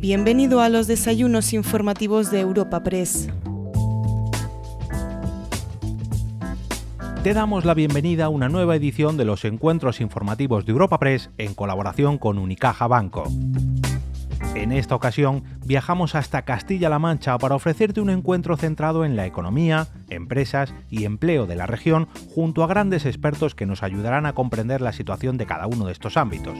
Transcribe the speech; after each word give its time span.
Bienvenido 0.00 0.62
a 0.62 0.70
los 0.70 0.86
desayunos 0.86 1.52
informativos 1.52 2.30
de 2.30 2.40
Europa 2.40 2.82
Press. 2.82 3.28
Te 7.22 7.34
damos 7.34 7.66
la 7.66 7.74
bienvenida 7.74 8.24
a 8.24 8.28
una 8.30 8.48
nueva 8.48 8.76
edición 8.76 9.18
de 9.18 9.26
los 9.26 9.44
encuentros 9.44 10.00
informativos 10.00 10.64
de 10.64 10.72
Europa 10.72 10.98
Press 10.98 11.28
en 11.36 11.52
colaboración 11.52 12.16
con 12.16 12.38
Unicaja 12.38 12.86
Banco. 12.86 13.24
En 14.54 14.72
esta 14.72 14.94
ocasión 14.94 15.44
viajamos 15.66 16.14
hasta 16.14 16.46
Castilla-La 16.46 16.98
Mancha 16.98 17.36
para 17.36 17.56
ofrecerte 17.56 18.00
un 18.00 18.08
encuentro 18.08 18.56
centrado 18.56 19.04
en 19.04 19.16
la 19.16 19.26
economía, 19.26 19.88
empresas 20.08 20.72
y 20.88 21.04
empleo 21.04 21.46
de 21.46 21.56
la 21.56 21.66
región 21.66 22.08
junto 22.34 22.64
a 22.64 22.68
grandes 22.68 23.04
expertos 23.04 23.54
que 23.54 23.66
nos 23.66 23.82
ayudarán 23.82 24.24
a 24.24 24.32
comprender 24.32 24.80
la 24.80 24.94
situación 24.94 25.36
de 25.36 25.44
cada 25.44 25.66
uno 25.66 25.84
de 25.84 25.92
estos 25.92 26.16
ámbitos. 26.16 26.56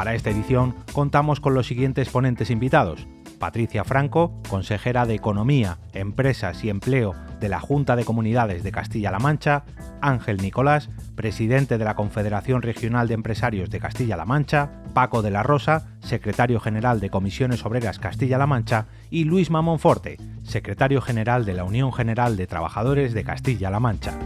Para 0.00 0.14
esta 0.14 0.30
edición 0.30 0.74
contamos 0.94 1.40
con 1.40 1.52
los 1.52 1.66
siguientes 1.66 2.08
ponentes 2.08 2.48
invitados. 2.48 3.06
Patricia 3.38 3.84
Franco, 3.84 4.32
consejera 4.48 5.04
de 5.04 5.12
Economía, 5.12 5.76
Empresas 5.92 6.64
y 6.64 6.70
Empleo 6.70 7.14
de 7.38 7.50
la 7.50 7.60
Junta 7.60 7.96
de 7.96 8.06
Comunidades 8.06 8.62
de 8.62 8.72
Castilla-La 8.72 9.18
Mancha, 9.18 9.64
Ángel 10.00 10.38
Nicolás, 10.38 10.88
presidente 11.16 11.76
de 11.76 11.84
la 11.84 11.96
Confederación 11.96 12.62
Regional 12.62 13.08
de 13.08 13.14
Empresarios 13.14 13.68
de 13.68 13.78
Castilla-La 13.78 14.24
Mancha, 14.24 14.70
Paco 14.94 15.20
de 15.20 15.32
la 15.32 15.42
Rosa, 15.42 15.88
secretario 16.00 16.60
general 16.60 16.98
de 16.98 17.10
Comisiones 17.10 17.66
Obreras 17.66 17.98
Castilla-La 17.98 18.46
Mancha, 18.46 18.86
y 19.10 19.24
Luis 19.24 19.50
Mamonforte, 19.50 20.16
secretario 20.44 21.02
general 21.02 21.44
de 21.44 21.52
la 21.52 21.64
Unión 21.64 21.92
General 21.92 22.38
de 22.38 22.46
Trabajadores 22.46 23.12
de 23.12 23.24
Castilla-La 23.24 23.80
Mancha. 23.80 24.18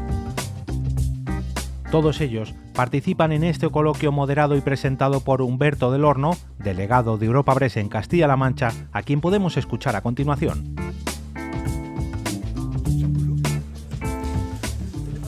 Todos 1.94 2.20
ellos 2.20 2.54
participan 2.74 3.30
en 3.30 3.44
este 3.44 3.70
coloquio 3.70 4.10
moderado 4.10 4.56
y 4.56 4.60
presentado 4.60 5.20
por 5.20 5.40
Humberto 5.40 5.92
del 5.92 6.04
Horno, 6.04 6.36
delegado 6.58 7.18
de 7.18 7.26
Europa 7.26 7.54
Press 7.54 7.76
en 7.76 7.88
Castilla-La 7.88 8.36
Mancha, 8.36 8.72
a 8.90 9.04
quien 9.04 9.20
podemos 9.20 9.56
escuchar 9.56 9.94
a 9.94 10.00
continuación. 10.00 10.74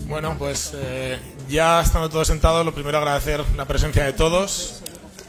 Bueno, 0.09 0.35
pues 0.41 0.75
eh, 0.75 1.21
ya 1.49 1.81
estando 1.81 2.09
todos 2.09 2.27
sentados, 2.27 2.67
lo 2.67 2.75
primero 2.75 2.99
agradecer 2.99 3.45
la 3.57 3.67
presencia 3.67 4.05
de 4.05 4.13
todos. 4.13 4.83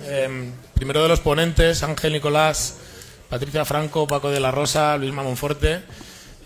Eh, 0.05 0.51
primero 0.73 1.03
de 1.03 1.07
los 1.07 1.19
ponentes, 1.19 1.83
Ángel 1.83 2.13
Nicolás, 2.13 2.79
Patricia 3.29 3.63
Franco, 3.63 4.07
Paco 4.07 4.31
de 4.31 4.39
la 4.39 4.49
Rosa, 4.49 4.97
Luis 4.97 5.13
Mamonforte. 5.13 5.83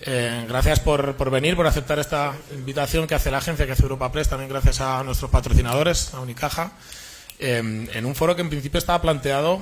Eh, 0.03 0.45
gracias 0.47 0.80
por, 0.80 1.16
por, 1.16 1.30
venir, 1.30 1.55
por 1.55 1.67
aceptar 1.67 1.99
esta 1.99 2.33
invitación 2.53 3.05
que 3.05 3.13
hace 3.13 3.30
la 3.30 3.38
agencia, 3.38 3.67
que 3.67 3.73
hace 3.73 3.83
Europa 3.83 4.11
Press, 4.11 4.30
también 4.30 4.49
gracias 4.49 4.81
a 4.81 5.03
nuestros 5.03 5.30
patrocinadores, 5.30 6.13
a 6.16 6.21
Unicaja, 6.21 6.71
eh, 7.38 7.58
en 7.93 8.05
un 8.05 8.16
foro 8.16 8.35
que 8.35 8.41
en 8.41 8.49
principio 8.49 8.80
estaba 8.80 8.99
planteado, 8.99 9.61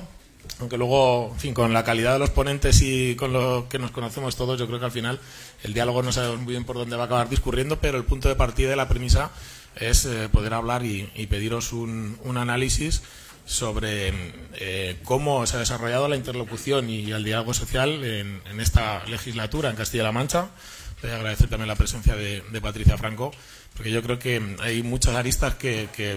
aunque 0.58 0.78
luego, 0.78 1.30
en 1.34 1.40
fin, 1.40 1.54
con 1.54 1.74
la 1.74 1.84
calidad 1.84 2.14
de 2.14 2.20
los 2.20 2.30
ponentes 2.30 2.80
y 2.80 3.16
con 3.16 3.34
lo 3.34 3.66
que 3.68 3.78
nos 3.78 3.90
conocemos 3.90 4.34
todos, 4.34 4.58
yo 4.58 4.66
creo 4.66 4.78
que 4.78 4.86
al 4.86 4.92
final 4.92 5.20
el 5.62 5.74
diálogo 5.74 6.02
no 6.02 6.10
sabemos 6.10 6.38
muy 6.38 6.52
bien 6.54 6.64
por 6.64 6.76
dónde 6.76 6.96
va 6.96 7.02
a 7.02 7.06
acabar 7.06 7.28
discurriendo, 7.28 7.78
pero 7.78 7.98
el 7.98 8.04
punto 8.04 8.28
de 8.28 8.34
partida 8.34 8.72
y 8.72 8.76
la 8.76 8.88
premisa 8.88 9.30
es 9.76 10.06
eh, 10.06 10.30
poder 10.32 10.54
hablar 10.54 10.84
y, 10.86 11.10
y 11.14 11.26
pediros 11.26 11.74
un, 11.74 12.18
un 12.24 12.38
análisis 12.38 13.02
sobre 13.50 14.12
eh, 14.54 14.96
cómo 15.02 15.44
se 15.44 15.56
ha 15.56 15.58
desarrollado 15.58 16.06
la 16.06 16.14
interlocución 16.14 16.88
y 16.88 17.10
el 17.10 17.24
diálogo 17.24 17.52
social 17.52 18.04
en, 18.04 18.40
esta 18.60 19.04
legislatura 19.06 19.70
en 19.70 19.76
Castilla-La 19.76 20.12
Mancha. 20.12 20.50
Voy 21.02 21.10
a 21.10 21.16
agradecer 21.16 21.48
también 21.48 21.66
la 21.66 21.74
presencia 21.74 22.14
de, 22.14 22.42
Patricia 22.62 22.96
Franco, 22.96 23.32
porque 23.74 23.90
yo 23.90 24.02
creo 24.02 24.20
que 24.20 24.56
hay 24.60 24.84
muchas 24.84 25.16
aristas 25.16 25.56
que, 25.56 25.88
que 25.96 26.16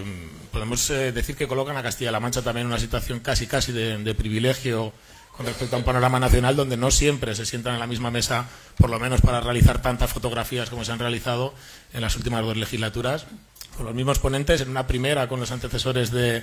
podemos 0.52 0.88
eh, 0.90 1.10
decir 1.10 1.34
que 1.34 1.48
colocan 1.48 1.76
a 1.76 1.82
Castilla-La 1.82 2.20
Mancha 2.20 2.42
también 2.42 2.66
en 2.66 2.72
una 2.72 2.80
situación 2.80 3.18
casi 3.18 3.48
casi 3.48 3.72
de, 3.72 3.98
de 3.98 4.14
privilegio 4.14 4.92
con 5.36 5.46
respecto 5.46 5.74
a 5.74 5.80
un 5.80 5.84
panorama 5.84 6.20
nacional 6.20 6.54
donde 6.54 6.76
no 6.76 6.92
siempre 6.92 7.34
se 7.34 7.44
sientan 7.44 7.74
en 7.74 7.80
la 7.80 7.88
misma 7.88 8.12
mesa, 8.12 8.46
por 8.78 8.90
lo 8.90 9.00
menos 9.00 9.20
para 9.20 9.40
realizar 9.40 9.82
tantas 9.82 10.12
fotografías 10.12 10.70
como 10.70 10.84
se 10.84 10.92
han 10.92 11.00
realizado 11.00 11.52
en 11.92 12.02
las 12.02 12.14
últimas 12.14 12.44
dos 12.44 12.56
legislaturas 12.56 13.26
con 13.74 13.86
los 13.86 13.94
mismos 13.94 14.18
ponentes, 14.18 14.60
en 14.60 14.70
una 14.70 14.86
primera 14.86 15.28
con 15.28 15.40
los 15.40 15.50
antecesores 15.50 16.10
de 16.10 16.42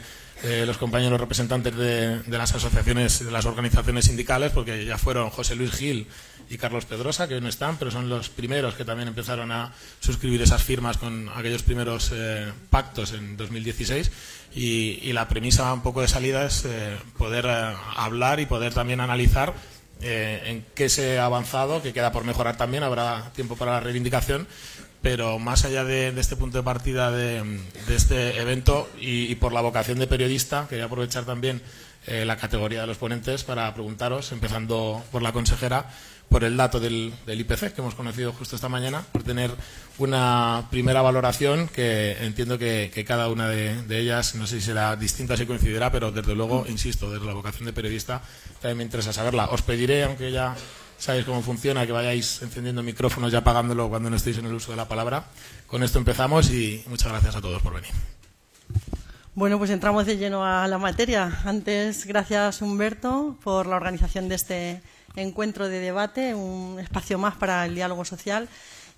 los 0.66 0.78
compañeros 0.78 1.20
representantes 1.20 1.76
de, 1.76 2.22
las 2.28 2.54
asociaciones, 2.56 3.24
de 3.24 3.32
las 3.32 3.46
organizaciones 3.46 4.06
sindicales, 4.06 4.52
porque 4.52 4.86
ya 4.86 4.98
fueron 4.98 5.30
José 5.30 5.56
Luis 5.56 5.72
Gil 5.72 6.08
y 6.52 6.58
Carlos 6.58 6.86
Pedrosa, 6.86 7.30
que 7.30 7.40
no 7.40 7.48
están, 7.48 7.78
pero 7.78 7.92
son 7.92 8.10
los 8.10 8.30
primeros 8.30 8.76
que 8.76 8.84
también 8.84 9.08
empezaron 9.08 9.52
a 9.54 9.74
suscribir 10.02 10.42
esas 10.42 10.62
firmas 10.62 10.98
con 10.98 11.30
aquellos 11.34 11.64
primeros 11.64 12.12
eh, 12.14 12.52
pactos 12.70 13.14
en 13.14 13.38
2016. 13.38 14.12
Y, 14.54 15.00
y, 15.02 15.14
la 15.14 15.30
premisa 15.30 15.72
un 15.74 15.82
poco 15.82 16.02
de 16.02 16.10
salida 16.10 16.46
es 16.46 16.66
eh, 16.66 16.98
poder 17.18 17.46
eh, 17.48 17.74
hablar 17.96 18.42
y 18.42 18.46
poder 18.46 18.74
también 18.74 19.00
analizar 19.00 19.54
en 20.04 20.66
qué 20.74 20.90
se 20.90 21.20
ha 21.20 21.26
avanzado, 21.26 21.84
que 21.84 21.94
queda 21.94 22.12
por 22.12 22.24
mejorar 22.24 22.58
también, 22.58 22.82
habrá 22.82 23.32
tiempo 23.36 23.56
para 23.56 23.74
la 23.74 23.80
reivindicación, 23.82 24.48
pero 25.02 25.40
más 25.40 25.66
allá 25.66 25.84
de, 25.84 26.12
de 26.12 26.22
este 26.22 26.36
punto 26.36 26.58
de 26.58 26.64
partida 26.64 27.12
de, 27.12 27.60
este 27.90 28.40
evento 28.40 28.88
y, 29.00 29.34
por 29.36 29.52
la 29.52 29.62
vocación 29.62 30.00
de 30.00 30.08
periodista, 30.08 30.68
quería 30.70 30.86
aprovechar 30.86 31.26
también 31.26 31.62
eh, 32.08 32.26
la 32.26 32.38
categoría 32.38 32.82
de 32.82 32.88
los 32.88 32.98
ponentes 32.98 33.44
para 33.44 33.74
preguntaros, 33.74 34.32
empezando 34.32 35.04
por 35.12 35.22
la 35.22 35.32
consejera, 35.32 35.90
por 36.30 36.44
el 36.44 36.56
dato 36.56 36.80
del, 36.80 37.14
del, 37.26 37.42
IPC 37.42 37.74
que 37.74 37.82
hemos 37.82 37.96
conocido 37.96 38.32
justo 38.32 38.56
esta 38.56 38.70
mañana, 38.70 39.04
por 39.12 39.24
tener 39.24 39.52
una 39.98 40.68
primera 40.70 41.02
valoración 41.02 41.68
que 41.68 42.16
entiendo 42.22 42.58
que, 42.58 43.04
cada 43.06 43.28
una 43.28 43.50
de, 43.50 43.82
de, 43.84 44.00
ellas, 44.00 44.36
no 44.36 44.48
sé 44.48 44.60
si 44.60 44.68
será 44.68 44.96
distinta, 44.96 45.36
si 45.36 45.46
coincidirá, 45.46 45.92
pero 45.92 46.12
desde 46.12 46.36
luego, 46.36 46.66
insisto, 46.70 47.12
desde 47.12 47.26
la 47.26 47.34
vocación 47.34 47.66
de 47.66 47.74
periodista 47.74 48.22
también 48.62 48.78
me 48.78 48.84
interesa 48.84 49.12
saberla. 49.12 49.46
Os 49.46 49.64
pediré, 49.64 50.04
aunque 50.04 50.32
ya 50.32 50.56
sabéis 51.02 51.26
cómo 51.26 51.42
funciona, 51.42 51.86
que 51.86 51.92
vayáis 51.92 52.42
encendiendo 52.44 52.84
micrófonos 52.84 53.34
y 53.34 53.36
apagándolo 53.36 53.90
cuando 53.90 54.10
no 54.10 54.16
estéis 54.16 54.38
en 54.38 54.46
el 54.46 54.54
uso 54.54 54.72
de 54.72 54.78
la 54.78 54.88
palabra. 54.88 55.26
Con 55.66 55.82
esto 55.82 55.98
empezamos 55.98 56.52
y 56.52 56.84
muchas 56.88 57.12
gracias 57.12 57.36
a 57.36 57.42
todos 57.42 57.62
por 57.62 57.74
venir. 57.74 57.90
Bueno, 59.34 59.58
pues 59.58 59.72
entramos 59.72 60.06
de 60.06 60.18
lleno 60.18 60.46
a 60.46 60.68
la 60.68 60.78
materia. 60.78 61.42
Antes, 61.44 62.06
gracias 62.06 62.62
Humberto 62.62 63.36
por 63.44 63.66
la 63.66 63.78
organización 63.78 64.30
de 64.30 64.36
este 64.36 64.82
encuentro 65.16 65.68
de 65.68 65.80
debate, 65.80 66.36
un 66.36 66.80
espacio 66.80 67.18
más 67.18 67.36
para 67.36 67.66
el 67.66 67.74
diálogo 67.74 68.06
social. 68.06 68.48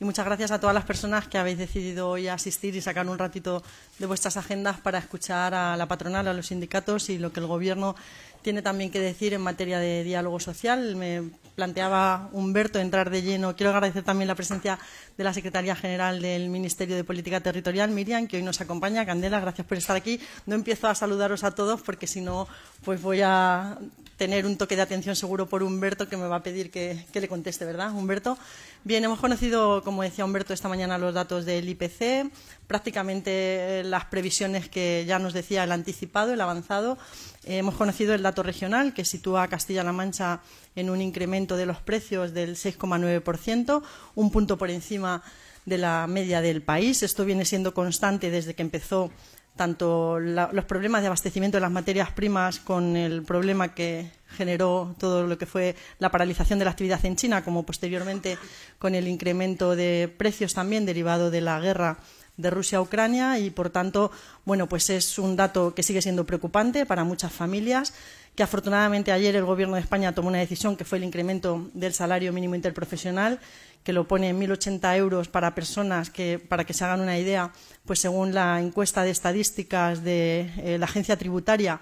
Y 0.01 0.05
muchas 0.05 0.25
gracias 0.25 0.51
a 0.51 0.59
todas 0.59 0.73
las 0.73 0.83
personas 0.83 1.27
que 1.29 1.37
habéis 1.37 1.57
decidido 1.57 2.09
hoy 2.09 2.27
asistir 2.27 2.75
y 2.75 2.81
sacar 2.81 3.07
un 3.07 3.17
ratito 3.17 3.63
de 3.99 4.05
vuestras 4.05 4.35
agendas 4.35 4.77
para 4.79 4.97
escuchar 4.97 5.53
a 5.53 5.77
la 5.77 5.87
patronal, 5.87 6.27
a 6.27 6.33
los 6.33 6.47
sindicatos 6.47 7.09
y 7.09 7.19
lo 7.19 7.31
que 7.31 7.39
el 7.39 7.47
Gobierno 7.47 7.95
tiene 8.43 8.61
también 8.61 8.91
que 8.91 8.99
decir 8.99 9.33
en 9.33 9.41
materia 9.41 9.79
de 9.79 10.03
diálogo 10.03 10.39
social. 10.39 10.95
Me 10.95 11.23
planteaba 11.55 12.29
Humberto 12.33 12.79
entrar 12.79 13.09
de 13.09 13.21
lleno. 13.21 13.55
Quiero 13.55 13.71
agradecer 13.71 14.03
también 14.03 14.27
la 14.27 14.35
presencia 14.35 14.77
de 15.17 15.23
la 15.23 15.33
Secretaría 15.33 15.75
General 15.75 16.21
del 16.21 16.49
Ministerio 16.49 16.95
de 16.95 17.03
Política 17.03 17.39
Territorial, 17.41 17.89
Miriam, 17.91 18.27
que 18.27 18.37
hoy 18.37 18.43
nos 18.43 18.61
acompaña. 18.61 19.05
Candela, 19.05 19.39
gracias 19.39 19.65
por 19.65 19.77
estar 19.77 19.95
aquí. 19.95 20.19
No 20.45 20.55
empiezo 20.55 20.87
a 20.87 20.95
saludaros 20.95 21.43
a 21.43 21.51
todos 21.51 21.81
porque 21.81 22.07
si 22.07 22.21
no, 22.21 22.47
pues 22.83 23.01
voy 23.01 23.21
a 23.21 23.77
tener 24.17 24.45
un 24.45 24.57
toque 24.57 24.75
de 24.75 24.81
atención 24.81 25.15
seguro 25.15 25.47
por 25.47 25.63
Humberto 25.63 26.07
que 26.07 26.17
me 26.17 26.27
va 26.27 26.37
a 26.37 26.43
pedir 26.43 26.71
que, 26.71 27.05
le 27.13 27.27
conteste, 27.27 27.65
¿verdad, 27.65 27.91
Humberto? 27.91 28.37
Bien, 28.83 29.03
hemos 29.03 29.19
conocido, 29.19 29.81
como 29.83 30.03
decía 30.03 30.25
Humberto 30.25 30.53
esta 30.53 30.69
mañana, 30.69 30.97
los 30.97 31.13
datos 31.13 31.45
del 31.45 31.67
IPC, 31.69 32.31
prácticamente 32.67 33.81
las 33.85 34.05
previsiones 34.05 34.69
que 34.69 35.05
ya 35.07 35.19
nos 35.19 35.33
decía 35.33 35.63
el 35.63 35.71
anticipado, 35.71 36.33
el 36.33 36.41
avanzado. 36.41 36.97
Eh, 37.45 37.57
hemos 37.57 37.75
conocido 37.75 38.13
el 38.13 38.23
dato 38.23 38.43
regional 38.43 38.93
que 38.93 39.05
sitúa 39.05 39.43
a 39.43 39.47
Castilla-La 39.47 39.93
Mancha 39.93 40.41
en 40.75 40.89
un 40.89 41.01
incremento 41.01 41.57
de 41.57 41.65
los 41.65 41.77
precios 41.81 42.33
del 42.33 42.55
6,9%, 42.55 43.83
un 44.15 44.31
punto 44.31 44.57
por 44.57 44.69
encima 44.69 45.23
de 45.65 45.77
la 45.77 46.07
media 46.07 46.41
del 46.41 46.61
país. 46.61 47.03
Esto 47.03 47.25
viene 47.25 47.45
siendo 47.45 47.73
constante 47.73 48.29
desde 48.29 48.53
que 48.53 48.61
empezó 48.61 49.11
tanto 49.55 50.19
la, 50.19 50.49
los 50.51 50.65
problemas 50.65 51.01
de 51.01 51.07
abastecimiento 51.07 51.57
de 51.57 51.61
las 51.61 51.71
materias 51.71 52.11
primas 52.11 52.59
con 52.59 52.95
el 52.95 53.23
problema 53.23 53.73
que 53.73 54.09
generó 54.29 54.95
todo 54.97 55.27
lo 55.27 55.37
que 55.37 55.45
fue 55.45 55.75
la 55.99 56.11
paralización 56.11 56.59
de 56.59 56.65
la 56.65 56.71
actividad 56.71 57.05
en 57.05 57.15
China, 57.15 57.43
como 57.43 57.63
posteriormente 57.63 58.37
con 58.79 58.95
el 58.95 59.07
incremento 59.07 59.75
de 59.75 60.13
precios 60.17 60.53
también 60.53 60.85
derivado 60.85 61.29
de 61.31 61.41
la 61.41 61.59
guerra 61.59 61.97
de 62.37 62.49
Rusia 62.49 62.79
a 62.79 62.81
Ucrania. 62.81 63.39
Y, 63.39 63.49
por 63.49 63.69
tanto, 63.69 64.11
bueno, 64.45 64.67
pues 64.67 64.89
es 64.89 65.19
un 65.19 65.35
dato 65.35 65.73
que 65.73 65.83
sigue 65.83 66.01
siendo 66.01 66.25
preocupante 66.25 66.85
para 66.85 67.03
muchas 67.03 67.31
familias, 67.31 67.93
que 68.35 68.43
afortunadamente 68.43 69.11
ayer 69.11 69.35
el 69.35 69.45
Gobierno 69.45 69.75
de 69.75 69.81
España 69.81 70.13
tomó 70.13 70.29
una 70.29 70.39
decisión 70.39 70.75
que 70.75 70.85
fue 70.85 70.97
el 70.97 71.03
incremento 71.03 71.69
del 71.73 71.93
salario 71.93 72.33
mínimo 72.33 72.55
interprofesional, 72.55 73.39
que 73.83 73.93
lo 73.93 74.07
pone 74.07 74.29
en 74.29 74.39
1.080 74.39 74.97
euros 74.97 75.27
para 75.27 75.53
personas 75.53 76.09
que, 76.09 76.39
para 76.39 76.63
que 76.63 76.73
se 76.73 76.83
hagan 76.83 77.01
una 77.01 77.19
idea, 77.19 77.51
pues 77.85 77.99
según 77.99 78.33
la 78.33 78.59
encuesta 78.59 79.03
de 79.03 79.11
estadísticas 79.11 80.03
de 80.03 80.49
eh, 80.57 80.77
la 80.79 80.85
agencia 80.85 81.17
tributaria, 81.17 81.79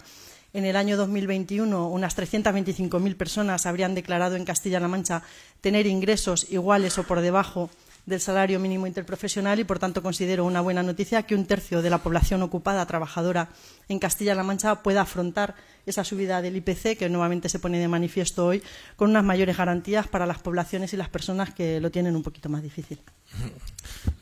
en 0.53 0.65
el 0.65 0.75
año 0.75 0.97
2021 0.97 1.87
unas 1.87 2.17
325.000 2.17 3.15
personas 3.15 3.65
habrían 3.65 3.95
declarado 3.95 4.35
en 4.35 4.43
Castilla-La 4.43 4.89
Mancha 4.89 5.23
tener 5.61 5.87
ingresos 5.87 6.51
iguales 6.51 6.97
o 6.97 7.03
por 7.03 7.21
debajo 7.21 7.69
del 8.05 8.19
salario 8.19 8.59
mínimo 8.59 8.87
interprofesional 8.87 9.59
y, 9.59 9.63
por 9.63 9.79
tanto, 9.79 10.01
considero 10.01 10.45
una 10.45 10.61
buena 10.61 10.83
noticia 10.83 11.23
que 11.23 11.35
un 11.35 11.45
tercio 11.45 11.81
de 11.81 11.89
la 11.89 11.99
población 11.99 12.41
ocupada 12.41 12.85
trabajadora 12.85 13.49
en 13.87 13.99
Castilla-La 13.99 14.43
Mancha 14.43 14.81
pueda 14.81 15.01
afrontar 15.01 15.55
esa 15.85 16.03
subida 16.03 16.41
del 16.41 16.55
IPC, 16.57 16.97
que 16.97 17.09
nuevamente 17.09 17.49
se 17.49 17.59
pone 17.59 17.79
de 17.79 17.87
manifiesto 17.87 18.45
hoy, 18.45 18.63
con 18.95 19.09
unas 19.09 19.23
mayores 19.23 19.57
garantías 19.57 20.07
para 20.07 20.25
las 20.25 20.39
poblaciones 20.39 20.93
y 20.93 20.97
las 20.97 21.09
personas 21.09 21.53
que 21.53 21.79
lo 21.79 21.91
tienen 21.91 22.15
un 22.15 22.23
poquito 22.23 22.49
más 22.49 22.63
difícil. 22.63 22.99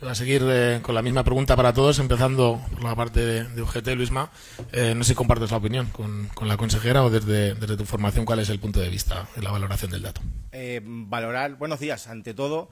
A 0.02 0.16
seguir 0.16 0.44
eh, 0.46 0.80
con 0.82 0.96
la 0.96 1.02
misma 1.02 1.24
pregunta 1.24 1.56
para 1.56 1.74
todos, 1.74 2.00
empezando 2.00 2.62
por 2.72 2.84
la 2.84 2.96
parte 2.96 3.20
de, 3.20 3.62
UGT, 3.62 3.88
Luisma. 3.96 4.32
Eh, 4.72 4.94
no 4.96 5.04
sé 5.04 5.10
si 5.10 5.16
compartes 5.16 5.52
la 5.52 5.58
opinión 5.58 5.88
con, 5.88 6.30
la 6.48 6.56
consejera 6.56 7.04
o 7.04 7.10
desde, 7.10 7.56
tu 7.56 7.86
formación, 7.86 8.26
¿cuál 8.26 8.40
es 8.40 8.50
el 8.50 8.60
punto 8.60 8.80
de 8.80 8.90
vista 8.90 9.28
en 9.36 9.44
la 9.44 9.52
valoración 9.52 9.92
del 9.92 10.02
dato? 10.02 10.22
Eh, 10.52 10.82
valorar, 10.84 11.56
buenos 11.56 11.80
días, 11.80 12.08
ante 12.08 12.34
todo, 12.34 12.70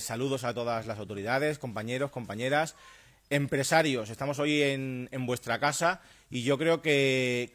saludos 0.00 0.44
a 0.44 0.52
todas 0.52 0.86
las 0.86 0.98
autoridades, 0.98 1.58
compañeros, 1.58 2.10
compañeras, 2.10 2.74
empresarios. 3.30 4.10
Estamos 4.10 4.40
hoy 4.40 4.60
en 4.62 5.26
vuestra 5.26 5.60
casa 5.60 6.00
y 6.30 6.44
yo 6.44 6.56
creo 6.56 6.80
que, 6.80 7.50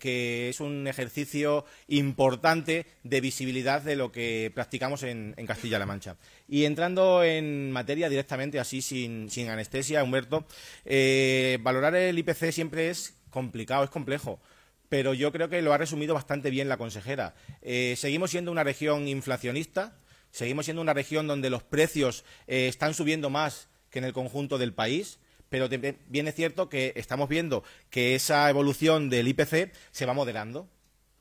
es 0.50 0.60
un 0.60 0.88
ejercicio 0.88 1.66
importante 1.88 2.86
de 3.04 3.22
visibilidad 3.22 3.82
de 3.82 3.96
lo 3.96 4.12
que 4.12 4.52
practicamos 4.54 5.04
en, 5.04 5.34
Castilla-La 5.48 5.86
Mancha. 5.86 6.18
Y 6.48 6.66
entrando 6.66 7.24
en 7.24 7.72
materia 7.72 8.10
directamente, 8.10 8.60
así 8.60 8.82
sin, 8.82 9.50
anestesia, 9.50 10.04
Humberto, 10.04 10.46
eh, 10.84 11.58
valorar 11.62 11.96
el 11.96 12.20
IPC 12.20 12.52
siempre 12.52 12.90
es 12.90 13.16
complicado, 13.30 13.84
es 13.84 13.90
complejo 13.90 14.40
pero 14.88 15.16
yo 15.16 15.32
creo 15.32 15.50
que 15.50 15.64
lo 15.64 15.74
ha 15.74 15.78
resumido 15.78 16.14
bastante 16.14 16.52
bien 16.52 16.70
la 16.70 16.78
consejera. 16.78 17.34
Eh, 17.64 17.96
seguimos 17.98 18.32
siendo 18.32 18.52
una 18.52 18.64
región 18.64 19.08
inflacionista, 19.08 19.98
seguimos 20.32 20.66
siendo 20.66 20.82
una 20.82 20.94
región 20.94 21.28
donde 21.28 21.50
los 21.50 21.64
precios 21.64 22.24
eh, 22.48 22.68
están 22.68 22.94
subiendo 22.94 23.30
más 23.30 23.68
que 23.90 24.00
en 24.00 24.06
el 24.06 24.14
conjunto 24.14 24.58
del 24.58 24.74
país 24.74 25.20
pero 25.56 25.70
bien 25.70 26.28
es 26.28 26.36
cierto 26.36 26.68
que 26.68 26.92
estamos 26.98 27.30
viendo 27.30 27.64
que 27.90 28.14
esa 28.14 28.50
evolución 28.50 29.10
del 29.10 29.30
IPC 29.30 29.72
se 29.92 30.06
va 30.06 30.14
moderando. 30.14 30.68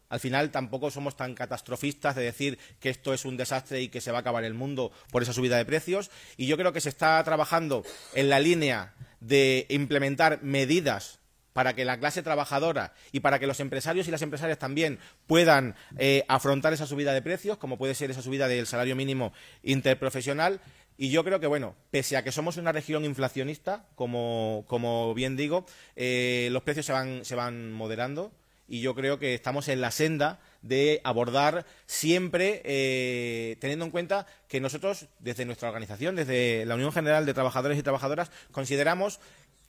Al 0.08 0.18
final 0.18 0.50
tampoco 0.50 0.90
somos 0.90 1.16
tan 1.16 1.36
catastrofistas 1.36 2.16
de 2.16 2.24
decir 2.24 2.58
que 2.80 2.90
esto 2.90 3.14
es 3.14 3.24
un 3.24 3.36
desastre 3.36 3.80
y 3.80 3.90
que 3.90 4.00
se 4.00 4.10
va 4.10 4.18
a 4.18 4.20
acabar 4.22 4.42
el 4.42 4.54
mundo 4.54 4.90
por 5.12 5.22
esa 5.22 5.32
subida 5.32 5.56
de 5.56 5.64
precios. 5.64 6.10
Y 6.36 6.48
yo 6.48 6.56
creo 6.56 6.72
que 6.72 6.80
se 6.80 6.88
está 6.88 7.22
trabajando 7.22 7.84
en 8.12 8.28
la 8.28 8.40
línea 8.40 8.94
de 9.20 9.66
implementar 9.68 10.42
medidas 10.42 11.20
para 11.52 11.74
que 11.74 11.84
la 11.84 12.00
clase 12.00 12.22
trabajadora 12.22 12.92
y 13.12 13.20
para 13.20 13.38
que 13.38 13.46
los 13.46 13.60
empresarios 13.60 14.08
y 14.08 14.10
las 14.10 14.22
empresarias 14.22 14.58
también 14.58 14.98
puedan 15.28 15.76
eh, 15.96 16.24
afrontar 16.26 16.72
esa 16.72 16.86
subida 16.86 17.14
de 17.14 17.22
precios, 17.22 17.56
como 17.56 17.78
puede 17.78 17.94
ser 17.94 18.10
esa 18.10 18.20
subida 18.20 18.48
del 18.48 18.66
salario 18.66 18.96
mínimo 18.96 19.32
interprofesional, 19.62 20.60
y 20.96 21.10
yo 21.10 21.24
creo 21.24 21.40
que, 21.40 21.46
bueno, 21.46 21.74
pese 21.90 22.16
a 22.16 22.22
que 22.22 22.32
somos 22.32 22.56
una 22.56 22.72
región 22.72 23.04
inflacionista, 23.04 23.86
como, 23.96 25.12
bien 25.14 25.36
digo, 25.36 25.66
eh, 25.96 26.48
los 26.52 26.62
precios 26.62 26.86
se 26.86 26.92
van, 26.92 27.24
se 27.24 27.34
van 27.34 27.72
moderando 27.72 28.30
y 28.68 28.80
yo 28.80 28.94
creo 28.94 29.18
que 29.18 29.34
estamos 29.34 29.68
en 29.68 29.80
la 29.80 29.90
senda 29.90 30.40
de 30.62 31.00
abordar 31.04 31.66
siempre 31.86 32.62
eh, 32.64 33.56
teniendo 33.60 33.84
en 33.84 33.90
cuenta 33.90 34.26
que 34.48 34.60
nosotros, 34.60 35.06
desde 35.18 35.44
nuestra 35.44 35.68
organización, 35.68 36.16
desde 36.16 36.64
la 36.64 36.76
Unión 36.76 36.92
General 36.92 37.26
de 37.26 37.34
Trabajadores 37.34 37.78
y 37.78 37.82
Trabajadoras, 37.82 38.30
consideramos 38.52 39.20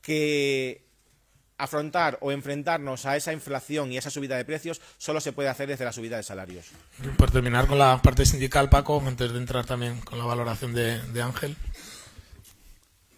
que 0.01 0.85
afrontar 1.57 2.17
o 2.21 2.31
enfrentarnos 2.31 3.05
a 3.05 3.15
esa 3.15 3.33
inflación 3.33 3.91
y 3.91 3.95
a 3.95 3.99
esa 3.99 4.09
subida 4.09 4.35
de 4.35 4.45
precios 4.45 4.81
solo 4.97 5.21
se 5.21 5.31
puede 5.31 5.49
hacer 5.49 5.69
desde 5.69 5.85
la 5.85 5.91
subida 5.91 6.17
de 6.17 6.23
salarios. 6.23 6.67
Por 7.17 7.31
terminar 7.31 7.67
con 7.67 7.79
la 7.79 8.01
parte 8.01 8.25
sindical, 8.25 8.69
Paco, 8.69 9.01
antes 9.05 9.31
de 9.31 9.37
entrar 9.37 9.65
también 9.65 10.01
con 10.01 10.19
la 10.19 10.25
valoración 10.25 10.73
de, 10.73 11.21
Ángel. 11.21 11.55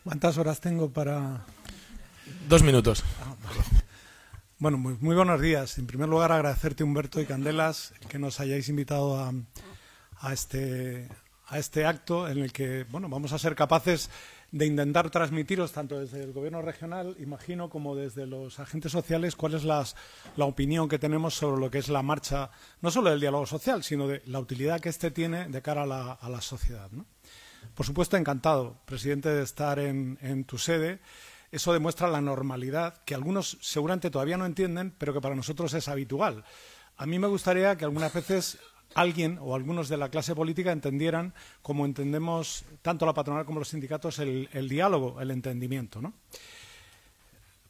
¿Cuántas 0.03 0.37
horas 0.37 0.61
tengo 0.61 0.91
para...? 0.91 1.45
Dos 2.47 2.61
minutos. 2.61 3.03
Ah, 3.21 3.35
bueno, 4.59 4.77
muy, 4.77 4.97
muy, 4.99 5.15
buenos 5.15 5.39
días. 5.39 5.77
En 5.77 5.87
primer 5.87 6.09
lugar, 6.09 6.31
agradecerte, 6.31 6.83
Humberto 6.83 7.21
y 7.21 7.25
Candelas, 7.25 7.93
que 8.09 8.19
nos 8.19 8.39
hayáis 8.39 8.67
invitado 8.69 9.17
a, 9.17 9.31
a, 10.19 10.33
este, 10.33 11.07
a 11.47 11.59
este 11.59 11.85
acto 11.85 12.27
en 12.27 12.39
el 12.39 12.51
que 12.51 12.85
bueno, 12.85 13.07
vamos 13.09 13.33
a 13.33 13.39
ser 13.39 13.55
capaces 13.55 14.09
de 14.51 14.65
intentar 14.65 15.09
transmitiros 15.09 15.73
tanto 15.73 15.99
desde 15.99 16.23
el 16.23 16.31
gobierno 16.31 16.61
regional, 16.61 17.15
imagino, 17.19 17.69
como 17.69 17.95
desde 17.95 18.25
los 18.25 18.59
agentes 18.59 18.91
sociales, 18.91 19.35
cuál 19.35 19.55
es 19.55 19.63
la 19.63 19.85
opinión 20.37 20.87
que 20.87 20.99
tenemos 20.99 21.35
sobre 21.35 21.59
lo 21.59 21.69
que 21.69 21.79
es 21.79 21.89
la 21.89 22.01
marcha, 22.01 22.49
no 22.81 22.89
solo 22.89 23.09
del 23.09 23.19
diálogo 23.19 23.45
social, 23.45 23.83
sino 23.83 24.07
de 24.07 24.21
la 24.25 24.39
utilidad 24.39 24.79
que 24.79 24.89
éste 24.89 25.11
tiene 25.11 25.49
de 25.49 25.61
cara 25.61 25.83
a 25.83 26.29
la, 26.29 26.41
sociedad. 26.41 26.89
Por 27.75 27.85
supuesto, 27.85 28.15
encantado, 28.15 28.77
presidente, 28.85 29.29
de 29.29 29.43
estar 29.43 29.79
en, 29.79 30.17
en 30.21 30.45
tu 30.45 30.57
sede. 30.57 30.99
Eso 31.51 31.73
demuestra 31.73 32.07
la 32.07 32.21
normalidad 32.21 33.03
que 33.05 33.15
algunos 33.15 33.57
seguramente 33.61 34.09
todavía 34.09 34.37
no 34.37 34.45
entienden, 34.45 34.93
pero 34.97 35.13
que 35.13 35.21
para 35.21 35.35
nosotros 35.35 35.73
es 35.73 35.87
habitual. 35.87 36.43
A 36.97 37.05
mí 37.05 37.19
me 37.19 37.27
gustaría 37.27 37.75
que 37.75 37.85
algunas 37.85 38.13
veces 38.13 38.57
alguien 38.95 39.37
o 39.41 39.55
algunos 39.55 39.89
de 39.89 39.97
la 39.97 40.09
clase 40.09 40.35
política 40.35 40.71
entendieran 40.71 41.33
como 41.61 41.85
entendemos 41.85 42.65
tanto 42.81 43.05
la 43.05 43.13
patronal 43.13 43.45
como 43.45 43.59
los 43.59 43.69
sindicatos 43.69 44.19
el, 44.19 44.69
diálogo, 44.69 45.21
el 45.21 45.31
entendimiento. 45.31 46.01
¿no? 46.01 46.13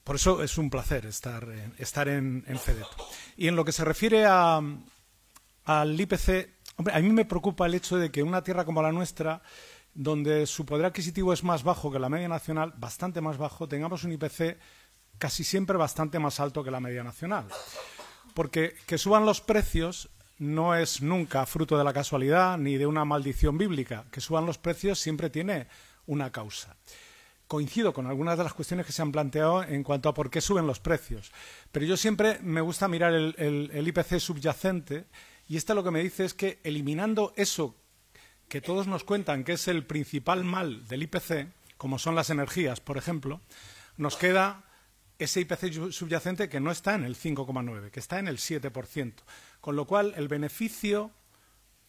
Por 0.03 0.15
eso 0.15 0.41
es 0.41 0.57
un 0.57 0.69
placer 0.69 1.05
estar, 1.05 1.43
en, 1.43 1.73
estar 1.77 2.07
en, 2.07 2.45
Y 3.35 3.47
en 3.47 3.55
lo 3.55 3.65
que 3.65 3.71
se 3.71 3.83
refiere 3.83 4.25
al 4.25 4.79
IPC, 5.99 6.49
hombre, 6.77 6.93
a 6.93 6.99
mí 6.99 7.09
me 7.09 7.25
preocupa 7.25 7.65
el 7.65 7.75
hecho 7.75 7.97
de 7.97 8.11
que 8.11 8.21
en 8.21 8.27
una 8.27 8.43
tierra 8.43 8.63
como 8.63 8.81
la 8.81 8.91
nuestra, 8.91 9.41
donde 9.93 10.45
su 10.45 10.65
poder 10.65 10.85
adquisitivo 10.85 11.33
es 11.33 11.43
más 11.43 11.63
bajo 11.63 11.91
que 11.91 11.99
la 11.99 12.07
media 12.07 12.29
nacional, 12.29 12.73
bastante 12.77 13.19
más 13.19 13.37
bajo, 13.37 13.67
tengamos 13.67 14.03
un 14.03 14.13
IPC 14.13 14.57
casi 15.17 15.43
siempre 15.43 15.77
bastante 15.77 16.19
más 16.19 16.39
alto 16.39 16.63
que 16.63 16.71
la 16.71 16.79
media 16.79 17.03
nacional. 17.03 17.47
Porque 18.33 18.75
que 18.85 18.97
suban 18.97 19.25
los 19.25 19.41
precios 19.41 20.09
no 20.39 20.75
es 20.75 21.01
nunca 21.01 21.45
fruto 21.45 21.77
de 21.77 21.83
la 21.83 21.93
casualidad 21.93 22.57
ni 22.57 22.77
de 22.77 22.85
una 22.85 23.05
maldición 23.05 23.57
bíblica. 23.57 24.05
Que 24.11 24.21
suban 24.21 24.45
los 24.45 24.57
precios 24.57 24.99
siempre 24.99 25.29
tiene 25.29 25.67
una 26.05 26.31
causa. 26.31 26.75
Coincido 27.47 27.93
con 27.93 28.07
algunas 28.07 28.37
de 28.37 28.43
las 28.43 28.53
cuestiones 28.53 28.85
que 28.85 28.91
se 28.91 29.01
han 29.01 29.11
planteado 29.11 29.63
en 29.63 29.83
cuanto 29.83 30.09
a 30.09 30.13
por 30.13 30.29
qué 30.29 30.41
suben 30.41 30.67
los 30.67 30.79
precios. 30.79 31.31
Pero 31.71 31.85
yo 31.85 31.97
siempre 31.97 32.39
me 32.41 32.61
gusta 32.61 32.87
mirar 32.87 33.13
el, 33.13 33.87
IPC 33.87 34.19
subyacente 34.19 35.05
y 35.47 35.55
este 35.55 35.73
lo 35.73 35.83
que 35.83 35.91
me 35.91 36.03
dice 36.03 36.25
es 36.25 36.33
que 36.33 36.59
eliminando 36.63 37.33
eso 37.37 37.75
que 38.49 38.61
todos 38.61 38.87
nos 38.87 39.03
cuentan 39.03 39.43
que 39.43 39.53
es 39.53 39.67
el 39.67 39.85
principal 39.85 40.43
mal 40.43 40.87
del 40.87 41.03
IPC, 41.03 41.47
como 41.77 41.99
son 41.99 42.15
las 42.15 42.29
energías, 42.29 42.79
por 42.79 42.97
ejemplo, 42.97 43.41
nos 43.97 44.17
queda 44.17 44.63
ese 45.19 45.41
IPC 45.41 45.91
subyacente 45.91 46.49
que 46.49 46.59
no 46.59 46.71
está 46.71 46.95
en 46.95 47.03
el 47.03 47.15
5,9, 47.15 47.91
que 47.91 47.99
está 47.99 48.19
en 48.19 48.27
el 48.27 48.37
7%. 48.37 49.13
Con 49.67 49.75
lo 49.75 49.83
cual, 49.83 50.13
el 50.15 50.29
beneficio 50.29 51.11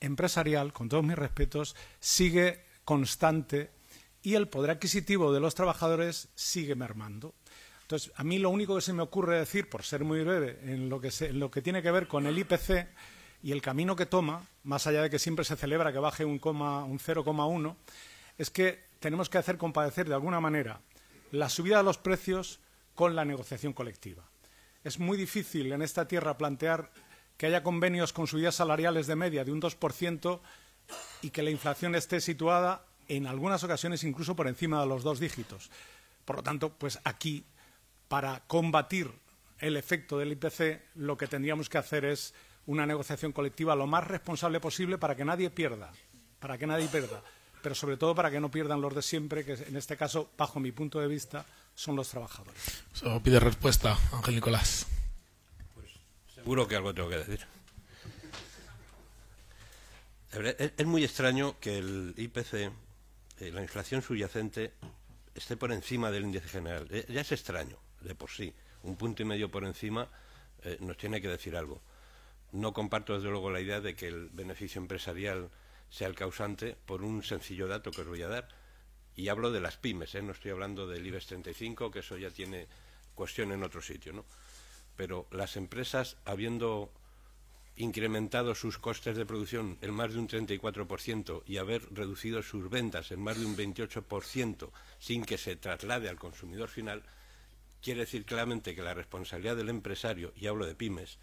empresarial, 0.00 0.72
con 0.72 0.88
todos 0.88 1.04
mis 1.04 1.14
respetos, 1.14 1.76
sigue 2.00 2.64
constante 2.84 3.70
y 4.20 4.34
el 4.34 4.48
poder 4.48 4.72
adquisitivo 4.72 5.32
de 5.32 5.38
los 5.38 5.54
trabajadores 5.54 6.28
sigue 6.34 6.74
mermando. 6.74 7.36
Entonces, 7.82 8.10
a 8.16 8.24
mí 8.24 8.40
lo 8.40 8.50
único 8.50 8.74
que 8.74 8.80
se 8.80 8.92
me 8.92 9.04
ocurre 9.04 9.38
decir, 9.38 9.70
por 9.70 9.84
ser 9.84 10.02
muy 10.02 10.24
breve, 10.24 10.58
en 10.64 10.88
lo 10.88 11.00
que, 11.00 11.62
tiene 11.62 11.80
que 11.80 11.92
ver 11.92 12.08
con 12.08 12.26
el 12.26 12.36
IPC 12.36 12.88
y 13.44 13.52
el 13.52 13.62
camino 13.62 13.94
que 13.94 14.06
toma, 14.06 14.44
más 14.64 14.88
allá 14.88 15.02
de 15.02 15.10
que 15.10 15.20
siempre 15.20 15.44
se 15.44 15.54
celebra 15.54 15.92
que 15.92 16.00
baje 16.00 16.24
un, 16.24 16.40
un 16.42 16.98
0,1, 16.98 17.76
es 18.38 18.50
que 18.50 18.86
tenemos 18.98 19.28
que 19.28 19.38
hacer 19.38 19.56
compadecer 19.56 20.08
de 20.08 20.14
alguna 20.14 20.40
manera 20.40 20.80
la 21.30 21.48
subida 21.48 21.76
de 21.76 21.84
los 21.84 21.98
precios 21.98 22.58
con 22.96 23.14
la 23.14 23.24
negociación 23.24 23.72
colectiva. 23.72 24.24
Es 24.82 24.98
muy 24.98 25.16
difícil 25.16 25.70
en 25.70 25.82
esta 25.82 26.08
tierra 26.08 26.36
plantear 26.36 26.90
que 27.38 27.46
haya 27.46 27.62
convenios 27.62 28.12
con 28.12 28.26
subidas 28.26 28.56
salariales 28.56 29.06
de 29.06 29.16
media 29.16 29.44
de 29.44 29.52
un 29.52 29.62
2% 29.62 30.40
y 31.22 31.30
que 31.30 31.42
la 31.42 31.50
inflación 31.50 31.94
esté 31.94 32.20
situada 32.20 32.84
en 33.06 33.26
algunas 33.26 33.64
ocasiones 33.64 34.04
incluso 34.04 34.36
por 34.36 34.48
encima 34.48 34.80
de 34.80 34.86
los 34.86 35.02
dos 35.02 35.20
dígitos. 35.20 35.70
Por 36.24 36.36
lo 36.36 36.42
tanto, 36.42 36.70
pues 36.70 36.98
aquí, 37.04 37.44
para 38.08 38.42
combatir 38.46 39.10
el 39.60 39.76
efecto 39.76 40.18
del 40.18 40.32
IPC, 40.32 40.82
lo 40.96 41.16
que 41.16 41.26
tendríamos 41.26 41.68
que 41.68 41.78
hacer 41.78 42.04
es 42.04 42.34
una 42.66 42.84
negociación 42.84 43.32
colectiva 43.32 43.74
lo 43.74 43.86
más 43.86 44.06
responsable 44.06 44.60
posible 44.60 44.98
para 44.98 45.16
que 45.16 45.24
nadie 45.24 45.48
pierda, 45.48 45.90
para 46.40 46.58
que 46.58 46.66
nadie 46.66 46.88
pierda, 46.88 47.22
pero 47.62 47.74
sobre 47.74 47.96
todo 47.96 48.14
para 48.14 48.30
que 48.30 48.40
no 48.40 48.50
pierdan 48.50 48.80
los 48.80 48.94
de 48.94 49.02
siempre, 49.02 49.44
que 49.44 49.54
en 49.54 49.76
este 49.76 49.96
caso, 49.96 50.30
bajo 50.36 50.60
mi 50.60 50.72
punto 50.72 51.00
de 51.00 51.06
vista, 51.06 51.46
son 51.74 51.96
los 51.96 52.08
trabajadores. 52.08 52.84
pide 53.22 53.40
respuesta, 53.40 53.96
Ángel 54.12 54.34
Nicolás. 54.34 54.86
Seguro 56.38 56.68
que 56.68 56.76
algo 56.76 56.94
tengo 56.94 57.08
que 57.08 57.16
decir. 57.16 57.46
Es, 60.76 60.86
muy 60.86 61.04
extraño 61.04 61.58
que 61.58 61.78
el 61.78 62.14
IPC, 62.16 62.54
eh, 62.54 62.70
la 63.52 63.62
inflación 63.62 64.02
subyacente, 64.02 64.72
esté 65.34 65.56
por 65.56 65.72
encima 65.72 66.10
del 66.10 66.24
índice 66.24 66.48
general. 66.48 66.86
Eh, 66.90 67.06
ya 67.08 67.22
es 67.22 67.32
extraño, 67.32 67.78
de 68.00 68.14
por 68.14 68.30
sí. 68.30 68.54
Un 68.82 68.96
punto 68.96 69.22
y 69.22 69.24
medio 69.24 69.50
por 69.50 69.64
encima 69.64 70.08
eh, 70.62 70.76
nos 70.80 70.96
tiene 70.96 71.20
que 71.20 71.28
decir 71.28 71.56
algo. 71.56 71.80
No 72.52 72.72
comparto, 72.72 73.14
desde 73.14 73.30
luego, 73.30 73.50
la 73.50 73.60
idea 73.60 73.80
de 73.80 73.94
que 73.94 74.08
el 74.08 74.28
beneficio 74.30 74.80
empresarial 74.80 75.50
sea 75.90 76.08
el 76.08 76.14
causante 76.14 76.76
por 76.86 77.02
un 77.02 77.22
sencillo 77.22 77.66
dato 77.66 77.90
que 77.90 78.02
os 78.02 78.08
voy 78.08 78.22
a 78.22 78.28
dar. 78.28 78.48
Y 79.16 79.28
hablo 79.28 79.50
de 79.50 79.60
las 79.60 79.76
pymes, 79.76 80.14
¿eh? 80.14 80.22
no 80.22 80.32
estoy 80.32 80.52
hablando 80.52 80.86
del 80.86 81.06
IBEX 81.06 81.26
35, 81.26 81.90
que 81.90 81.98
eso 81.98 82.16
ya 82.16 82.30
tiene 82.30 82.68
cuestión 83.14 83.50
en 83.50 83.64
otro 83.64 83.82
sitio, 83.82 84.12
¿no? 84.12 84.24
Pero 84.98 85.28
las 85.30 85.56
empresas, 85.56 86.16
habiendo 86.24 86.92
incrementado 87.76 88.56
sus 88.56 88.78
costes 88.78 89.16
de 89.16 89.24
producción 89.24 89.78
en 89.80 89.94
más 89.94 90.12
de 90.12 90.18
un 90.18 90.28
34% 90.28 91.44
y 91.46 91.58
haber 91.58 91.86
reducido 91.94 92.42
sus 92.42 92.68
ventas 92.68 93.12
en 93.12 93.20
más 93.20 93.38
de 93.38 93.46
un 93.46 93.56
28% 93.56 94.70
sin 94.98 95.24
que 95.24 95.38
se 95.38 95.54
traslade 95.54 96.08
al 96.08 96.18
consumidor 96.18 96.68
final, 96.68 97.04
quiere 97.80 98.00
decir 98.00 98.24
claramente 98.24 98.74
que 98.74 98.82
la 98.82 98.92
responsabilidad 98.92 99.54
del 99.54 99.68
empresario, 99.68 100.32
y 100.34 100.48
hablo 100.48 100.66
de 100.66 100.74
pymes, 100.74 101.20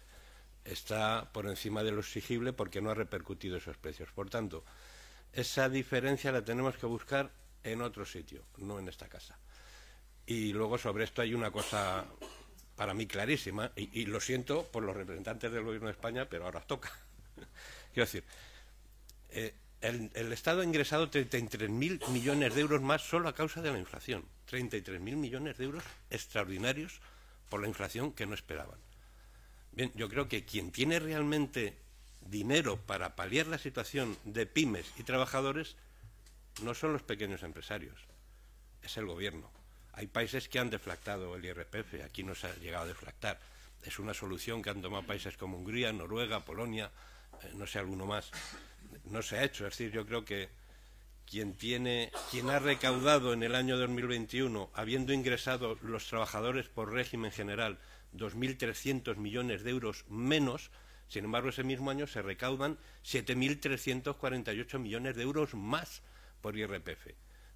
está 0.64 1.30
por 1.34 1.46
encima 1.46 1.82
de 1.82 1.92
lo 1.92 2.00
exigible 2.00 2.54
porque 2.54 2.80
no 2.80 2.88
ha 2.90 2.94
repercutido 2.94 3.58
esos 3.58 3.76
precios. 3.76 4.10
Por 4.12 4.30
tanto, 4.30 4.64
esa 5.34 5.68
diferencia 5.68 6.32
la 6.32 6.42
tenemos 6.42 6.76
que 6.76 6.86
buscar 6.86 7.30
en 7.62 7.82
otro 7.82 8.06
sitio, 8.06 8.46
no 8.56 8.78
en 8.78 8.88
esta 8.88 9.06
casa. 9.06 9.38
Y 10.24 10.54
luego 10.54 10.78
sobre 10.78 11.04
esto 11.04 11.20
hay 11.20 11.34
una 11.34 11.50
cosa 11.50 12.06
para 12.76 12.94
mí 12.94 13.06
clarísima, 13.06 13.72
y, 13.74 14.04
lo 14.06 14.20
siento 14.20 14.64
por 14.64 14.82
los 14.82 14.96
representantes 14.96 15.50
del 15.50 15.64
Gobierno 15.64 15.88
de 15.88 15.92
España, 15.92 16.28
pero 16.28 16.44
ahora 16.44 16.60
toca. 16.60 16.92
Quiero 17.94 18.06
decir, 18.06 18.24
eh, 19.30 19.54
el, 19.80 20.10
el, 20.14 20.32
Estado 20.32 20.60
ha 20.60 20.64
ingresado 20.64 21.10
33.000 21.10 22.08
millones 22.08 22.54
de 22.54 22.60
euros 22.60 22.82
más 22.82 23.02
solo 23.02 23.28
a 23.28 23.34
causa 23.34 23.62
de 23.62 23.72
la 23.72 23.78
inflación. 23.78 24.24
33.000 24.50 25.00
millones 25.00 25.56
de 25.56 25.64
euros 25.64 25.84
extraordinarios 26.10 27.00
por 27.48 27.60
la 27.60 27.68
inflación 27.68 28.12
que 28.12 28.26
no 28.26 28.34
esperaban. 28.34 28.78
Bien, 29.72 29.90
yo 29.94 30.08
creo 30.08 30.28
que 30.28 30.44
quien 30.44 30.70
tiene 30.70 30.98
realmente 30.98 31.76
dinero 32.22 32.78
para 32.78 33.16
paliar 33.16 33.46
la 33.46 33.58
situación 33.58 34.16
de 34.24 34.46
pymes 34.46 34.86
y 34.98 35.02
trabajadores 35.02 35.76
no 36.62 36.74
son 36.74 36.92
los 36.92 37.02
pequeños 37.02 37.42
empresarios, 37.42 37.98
es 38.82 38.96
el 38.96 39.06
gobierno. 39.06 39.50
Hay 39.96 40.06
países 40.08 40.48
que 40.48 40.58
han 40.58 40.68
deflactado 40.68 41.34
el 41.34 41.44
IRPF, 41.44 42.04
aquí 42.04 42.22
no 42.22 42.34
se 42.34 42.46
ha 42.46 42.54
llegado 42.56 42.84
a 42.84 42.88
deflactar. 42.88 43.40
Es 43.82 43.98
una 43.98 44.12
solución 44.12 44.62
que 44.62 44.68
han 44.68 44.82
tomado 44.82 45.06
países 45.06 45.38
como 45.38 45.56
Hungría, 45.56 45.90
Noruega, 45.90 46.44
Polonia, 46.44 46.90
eh, 47.42 47.52
no 47.54 47.66
sé 47.66 47.78
alguno 47.78 48.04
más. 48.04 48.30
No 49.04 49.22
se 49.22 49.38
ha 49.38 49.44
hecho. 49.44 49.66
Es 49.66 49.72
decir, 49.72 49.92
yo 49.92 50.04
creo 50.04 50.22
que 50.22 50.50
quien 51.24 51.54
tiene, 51.54 52.12
quien 52.30 52.50
ha 52.50 52.58
recaudado 52.58 53.32
en 53.32 53.42
el 53.42 53.54
año 53.54 53.78
2021, 53.78 54.70
habiendo 54.74 55.14
ingresado 55.14 55.78
los 55.80 56.06
trabajadores 56.06 56.68
por 56.68 56.92
régimen 56.92 57.32
general 57.32 57.78
2.300 58.14 59.16
millones 59.16 59.64
de 59.64 59.70
euros 59.70 60.04
menos, 60.10 60.70
sin 61.08 61.24
embargo, 61.24 61.48
ese 61.48 61.64
mismo 61.64 61.90
año 61.90 62.06
se 62.06 62.20
recaudan 62.20 62.76
7.348 63.02 64.78
millones 64.78 65.16
de 65.16 65.22
euros 65.22 65.54
más 65.54 66.02
por 66.42 66.58
IRPF. 66.58 67.14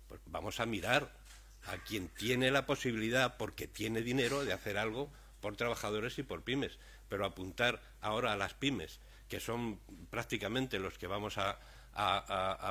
Pues 0.09 0.21
vamos 0.25 0.59
a 0.59 0.67
mirar 0.67 1.20
a 1.67 1.77
quien 1.79 2.09
tiene 2.09 2.51
la 2.51 2.67
posibilidad, 2.67 3.37
porque 3.37 3.67
tiene 3.67 4.03
dinero, 4.03 4.45
de 4.45 4.53
hacer 4.53 4.79
algo 4.79 5.11
por 5.41 5.57
trabajadores 5.57 6.19
y 6.19 6.23
por 6.23 6.43
pymes. 6.43 6.79
Pero 7.09 7.25
apuntar 7.25 7.81
ahora 8.01 8.33
a 8.33 8.37
las 8.37 8.55
pymes, 8.55 9.01
que 9.29 9.41
son 9.41 9.81
prácticamente 10.11 10.79
los 10.79 10.99
que 10.99 11.07
vamos 11.07 11.37
a, 11.39 11.59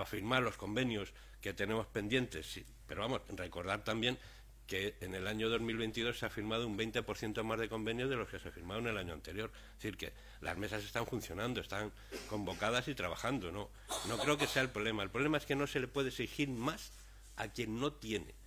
firmar 0.08 0.42
los 0.42 0.58
convenios 0.58 1.14
que 1.42 1.54
tenemos 1.54 1.88
pendientes. 1.88 2.62
Pero 2.88 3.02
vamos, 3.02 3.22
recordar 3.36 3.84
también 3.84 4.18
que 4.66 4.96
en 5.02 5.16
el 5.16 5.28
año 5.28 5.50
2022 5.50 6.20
se 6.20 6.28
ha 6.28 6.30
firmado 6.30 6.68
un 6.68 6.78
20% 6.78 7.44
más 7.44 7.60
de 7.60 7.68
convenios 7.68 8.08
de 8.10 8.16
los 8.16 8.30
que 8.30 8.38
se 8.38 8.52
firmaron 8.52 8.88
el 8.88 8.98
año 8.98 9.14
anterior. 9.14 9.52
Es 9.54 9.84
decir, 9.84 9.98
que 9.98 10.14
las 10.42 10.58
mesas 10.58 10.84
están 10.84 11.08
funcionando, 11.08 11.60
están 11.60 11.92
convocadas 12.30 12.88
y 12.88 12.94
trabajando. 12.94 13.52
No, 13.52 13.70
no 14.08 14.18
creo 14.20 14.38
que 14.38 14.46
sea 14.46 14.62
el 14.62 14.70
problema. 14.70 15.02
El 15.02 15.10
problema 15.10 15.38
es 15.38 15.46
que 15.46 15.56
no 15.56 15.66
se 15.66 15.80
le 15.80 15.88
puede 15.88 16.10
exigir 16.10 16.50
más 16.50 16.92
a 17.36 17.48
quien 17.48 17.80
no 17.80 17.94
tiene. 17.94 18.39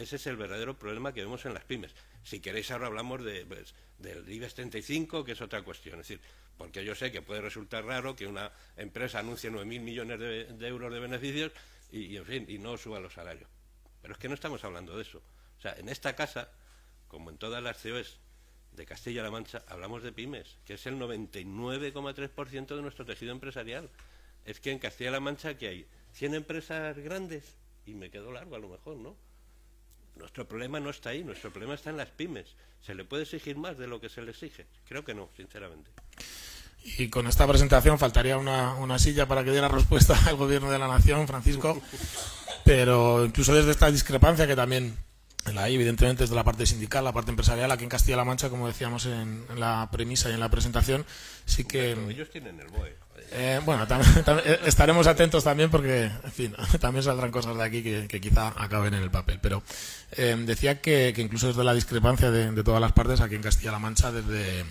Ese 0.00 0.16
es 0.16 0.26
el 0.26 0.36
verdadero 0.36 0.78
problema 0.78 1.12
que 1.12 1.20
vemos 1.20 1.44
en 1.44 1.52
las 1.52 1.64
pymes. 1.64 1.94
Si 2.24 2.40
queréis 2.40 2.70
ahora 2.70 2.86
hablamos 2.86 3.22
de, 3.22 3.44
pues, 3.44 3.74
del 3.98 4.26
IBEX 4.26 4.54
35, 4.54 5.22
que 5.22 5.32
es 5.32 5.42
otra 5.42 5.60
cuestión. 5.60 6.00
Es 6.00 6.08
decir, 6.08 6.24
porque 6.56 6.82
yo 6.82 6.94
sé 6.94 7.12
que 7.12 7.20
puede 7.20 7.42
resultar 7.42 7.84
raro 7.84 8.16
que 8.16 8.26
una 8.26 8.50
empresa 8.78 9.18
anuncie 9.18 9.50
9.000 9.50 9.80
millones 9.80 10.18
de, 10.18 10.66
euros 10.66 10.90
de 10.90 11.00
beneficios 11.00 11.52
y, 11.92 12.16
en 12.16 12.24
fin, 12.24 12.46
y 12.48 12.56
no 12.56 12.78
suba 12.78 12.98
los 12.98 13.12
salarios. 13.12 13.46
Pero 14.00 14.14
es 14.14 14.18
que 14.18 14.28
no 14.28 14.34
estamos 14.34 14.64
hablando 14.64 14.96
de 14.96 15.02
eso. 15.02 15.18
O 15.58 15.60
sea, 15.60 15.74
en 15.74 15.90
esta 15.90 16.16
casa, 16.16 16.48
como 17.06 17.28
en 17.28 17.36
todas 17.36 17.62
las 17.62 17.76
COEs 17.82 18.16
de 18.72 18.86
Castilla-La 18.86 19.30
Mancha, 19.30 19.64
hablamos 19.68 20.02
de 20.02 20.12
pymes, 20.12 20.56
que 20.64 20.74
es 20.74 20.86
el 20.86 20.98
99,3% 20.98 22.74
de 22.74 22.80
nuestro 22.80 23.04
tejido 23.04 23.32
empresarial. 23.32 23.90
Es 24.46 24.60
que 24.60 24.70
en 24.70 24.78
Castilla-La 24.78 25.20
Mancha 25.20 25.58
que 25.58 25.68
hay 25.68 25.86
100 26.14 26.36
empresas 26.36 26.96
grandes, 26.96 27.44
y 27.84 27.92
me 27.92 28.10
quedo 28.10 28.32
largo 28.32 28.56
a 28.56 28.60
lo 28.60 28.70
mejor, 28.70 28.96
¿no? 28.96 29.14
Nuestro 30.20 30.46
problema 30.46 30.78
no 30.80 30.90
está 30.90 31.10
ahí, 31.10 31.24
nuestro 31.24 31.50
problema 31.50 31.74
está 31.74 31.88
en 31.88 31.96
las 31.96 32.10
pymes. 32.10 32.46
¿Se 32.82 32.94
le 32.94 33.04
puede 33.04 33.22
exigir 33.22 33.56
más 33.56 33.78
de 33.78 33.86
lo 33.86 34.00
que 34.00 34.10
se 34.10 34.20
le 34.20 34.30
exige? 34.30 34.66
Creo 34.86 35.02
que 35.02 35.14
no, 35.14 35.30
sinceramente. 35.34 35.90
Y 36.98 37.08
con 37.08 37.26
esta 37.26 37.46
presentación 37.46 37.98
faltaría 37.98 38.36
una, 38.36 38.74
una 38.74 38.98
silla 38.98 39.26
para 39.26 39.42
que 39.42 39.50
diera 39.50 39.68
respuesta 39.68 40.18
al 40.26 40.36
Gobierno 40.36 40.70
de 40.70 40.78
la 40.78 40.88
Nación, 40.88 41.26
Francisco. 41.26 41.80
Pero 42.64 43.24
incluso 43.24 43.54
desde 43.54 43.70
esta 43.70 43.90
discrepancia 43.90 44.46
que 44.46 44.54
también 44.54 44.94
la 45.52 45.64
hay, 45.64 45.74
evidentemente, 45.74 46.24
desde 46.24 46.34
la 46.34 46.44
parte 46.44 46.66
sindical, 46.66 47.04
la 47.04 47.12
parte 47.12 47.30
empresarial, 47.30 47.70
aquí 47.70 47.84
en 47.84 47.90
Castilla-La 47.90 48.24
Mancha, 48.24 48.50
como 48.50 48.66
decíamos 48.66 49.06
en, 49.06 49.44
la 49.56 49.88
premisa 49.90 50.30
y 50.30 50.34
en 50.34 50.40
la 50.40 50.50
presentación, 50.50 51.04
sí 51.46 51.64
que... 51.64 51.92
ellos 51.92 52.30
tienen 52.30 52.60
el 52.60 52.68
BOE. 52.68 52.94
Eh, 53.32 53.60
bueno, 53.64 53.86
eh, 54.44 54.60
estaremos 54.64 55.06
atentos 55.06 55.44
también 55.44 55.70
porque, 55.70 56.04
en 56.04 56.32
fin, 56.32 56.54
también 56.80 57.02
saldrán 57.02 57.30
cosas 57.30 57.56
de 57.56 57.62
aquí 57.62 57.82
que, 57.82 58.20
quizá 58.20 58.48
acaben 58.56 58.94
en 58.94 59.02
el 59.02 59.10
papel. 59.10 59.38
Pero 59.40 59.62
eh, 60.12 60.36
decía 60.44 60.80
que, 60.80 61.14
incluso 61.16 61.48
desde 61.48 61.64
la 61.64 61.74
discrepancia 61.74 62.30
de, 62.30 62.62
todas 62.62 62.80
las 62.80 62.92
partes, 62.92 63.20
aquí 63.20 63.36
en 63.36 63.42
Castilla-La 63.42 63.78
Mancha, 63.78 64.12
desde 64.12 64.64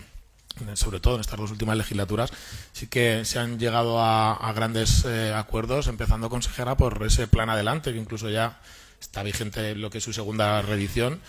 sobre 0.74 1.00
todo 1.00 1.16
en 1.16 1.22
estas 1.22 1.40
dos 1.40 1.52
últimas 1.52 1.78
legislaturas, 1.78 2.34
sí 2.74 2.88
que 2.88 3.24
se 3.24 3.40
han 3.40 3.60
llegado 3.60 4.02
a, 4.02 4.52
grandes 4.54 5.06
acuerdos, 5.34 5.88
empezando 5.88 6.30
consejera 6.30 6.76
por 6.76 7.02
ese 7.06 7.28
plan 7.28 7.50
adelante, 7.50 7.94
que 7.94 8.00
incluso 8.00 8.30
ya 8.30 8.60
está 9.00 9.24
vigente 9.24 9.76
lo 9.76 9.90
que 9.90 10.00
es 10.00 10.04
su 10.04 10.14
segunda 10.14 10.62
reedición. 10.62 11.20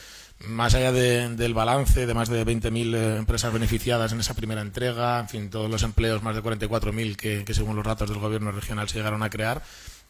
Más 0.46 0.74
allá 0.74 0.90
del 0.90 1.54
balance 1.54 2.06
de 2.06 2.14
más 2.14 2.30
de 2.30 2.46
20.000 2.46 2.94
eh, 2.94 3.16
empresas 3.18 3.52
beneficiadas 3.52 4.12
en 4.12 4.20
esa 4.20 4.32
primera 4.34 4.62
entrega, 4.62 5.20
en 5.20 5.28
fin, 5.28 5.50
todos 5.50 5.70
los 5.70 5.82
empleos, 5.82 6.22
más 6.22 6.34
de 6.34 6.42
44.000 6.42 7.16
que, 7.16 7.44
que 7.44 7.54
según 7.54 7.76
los 7.76 7.84
datos 7.84 8.08
del 8.08 8.18
gobierno 8.18 8.50
regional 8.50 8.88
se 8.88 8.96
llegaron 8.96 9.22
a 9.22 9.28
crear, 9.28 9.62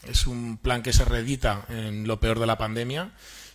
es 0.07 0.29
un 0.29 0.57
plan 0.57 0.83
que 0.83 0.93
se 0.93 1.05
reedita 1.05 1.65
en 1.69 2.07
lo 2.07 2.21
peor 2.21 2.39
de 2.39 2.47
la 2.47 2.59
pandemia 2.59 3.11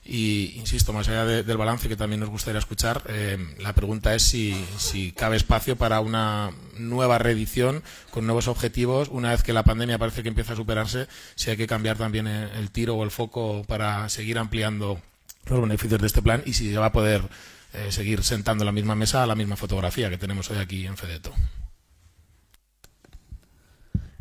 y, 0.06 0.54
insisto, 0.58 0.94
más 0.94 1.10
allá 1.10 1.26
del 1.26 1.58
balance 1.58 1.90
que 1.90 1.96
también 1.96 2.20
nos 2.20 2.30
gustaría 2.30 2.60
escuchar, 2.60 3.02
eh, 3.08 3.38
la 3.60 3.74
pregunta 3.74 4.14
es 4.14 4.22
si, 4.22 4.54
si, 4.78 5.12
cabe 5.12 5.36
espacio 5.36 5.76
para 5.76 6.00
una 6.00 6.52
nueva 6.78 7.18
reedición 7.18 7.82
con 8.12 8.28
nuevos 8.28 8.48
objetivos. 8.48 9.10
Una 9.10 9.32
vez 9.32 9.42
que 9.42 9.52
la 9.52 9.64
pandemia 9.64 9.98
parece 9.98 10.22
que 10.22 10.30
empieza 10.30 10.54
a 10.54 10.56
superarse, 10.56 11.08
si 11.34 11.50
hay 11.50 11.58
que 11.58 11.66
cambiar 11.66 11.98
también 11.98 12.28
el 12.28 12.70
tiro 12.70 12.96
o 12.96 13.04
el 13.04 13.10
foco 13.10 13.64
para 13.68 14.08
seguir 14.10 14.38
ampliando 14.38 15.02
los 15.48 15.62
beneficios 15.62 16.00
de 16.00 16.08
este 16.08 16.22
plan 16.22 16.44
y 16.46 16.54
si 16.54 16.72
se 16.72 16.78
va 16.78 16.88
a 16.88 16.92
poder 16.92 17.22
eh, 17.74 17.92
seguir 17.92 18.24
sentando 18.24 18.66
la 18.66 18.72
misma 18.72 18.96
mesa 18.96 19.26
la 19.28 19.36
misma 19.36 19.56
fotografía 19.56 20.10
que 20.10 20.18
tenemos 20.18 20.50
hoy 20.50 20.58
aquí 20.58 20.86
en 20.86 20.98
Fedeto. 20.98 21.34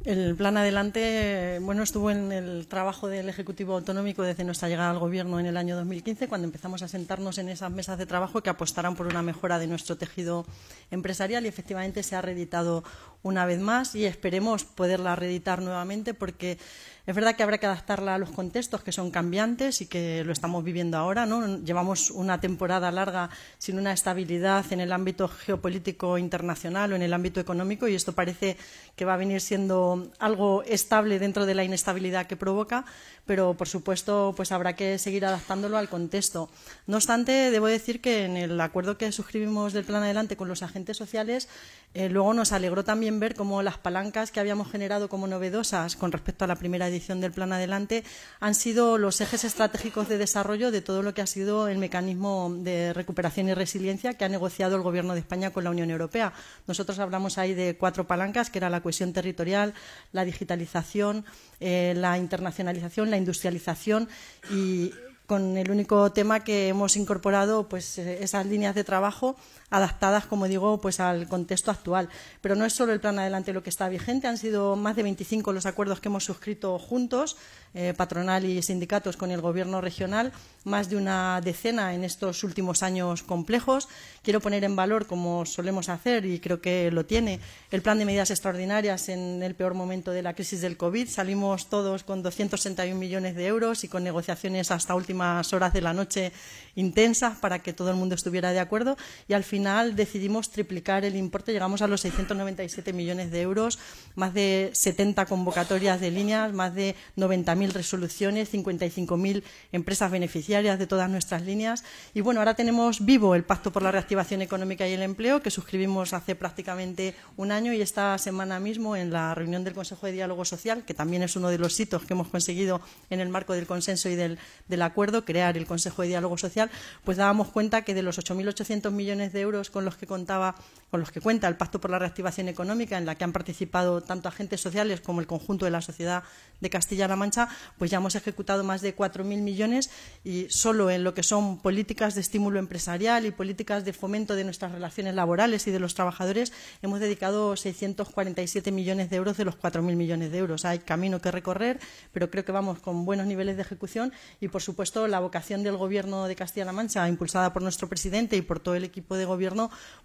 El 0.04 0.36
plan 0.36 0.58
adelante, 0.58 1.58
bueno, 1.62 1.82
estuvo 1.82 2.10
en 2.10 2.30
el 2.30 2.66
trabajo 2.66 3.08
del 3.08 3.30
Ejecutivo 3.30 3.72
Autonómico 3.72 4.22
desde 4.22 4.44
nuestra 4.44 4.68
llegada 4.68 4.90
al 4.90 4.98
Gobierno 4.98 5.40
en 5.40 5.46
el 5.46 5.56
año 5.56 5.76
2015, 5.76 6.28
cuando 6.28 6.44
empezamos 6.44 6.82
a 6.82 6.88
sentarnos 6.88 7.38
en 7.38 7.48
esas 7.48 7.72
mesas 7.72 7.96
de 7.96 8.04
trabajo 8.04 8.42
que 8.42 8.50
apostarán 8.50 8.96
por 8.96 9.06
una 9.06 9.22
mejora 9.22 9.58
de 9.58 9.66
nuestro 9.66 9.96
tejido 9.96 10.44
empresarial 10.90 11.46
y 11.46 11.48
efectivamente 11.48 12.02
se 12.02 12.16
ha 12.16 12.20
reeditado 12.20 12.84
una 13.22 13.46
vez 13.46 13.60
más 13.60 13.94
y 13.94 14.04
esperemos 14.04 14.64
poderla 14.64 15.16
reeditar 15.16 15.62
nuevamente 15.62 16.12
porque 16.12 16.58
es 17.06 17.14
verdad 17.14 17.36
que 17.36 17.42
habrá 17.42 17.58
que 17.58 17.66
adaptarla 17.66 18.14
a 18.14 18.18
los 18.18 18.30
contextos 18.30 18.82
que 18.82 18.90
son 18.90 19.10
cambiantes 19.10 19.82
y 19.82 19.86
que 19.86 20.24
lo 20.24 20.32
estamos 20.32 20.64
viviendo 20.64 20.96
ahora. 20.96 21.26
¿no? 21.26 21.58
Llevamos 21.58 22.10
una 22.10 22.40
temporada 22.40 22.90
larga 22.90 23.28
sin 23.58 23.78
una 23.78 23.92
estabilidad 23.92 24.64
en 24.72 24.80
el 24.80 24.90
ámbito 24.90 25.28
geopolítico 25.28 26.16
internacional 26.16 26.92
o 26.92 26.96
en 26.96 27.02
el 27.02 27.12
ámbito 27.12 27.40
económico 27.40 27.88
y 27.88 27.94
esto 27.94 28.12
parece 28.12 28.56
que 28.96 29.04
va 29.04 29.14
a 29.14 29.18
venir 29.18 29.42
siendo 29.42 30.10
algo 30.18 30.62
estable 30.62 31.18
dentro 31.18 31.44
de 31.44 31.54
la 31.54 31.64
inestabilidad 31.64 32.26
que 32.26 32.36
provoca, 32.36 32.86
pero 33.26 33.54
por 33.54 33.68
supuesto 33.68 34.34
pues 34.36 34.52
habrá 34.52 34.74
que 34.76 34.98
seguir 34.98 35.24
adaptándolo 35.24 35.78
al 35.78 35.88
contexto. 35.88 36.50
No 36.86 36.96
obstante, 36.96 37.50
debo 37.50 37.66
decir 37.66 38.00
que 38.00 38.24
en 38.24 38.36
el 38.36 38.60
acuerdo 38.60 38.98
que 38.98 39.10
suscribimos 39.12 39.72
del 39.72 39.84
Plan 39.84 40.02
Adelante 40.02 40.36
con 40.36 40.48
los 40.48 40.62
agentes 40.62 40.96
sociales, 40.96 41.48
eh, 41.94 42.08
luego 42.08 42.34
nos 42.34 42.52
alegró 42.52 42.82
también 42.82 43.20
ver 43.20 43.34
cómo 43.34 43.62
las 43.62 43.78
palancas 43.78 44.32
que 44.32 44.40
habíamos 44.40 44.70
generado 44.70 45.08
como 45.08 45.26
novedosas 45.26 45.96
con 45.96 46.10
respecto 46.10 46.44
a 46.44 46.48
la 46.48 46.56
primera 46.56 46.88
edición 46.88 47.20
del 47.20 47.32
Plan 47.32 47.52
Adelante 47.52 48.04
han 48.40 48.54
sido 48.54 48.98
los 48.98 49.20
ejes 49.20 49.44
estratégicos 49.44 50.08
de 50.08 50.18
desarrollo 50.18 50.70
de 50.70 50.82
todo 50.82 51.02
lo 51.02 51.14
que 51.14 51.22
ha 51.22 51.26
sido 51.26 51.68
el 51.68 51.78
mecanismo 51.78 52.52
de 52.58 52.92
recuperación 52.92 53.48
y 53.48 53.54
resiliencia 53.54 54.14
que 54.14 54.24
ha 54.24 54.28
negociado 54.28 54.74
el 54.76 54.82
Gobierno 54.82 55.14
de 55.14 55.20
España 55.20 55.50
con 55.50 55.64
la 55.64 55.70
Unión 55.70 55.90
Europea. 55.90 56.32
Nosotros 56.66 56.98
hablamos 56.98 57.38
ahí 57.38 57.54
de 57.54 57.76
cuatro 57.76 58.06
palancas, 58.06 58.50
que 58.50 58.58
era 58.58 58.70
la 58.70 58.82
cohesión 58.82 59.12
territorial, 59.12 59.72
la 60.12 60.24
digitalización, 60.24 61.24
eh, 61.60 61.94
la 61.96 62.18
internacionalización, 62.18 63.10
la 63.14 63.18
industrialización 63.18 64.08
y 64.50 64.92
con 65.26 65.56
el 65.56 65.70
único 65.70 66.12
tema 66.12 66.44
que 66.44 66.68
hemos 66.68 66.96
incorporado 66.96 67.68
pues 67.68 67.98
eh, 67.98 68.22
esas 68.22 68.44
líneas 68.46 68.74
de 68.74 68.84
trabajo 68.84 69.36
adaptadas, 69.74 70.26
como 70.26 70.46
digo, 70.46 70.80
pues 70.80 71.00
al 71.00 71.26
contexto 71.28 71.70
actual. 71.70 72.08
Pero 72.40 72.54
no 72.54 72.64
es 72.64 72.72
solo 72.72 72.92
el 72.92 73.00
plan 73.00 73.18
adelante 73.18 73.52
lo 73.52 73.62
que 73.62 73.70
está 73.70 73.88
vigente, 73.88 74.28
han 74.28 74.38
sido 74.38 74.76
más 74.76 74.94
de 74.94 75.02
25 75.02 75.52
los 75.52 75.66
acuerdos 75.66 76.00
que 76.00 76.08
hemos 76.08 76.24
suscrito 76.24 76.78
juntos, 76.78 77.36
eh, 77.74 77.92
patronal 77.96 78.44
y 78.44 78.62
sindicatos 78.62 79.16
con 79.16 79.32
el 79.32 79.40
Gobierno 79.40 79.80
regional, 79.80 80.32
más 80.62 80.88
de 80.88 80.96
una 80.96 81.40
decena 81.40 81.92
en 81.92 82.04
estos 82.04 82.44
últimos 82.44 82.84
años 82.84 83.24
complejos. 83.24 83.88
Quiero 84.22 84.40
poner 84.40 84.62
en 84.62 84.76
valor, 84.76 85.06
como 85.06 85.44
solemos 85.44 85.88
hacer, 85.88 86.24
y 86.24 86.38
creo 86.38 86.60
que 86.60 86.92
lo 86.92 87.04
tiene, 87.04 87.40
el 87.72 87.82
plan 87.82 87.98
de 87.98 88.04
medidas 88.04 88.30
extraordinarias 88.30 89.08
en 89.08 89.42
el 89.42 89.56
peor 89.56 89.74
momento 89.74 90.12
de 90.12 90.22
la 90.22 90.34
crisis 90.34 90.60
del 90.60 90.76
COVID. 90.76 91.08
Salimos 91.08 91.68
todos 91.68 92.04
con 92.04 92.22
261 92.22 92.96
millones 92.98 93.34
de 93.34 93.46
euros 93.46 93.82
y 93.82 93.88
con 93.88 94.04
negociaciones 94.04 94.70
hasta 94.70 94.94
últimas 94.94 95.52
horas 95.52 95.72
de 95.72 95.80
la 95.80 95.92
noche 95.92 96.32
intensas 96.76 97.38
para 97.38 97.58
que 97.58 97.72
todo 97.72 97.90
el 97.90 97.96
mundo 97.96 98.14
estuviera 98.14 98.52
de 98.52 98.60
acuerdo. 98.60 98.96
Y 99.28 99.32
al 99.32 99.42
final 99.42 99.63
decidimos 99.64 100.50
triplicar 100.50 101.04
el 101.04 101.16
importe, 101.16 101.52
llegamos 101.52 101.80
a 101.82 101.86
los 101.86 102.02
697 102.02 102.92
millones 102.92 103.30
de 103.30 103.40
euros, 103.40 103.78
más 104.14 104.34
de 104.34 104.70
70 104.72 105.24
convocatorias 105.26 106.00
de 106.00 106.10
líneas, 106.10 106.52
más 106.52 106.74
de 106.74 106.94
90.000 107.16 107.72
resoluciones, 107.72 108.52
55.000 108.52 109.42
empresas 109.72 110.10
beneficiarias 110.10 110.78
de 110.78 110.86
todas 110.86 111.08
nuestras 111.08 111.42
líneas. 111.42 111.84
Y 112.12 112.20
bueno, 112.20 112.40
ahora 112.40 112.54
tenemos 112.54 113.04
vivo 113.04 113.34
el 113.34 113.44
Pacto 113.44 113.72
por 113.72 113.82
la 113.82 113.90
Reactivación 113.90 114.42
Económica 114.42 114.86
y 114.86 114.92
el 114.92 115.02
Empleo, 115.02 115.40
que 115.40 115.50
suscribimos 115.50 116.12
hace 116.12 116.34
prácticamente 116.34 117.14
un 117.36 117.50
año 117.50 117.72
y 117.72 117.80
esta 117.80 118.18
semana 118.18 118.60
mismo 118.60 118.96
en 118.96 119.12
la 119.12 119.34
reunión 119.34 119.64
del 119.64 119.74
Consejo 119.74 120.06
de 120.06 120.12
Diálogo 120.12 120.44
Social, 120.44 120.84
que 120.84 120.94
también 120.94 121.22
es 121.22 121.36
uno 121.36 121.48
de 121.48 121.58
los 121.58 121.78
hitos 121.80 122.04
que 122.04 122.12
hemos 122.12 122.28
conseguido 122.28 122.82
en 123.08 123.20
el 123.20 123.30
marco 123.30 123.54
del 123.54 123.66
consenso 123.66 124.08
y 124.08 124.14
del, 124.14 124.38
del 124.68 124.82
acuerdo, 124.82 125.24
crear 125.24 125.56
el 125.56 125.66
Consejo 125.66 126.02
de 126.02 126.08
Diálogo 126.08 126.36
Social, 126.36 126.70
pues 127.04 127.16
dábamos 127.16 127.48
cuenta 127.48 127.82
que 127.82 127.94
de 127.94 128.02
los 128.02 128.18
8.800 128.18 128.90
millones 128.90 129.32
de 129.32 129.40
euros 129.40 129.53
con 129.70 129.84
los 129.84 129.96
que 129.96 130.06
contaba 130.06 130.54
con 130.94 131.00
los 131.00 131.10
que 131.10 131.20
cuenta 131.20 131.48
el 131.48 131.56
Pacto 131.56 131.80
por 131.80 131.90
la 131.90 131.98
Reactivación 131.98 132.46
Económica, 132.46 132.96
en 132.96 133.04
la 133.04 133.16
que 133.16 133.24
han 133.24 133.32
participado 133.32 134.00
tanto 134.00 134.28
agentes 134.28 134.60
sociales 134.60 135.00
como 135.00 135.20
el 135.20 135.26
conjunto 135.26 135.64
de 135.64 135.72
la 135.72 135.80
sociedad 135.80 136.22
de 136.60 136.70
Castilla-La 136.70 137.16
Mancha, 137.16 137.48
pues 137.78 137.90
ya 137.90 137.96
hemos 137.96 138.14
ejecutado 138.14 138.62
más 138.62 138.80
de 138.80 138.94
4.000 138.94 139.24
millones 139.42 139.90
y 140.22 140.46
solo 140.50 140.90
en 140.90 141.02
lo 141.02 141.12
que 141.12 141.24
son 141.24 141.58
políticas 141.58 142.14
de 142.14 142.20
estímulo 142.20 142.60
empresarial 142.60 143.26
y 143.26 143.32
políticas 143.32 143.84
de 143.84 143.92
fomento 143.92 144.36
de 144.36 144.44
nuestras 144.44 144.70
relaciones 144.70 145.16
laborales 145.16 145.66
y 145.66 145.72
de 145.72 145.80
los 145.80 145.96
trabajadores 145.96 146.52
hemos 146.80 147.00
dedicado 147.00 147.56
647 147.56 148.70
millones 148.70 149.10
de 149.10 149.16
euros 149.16 149.36
de 149.36 149.46
los 149.46 149.58
4.000 149.58 149.96
millones 149.96 150.30
de 150.30 150.38
euros. 150.38 150.64
Hay 150.64 150.78
camino 150.78 151.20
que 151.20 151.32
recorrer, 151.32 151.80
pero 152.12 152.30
creo 152.30 152.44
que 152.44 152.52
vamos 152.52 152.78
con 152.78 153.04
buenos 153.04 153.26
niveles 153.26 153.56
de 153.56 153.62
ejecución 153.62 154.12
y, 154.40 154.46
por 154.46 154.62
supuesto, 154.62 155.08
la 155.08 155.18
vocación 155.18 155.64
del 155.64 155.76
Gobierno 155.76 156.28
de 156.28 156.36
Castilla-La 156.36 156.70
Mancha, 156.72 157.08
impulsada 157.08 157.52
por 157.52 157.62
nuestro 157.62 157.88
presidente 157.88 158.36
y 158.36 158.42
por 158.42 158.60
todo 158.60 158.76
el 158.76 158.84
equipo 158.84 159.16
de 159.16 159.24
Gobierno, 159.24 159.33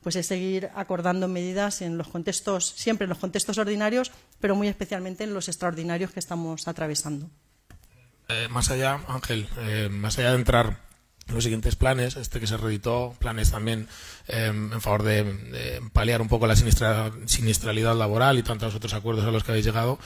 pues 0.01 0.15
es 0.15 0.27
seguir 0.27 0.69
acordando 0.75 1.27
medidas 1.27 1.81
en 1.81 1.97
los 1.97 2.07
contextos, 2.07 2.73
siempre 2.75 3.05
en 3.05 3.09
los 3.09 3.19
contextos 3.19 3.57
ordinarios, 3.57 4.11
pero 4.39 4.55
muy 4.55 4.67
especialmente 4.67 5.23
en 5.23 5.33
los 5.33 5.47
extraordinarios 5.47 6.11
que 6.11 6.19
estamos 6.19 6.67
atravesando. 6.67 7.29
Eh, 8.29 8.47
más 8.47 8.69
allá, 8.69 8.99
Ángel, 9.07 9.49
eh, 9.57 9.89
más 9.91 10.19
allá 10.19 10.29
de 10.29 10.35
entrar 10.35 10.77
en 11.27 11.35
los 11.35 11.43
siguientes 11.43 11.75
planes, 11.75 12.15
este 12.15 12.39
que 12.39 12.45
se 12.45 12.57
reeditó, 12.57 13.15
planes 13.17 13.51
también 13.51 13.87
eh, 14.27 14.47
en 14.47 14.81
favor 14.81 15.01
de, 15.01 15.81
paliar 15.93 16.21
un 16.21 16.27
poco 16.27 16.45
la 16.45 16.55
siniestralidad 16.55 17.95
laboral 17.95 18.37
y 18.37 18.43
tantos 18.43 18.75
otros 18.75 18.93
acuerdos 18.93 19.25
a 19.25 19.31
los 19.31 19.43
que 19.43 19.51
habéis 19.51 19.65
llegado, 19.65 19.99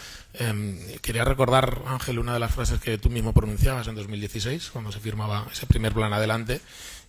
quería 1.02 1.26
recordar, 1.26 1.82
Ángel, 1.86 2.20
una 2.20 2.34
de 2.34 2.40
las 2.40 2.54
frases 2.54 2.80
que 2.80 2.98
tú 2.98 3.10
mismo 3.10 3.34
pronunciabas 3.34 3.88
en 3.88 3.96
2016, 3.96 4.70
cuando 4.72 4.92
se 4.92 5.00
firmaba 5.00 5.48
ese 5.52 5.66
primer 5.66 5.94
plan 5.94 6.12
adelante, 6.14 6.62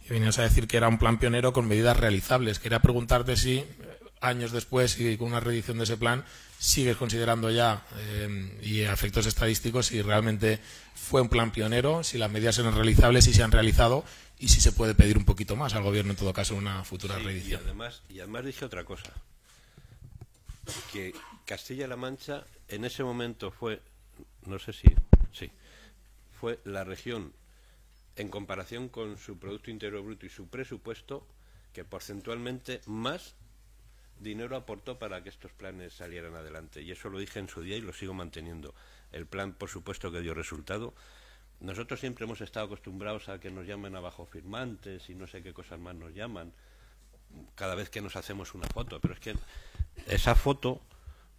y 0.04 0.08
venías 0.08 0.38
a 0.38 0.42
decir 0.42 0.66
que 0.66 0.76
era 0.76 0.88
un 0.88 0.98
plan 0.98 1.18
pionero 1.18 1.52
con 1.52 1.66
medidas 1.66 1.96
realizables. 1.96 2.58
Quería 2.58 2.80
preguntarte 2.80 3.36
si 3.36 3.58
eh, 3.58 3.66
años 4.20 4.52
después 4.52 4.98
y 5.00 5.16
con 5.16 5.28
una 5.28 5.40
reedición 5.40 5.78
de 5.78 5.84
ese 5.84 5.96
plan 5.96 6.24
sigues 6.58 6.96
considerando 6.96 7.50
ya 7.50 7.84
eh, 7.96 8.58
y 8.62 8.82
a 8.82 8.92
efectos 8.92 9.26
estadísticos 9.26 9.86
si 9.86 10.02
realmente 10.02 10.60
fue 10.94 11.20
un 11.20 11.28
plan 11.28 11.50
pionero, 11.52 12.02
si 12.04 12.18
las 12.18 12.30
medidas 12.30 12.58
eran 12.58 12.74
realizables, 12.74 13.24
si 13.24 13.34
se 13.34 13.42
han 13.42 13.52
realizado 13.52 14.04
y 14.38 14.48
si 14.48 14.60
se 14.60 14.72
puede 14.72 14.94
pedir 14.94 15.16
un 15.16 15.24
poquito 15.24 15.56
más 15.56 15.74
al 15.74 15.82
gobierno 15.82 16.12
en 16.12 16.16
todo 16.16 16.32
caso 16.32 16.54
en 16.54 16.60
una 16.60 16.84
futura 16.84 17.18
reedición. 17.18 17.60
Y 17.62 17.64
además, 17.64 18.02
y 18.08 18.18
además 18.20 18.44
dije 18.44 18.64
otra 18.64 18.84
cosa, 18.84 19.12
que 20.92 21.14
Castilla-La 21.44 21.96
Mancha 21.96 22.44
en 22.68 22.84
ese 22.84 23.04
momento 23.04 23.50
fue, 23.50 23.80
no 24.46 24.58
sé 24.58 24.72
si, 24.72 24.88
sí, 25.32 25.50
fue 26.40 26.58
la 26.64 26.84
región 26.84 27.32
en 28.16 28.28
comparación 28.28 28.88
con 28.88 29.18
su 29.18 29.38
Producto 29.38 29.70
Interior 29.70 30.02
Bruto 30.02 30.26
y 30.26 30.30
su 30.30 30.48
presupuesto, 30.48 31.26
que 31.72 31.84
porcentualmente 31.84 32.80
más 32.86 33.34
dinero 34.20 34.56
aportó 34.56 34.98
para 34.98 35.22
que 35.22 35.28
estos 35.28 35.52
planes 35.52 35.94
salieran 35.94 36.34
adelante. 36.34 36.82
Y 36.82 36.92
eso 36.92 37.08
lo 37.08 37.18
dije 37.18 37.40
en 37.40 37.48
su 37.48 37.62
día 37.62 37.76
y 37.76 37.80
lo 37.80 37.92
sigo 37.92 38.14
manteniendo. 38.14 38.74
El 39.12 39.26
plan, 39.26 39.52
por 39.52 39.68
supuesto, 39.68 40.12
que 40.12 40.20
dio 40.20 40.34
resultado. 40.34 40.94
Nosotros 41.60 42.00
siempre 42.00 42.24
hemos 42.24 42.40
estado 42.40 42.66
acostumbrados 42.66 43.28
a 43.28 43.40
que 43.40 43.50
nos 43.50 43.66
llamen 43.66 43.96
abajo 43.96 44.26
firmantes 44.26 45.08
y 45.10 45.14
no 45.14 45.26
sé 45.26 45.42
qué 45.42 45.52
cosas 45.52 45.78
más 45.78 45.94
nos 45.94 46.14
llaman 46.14 46.52
cada 47.54 47.74
vez 47.74 47.90
que 47.90 48.00
nos 48.00 48.16
hacemos 48.16 48.54
una 48.54 48.68
foto. 48.68 49.00
Pero 49.00 49.14
es 49.14 49.20
que 49.20 49.34
esa 50.06 50.34
foto 50.34 50.80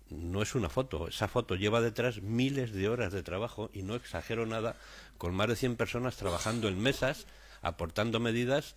no 0.10 0.42
es 0.42 0.56
una 0.56 0.70
foto, 0.70 1.08
esa 1.08 1.28
foto 1.28 1.56
lleva 1.56 1.82
detrás 1.82 2.22
miles 2.22 2.72
de 2.72 2.90
horas 2.90 3.12
de 3.12 3.24
trabajo 3.24 3.70
y 3.74 3.82
no 3.82 3.96
exagero 3.96 4.46
nada, 4.46 4.76
con 5.18 5.34
más 5.34 5.48
de 5.48 5.56
100 5.56 5.76
personas 5.76 6.16
trabajando 6.16 6.68
en 6.68 6.80
mesas, 6.80 7.26
aportando 7.62 8.20
medidas 8.20 8.76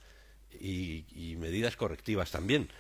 y, 0.59 1.37
medidas 1.39 1.77
correctivas 1.77 2.31
también. 2.31 2.71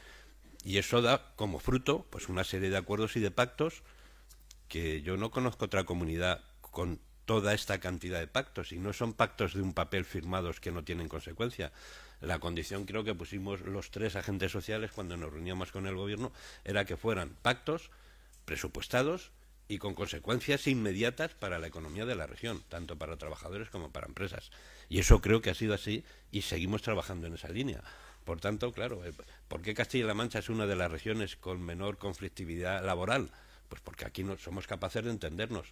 Y 0.64 0.78
eso 0.78 1.02
da 1.02 1.32
como 1.36 1.60
fruto 1.60 2.06
pues 2.10 2.28
una 2.28 2.44
serie 2.44 2.70
de 2.70 2.76
acuerdos 2.76 3.16
y 3.16 3.20
de 3.20 3.30
pactos 3.30 3.82
que 4.68 5.02
yo 5.02 5.16
no 5.16 5.30
conozco 5.30 5.66
otra 5.66 5.84
comunidad 5.84 6.42
con 6.60 7.00
toda 7.24 7.54
esta 7.54 7.78
cantidad 7.78 8.18
de 8.18 8.26
pactos 8.26 8.72
y 8.72 8.78
no 8.78 8.92
son 8.92 9.12
pactos 9.12 9.54
de 9.54 9.60
un 9.60 9.74
papel 9.74 10.04
firmados 10.04 10.60
que 10.60 10.72
no 10.72 10.84
tienen 10.84 11.08
consecuencia. 11.08 11.72
La 12.20 12.38
condición 12.38 12.84
creo 12.84 13.04
que 13.04 13.14
pusimos 13.14 13.60
los 13.60 13.90
tres 13.90 14.16
agentes 14.16 14.50
sociales 14.50 14.90
cuando 14.92 15.16
nos 15.16 15.32
reuníamos 15.32 15.70
con 15.70 15.86
el 15.86 15.94
gobierno 15.94 16.32
era 16.64 16.84
que 16.84 16.96
fueran 16.96 17.36
pactos 17.42 17.90
presupuestados 18.48 19.30
y 19.68 19.76
con 19.76 19.94
consecuencias 19.94 20.66
inmediatas 20.66 21.34
para 21.34 21.58
la 21.58 21.66
economía 21.66 22.06
de 22.06 22.14
la 22.14 22.26
región, 22.26 22.62
tanto 22.70 22.96
para 22.96 23.18
trabajadores 23.18 23.68
como 23.68 23.92
para 23.92 24.06
empresas. 24.06 24.50
Y 24.88 25.00
eso 25.00 25.20
creo 25.20 25.42
que 25.42 25.50
ha 25.50 25.54
sido 25.54 25.74
así 25.74 26.02
y 26.32 26.40
seguimos 26.40 26.80
trabajando 26.80 27.26
en 27.26 27.34
esa 27.34 27.50
línea. 27.50 27.84
Por 28.24 28.40
tanto, 28.40 28.72
claro, 28.72 29.04
eh, 29.04 29.12
¿por 29.48 29.60
qué 29.60 29.74
Castilla-La 29.74 30.14
Mancha 30.14 30.38
es 30.38 30.48
una 30.48 30.66
de 30.66 30.76
las 30.76 30.90
regiones 30.90 31.36
con 31.36 31.60
menor 31.60 31.98
conflictividad 31.98 32.82
laboral? 32.82 33.30
Pues 33.68 33.82
porque 33.82 34.06
aquí 34.06 34.24
no 34.24 34.38
somos 34.38 34.66
capaces 34.66 35.04
de 35.04 35.10
entendernos. 35.10 35.66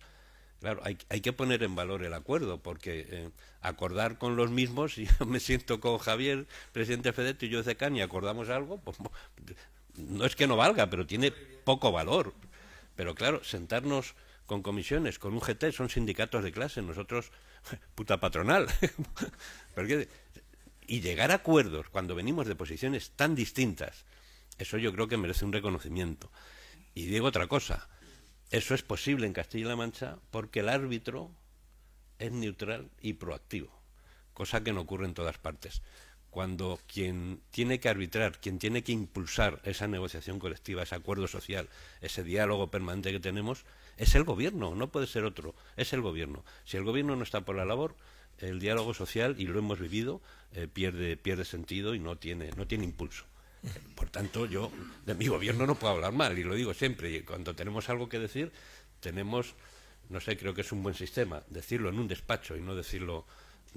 Claro, 0.61 0.83
hay, 0.85 0.99
hay 1.09 1.23
que 1.23 1.33
poner 1.33 1.63
en 1.63 1.75
valor 1.75 2.05
el 2.05 2.13
acuerdo, 2.13 2.63
porque 2.63 3.07
eh, 3.09 3.31
acordar 3.63 4.19
con 4.19 4.37
los 4.37 4.51
mismos, 4.51 4.93
si 4.97 5.07
yo 5.07 5.25
me 5.25 5.41
siento 5.41 5.81
con 5.81 5.97
Javier, 5.97 6.47
presidente 6.73 7.15
Fedet 7.15 7.43
y 7.43 7.49
yo 7.49 7.63
de 7.63 7.75
CAN 7.75 7.97
y 7.97 8.03
acordamos 8.03 8.51
algo, 8.51 8.77
pues 8.83 8.99
no 9.97 10.27
es 10.27 10.37
que 10.37 10.47
no 10.47 10.59
valga, 10.59 10.91
pero 10.91 11.07
tiene 11.07 11.31
poco 11.31 11.91
valor. 11.91 12.35
Pero 12.97 13.15
claro, 13.15 13.45
sentarnos 13.45 14.15
con 14.47 14.63
comisiones, 14.63 15.19
con 15.19 15.35
un 15.35 15.41
GT, 15.41 15.73
son 15.73 15.91
sindicatos 15.91 16.43
de 16.43 16.53
clase, 16.53 16.83
nosotros, 16.83 17.31
puta 17.95 18.19
patronal. 18.19 18.67
y 20.87 21.01
llegar 21.01 21.31
a 21.31 21.37
acuerdos 21.37 21.89
cuando 21.91 22.15
venimos 22.15 22.47
de 22.47 22.55
posiciones 22.55 23.11
tan 23.11 23.35
distintas, 23.35 24.05
eso 24.59 24.79
yo 24.79 24.93
creo 24.93 25.09
que 25.09 25.17
merece 25.17 25.45
un 25.45 25.53
reconocimiento. 25.53 26.31
Y 26.95 27.07
digo 27.07 27.27
otra 27.27 27.47
cosa, 27.47 27.89
eso 28.51 28.75
es 28.75 28.83
posible 28.83 29.27
en 29.27 29.33
Castilla-La 29.33 29.77
Mancha 29.77 30.19
porque 30.31 30.61
el 30.61 30.69
árbitro 30.69 31.31
es 32.19 32.33
neutral 32.33 32.91
y 33.03 33.15
proactivo, 33.15 33.71
cosa 34.33 34.65
que 34.65 34.73
no 34.73 34.81
ocurre 34.81 35.07
en 35.07 35.15
todas 35.15 35.39
partes 35.39 35.83
cuando 36.37 36.79
quien 36.87 37.41
tiene 37.51 37.81
que 37.81 37.89
arbitrar, 37.89 38.39
quien 38.43 38.59
tiene 38.59 38.85
que 38.85 38.93
impulsar 38.93 39.59
esa 39.65 39.89
negociación 39.89 40.39
colectiva, 40.39 40.83
ese 40.83 40.95
acuerdo 40.95 41.29
social, 41.29 41.71
ese 42.03 42.23
diálogo 42.23 42.71
permanente 42.71 43.11
que 43.11 43.21
tenemos, 43.21 43.65
es 43.97 44.15
el 44.15 44.25
gobierno, 44.25 44.75
no 44.75 44.93
puede 44.93 45.07
ser 45.07 45.25
otro, 45.25 45.55
es 45.79 45.95
el 45.95 46.03
gobierno. 46.03 46.45
Si 46.67 46.77
el 46.77 46.85
gobierno 46.85 47.17
no 47.17 47.23
está 47.23 47.47
por 47.47 47.57
la 47.57 47.65
labor, 47.65 47.97
el 48.37 48.61
diálogo 48.61 48.93
social, 48.93 49.37
y 49.39 49.47
lo 49.47 49.59
hemos 49.59 49.81
vivido, 49.81 50.21
eh, 50.53 50.69
pierde, 50.71 51.17
pierde 51.17 51.47
sentido 51.47 51.95
y 51.95 52.01
no 52.01 52.17
tiene, 52.19 52.51
no 52.51 52.67
tiene 52.67 52.85
impulso. 52.85 53.25
Por 53.95 54.11
tanto, 54.11 54.45
yo 54.45 54.71
de 55.07 55.15
mi 55.15 55.29
gobierno 55.29 55.67
no 55.67 55.77
puedo 55.77 55.95
hablar 55.95 56.13
mal, 56.13 56.39
y 56.39 56.45
lo 56.45 56.55
digo 56.55 56.75
siempre, 56.75 57.11
y 57.13 57.23
cuando 57.23 57.55
tenemos 57.55 57.89
algo 57.89 58.11
que 58.11 58.19
decir, 58.19 58.53
tenemos, 59.01 59.55
no 60.11 60.21
sé, 60.21 60.37
creo 60.37 60.53
que 60.53 60.61
es 60.61 60.71
un 60.71 60.83
buen 60.83 60.95
sistema, 60.95 61.45
decirlo 61.49 61.89
en 61.89 61.99
un 61.99 62.09
despacho 62.09 62.59
y 62.59 62.61
no 62.61 62.75
decirlo 62.75 63.25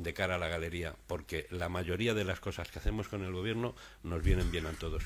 de 0.03 0.13
cara 0.13 0.35
a 0.35 0.37
la 0.37 0.47
galería, 0.47 0.95
porque 1.07 1.47
la 1.49 1.69
mayoría 1.69 2.13
de 2.13 2.23
las 2.23 2.39
cosas 2.39 2.69
que 2.69 2.79
hacemos 2.79 3.07
con 3.07 3.23
el 3.23 3.33
gobierno 3.33 3.75
nos 4.03 4.23
vienen 4.23 4.51
bien 4.51 4.65
a 4.65 4.71
todos. 4.71 5.03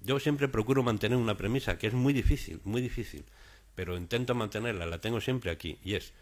Yo 0.00 0.20
siempre 0.20 0.48
procuro 0.48 0.82
mantener 0.82 1.18
una 1.18 1.36
premisa 1.36 1.78
que 1.78 1.86
es 1.86 1.94
muy 1.94 2.12
difícil, 2.12 2.60
muy 2.64 2.82
difícil, 2.82 3.24
pero 3.74 3.96
intento 3.96 4.34
mantenerla, 4.34 4.86
la 4.86 5.00
tengo 5.00 5.20
siempre 5.20 5.50
aquí, 5.50 5.78
y 5.82 5.94
es 5.94 6.12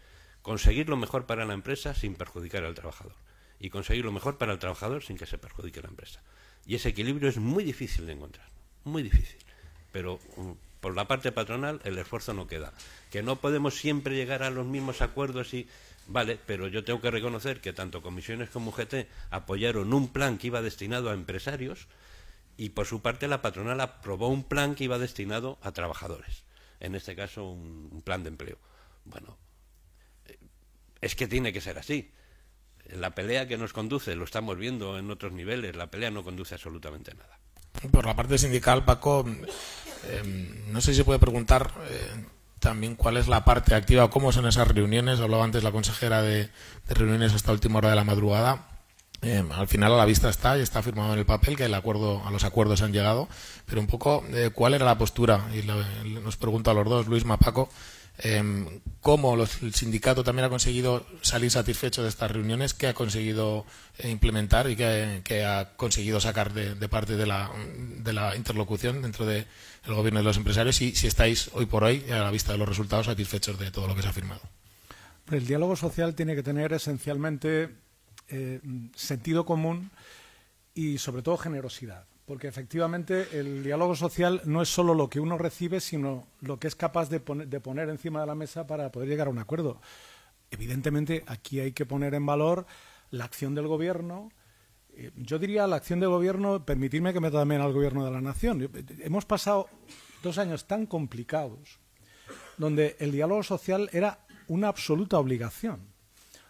conseguir 0.41 0.89
lo 0.89 0.97
mejor 0.97 1.25
para 1.25 1.45
la 1.45 1.53
empresa 1.53 1.93
sin 1.93 2.15
perjudicar 2.15 2.63
al 2.63 2.75
trabajador, 2.75 3.15
y 3.59 3.69
conseguir 3.69 4.05
lo 4.05 4.11
mejor 4.11 4.37
para 4.37 4.53
el 4.53 4.59
trabajador 4.59 5.03
sin 5.03 5.17
que 5.17 5.25
se 5.25 5.37
perjudique 5.37 5.81
la 5.81 5.89
empresa. 5.89 6.21
Y 6.65 6.75
ese 6.75 6.89
equilibrio 6.89 7.29
es 7.29 7.37
muy 7.37 7.63
difícil 7.63 8.05
de 8.05 8.13
encontrar, 8.13 8.47
muy 8.85 9.03
difícil, 9.03 9.39
pero 9.91 10.19
um, 10.37 10.55
por 10.83 10.95
la 10.95 11.07
parte 11.07 11.31
patronal 11.31 11.79
el 11.85 11.97
esfuerzo 11.97 12.33
no 12.33 12.45
queda. 12.45 12.73
Que 13.09 13.23
no 13.23 13.37
podemos 13.37 13.75
siempre 13.75 14.17
llegar 14.17 14.43
a 14.43 14.49
los 14.49 14.65
mismos 14.65 15.01
acuerdos 15.01 15.53
y 15.53 15.65
Vale, 16.07 16.37
pero 16.45 16.67
yo 16.67 16.83
tengo 16.83 17.01
que 17.01 17.11
reconocer 17.11 17.61
que 17.61 17.73
tanto 17.73 18.01
comisiones 18.01 18.49
como 18.49 18.71
UGT 18.71 19.07
apoyaron 19.29 19.93
un 19.93 20.09
plan 20.09 20.37
que 20.37 20.47
iba 20.47 20.61
destinado 20.61 21.09
a 21.09 21.13
empresarios 21.13 21.87
y 22.57 22.69
por 22.69 22.85
su 22.85 23.01
parte 23.01 23.27
la 23.27 23.41
patronal 23.41 23.79
aprobó 23.81 24.27
un 24.27 24.43
plan 24.43 24.75
que 24.75 24.83
iba 24.83 24.99
destinado 24.99 25.57
a 25.61 25.71
trabajadores. 25.71 26.43
En 26.79 26.95
este 26.95 27.15
caso, 27.15 27.49
un, 27.49 28.01
plan 28.03 28.23
de 28.23 28.29
empleo. 28.29 28.57
Bueno, 29.05 29.37
eh, 30.25 30.37
es 30.99 31.15
que 31.15 31.27
tiene 31.27 31.53
que 31.53 31.61
ser 31.61 31.77
así. 31.77 32.11
La 32.89 33.15
pelea 33.15 33.47
que 33.47 33.57
nos 33.57 33.71
conduce, 33.71 34.15
lo 34.15 34.25
estamos 34.25 34.57
viendo 34.57 34.97
en 34.99 35.09
otros 35.09 35.31
niveles, 35.31 35.75
la 35.75 35.89
pelea 35.89 36.11
no 36.11 36.23
conduce 36.23 36.55
absolutamente 36.55 37.13
nada. 37.15 37.39
Por 37.91 38.05
la 38.05 38.15
parte 38.15 38.37
sindical, 38.37 38.83
Paco, 38.83 39.25
eh, 40.05 40.63
no 40.67 40.81
sé 40.81 40.91
si 40.91 40.97
se 40.97 41.05
puede 41.05 41.19
preguntar 41.19 41.71
eh, 41.89 42.25
también 42.63 42.95
cuál 42.95 43.17
es 43.17 43.27
la 43.27 43.43
parte 43.43 43.75
activa, 43.75 44.09
cómo 44.09 44.31
son 44.31 44.47
esas 44.47 44.69
reuniones. 44.69 45.19
Hablaba 45.19 45.43
antes 45.43 45.63
la 45.63 45.71
consejera 45.71 46.21
de, 46.21 46.49
reuniones 46.87 47.33
hasta 47.33 47.51
última 47.51 47.79
hora 47.79 47.89
de 47.89 47.97
la 47.97 48.05
madrugada. 48.05 48.69
Eh, 49.21 49.43
al 49.51 49.67
final 49.67 49.93
a 49.93 49.97
la 49.97 50.05
vista 50.05 50.29
está 50.29 50.57
y 50.57 50.61
está 50.61 50.81
firmado 50.81 51.13
en 51.13 51.19
el 51.19 51.25
papel 51.25 51.57
que 51.57 51.65
el 51.65 51.73
acuerdo 51.73 52.25
a 52.25 52.31
los 52.31 52.45
acuerdos 52.45 52.81
han 52.81 52.93
llegado, 52.93 53.27
pero 53.65 53.81
un 53.81 53.87
poco 53.87 54.23
eh, 54.33 54.49
cuál 54.53 54.73
era 54.73 54.85
la 54.85 54.97
postura 54.97 55.45
y 55.53 55.65
nos 56.05 56.37
pregunto 56.37 56.71
a 56.71 56.73
los 56.73 56.85
dos, 56.85 57.07
Luis 57.07 57.25
Mapaco, 57.25 57.69
eh, 58.19 58.81
cómo 59.01 59.35
el 59.35 59.73
sindicato 59.73 60.23
también 60.23 60.45
ha 60.45 60.49
conseguido 60.49 61.05
salir 61.21 61.51
satisfecho 61.51 62.03
de 62.03 62.09
estas 62.09 62.31
reuniones, 62.31 62.73
qué 62.73 62.87
ha 62.87 62.93
conseguido 62.93 63.65
implementar 64.03 64.69
y 64.69 64.75
qué, 64.75 65.45
ha 65.45 65.75
conseguido 65.75 66.19
sacar 66.19 66.53
de, 66.53 66.75
de 66.75 66.89
parte 66.89 67.15
de 67.15 67.25
la, 67.25 67.51
de 67.55 68.37
interlocución 68.37 69.01
dentro 69.01 69.25
de, 69.25 69.45
el 69.85 69.93
gobierno 69.93 70.19
de 70.19 70.25
los 70.25 70.37
empresarios 70.37 70.81
y 70.81 70.95
si 70.95 71.07
estáis 71.07 71.49
hoy 71.53 71.65
por 71.65 71.83
hoy, 71.83 72.05
a 72.09 72.19
la 72.19 72.31
vista 72.31 72.51
de 72.51 72.57
los 72.57 72.67
resultados, 72.67 73.07
satisfechos 73.07 73.59
de 73.59 73.71
todo 73.71 73.87
lo 73.87 73.95
que 73.95 74.01
se 74.01 74.07
ha 74.07 74.13
firmado. 74.13 74.41
El 75.31 75.45
diálogo 75.45 75.75
social 75.75 76.15
tiene 76.15 76.35
que 76.35 76.43
tener 76.43 76.73
esencialmente 76.73 77.69
eh, 78.29 78.61
sentido 78.95 79.45
común 79.45 79.91
y 80.73 80.97
sobre 80.97 81.21
todo 81.21 81.37
generosidad, 81.37 82.05
porque 82.33 82.47
efectivamente 82.47 83.27
el 83.33 83.63
diálogo 83.63 83.95
social 83.95 84.41
no 84.45 84.63
es 84.63 84.67
solo 84.67 84.95
lo 84.95 85.07
que 85.07 85.19
uno 85.19 85.37
recibe, 85.37 85.79
sino 85.79 86.25
lo 86.41 86.57
que 86.57 86.65
es 86.65 86.75
capaz 86.75 87.07
de, 87.07 87.19
de 87.19 87.59
poner 87.59 87.89
encima 87.89 88.21
de 88.21 88.25
la 88.25 88.33
mesa 88.33 88.65
para 88.65 88.91
poder 88.91 89.07
llegar 89.07 89.27
a 89.27 89.29
un 89.29 89.37
acuerdo. 89.37 89.79
Evidentemente 90.49 91.23
aquí 91.27 91.59
hay 91.59 91.73
que 91.73 91.85
poner 91.85 92.15
en 92.15 92.25
valor 92.25 92.65
la 93.11 93.25
acción 93.25 93.53
del 93.53 93.67
gobierno, 93.67 94.31
eh, 94.95 95.11
yo 95.15 95.37
diría 95.37 95.67
la 95.67 95.75
acción 95.75 95.99
de 95.99 96.07
gobierno, 96.07 96.65
permitirme 96.65 97.13
que 97.13 97.19
me 97.19 97.29
también 97.29 97.61
al 97.61 97.71
gobierno 97.71 98.03
de 98.03 98.09
la 98.09 98.19
nación. 98.19 98.67
Hemos 99.03 99.25
pasado 99.25 99.69
dos 100.23 100.39
años 100.39 100.65
tan 100.65 100.87
complicados 100.87 101.77
donde 102.57 102.95
el 102.97 103.11
diálogo 103.11 103.43
social 103.43 103.91
era 103.93 104.25
una 104.47 104.69
absoluta 104.69 105.19
obligación. 105.19 105.81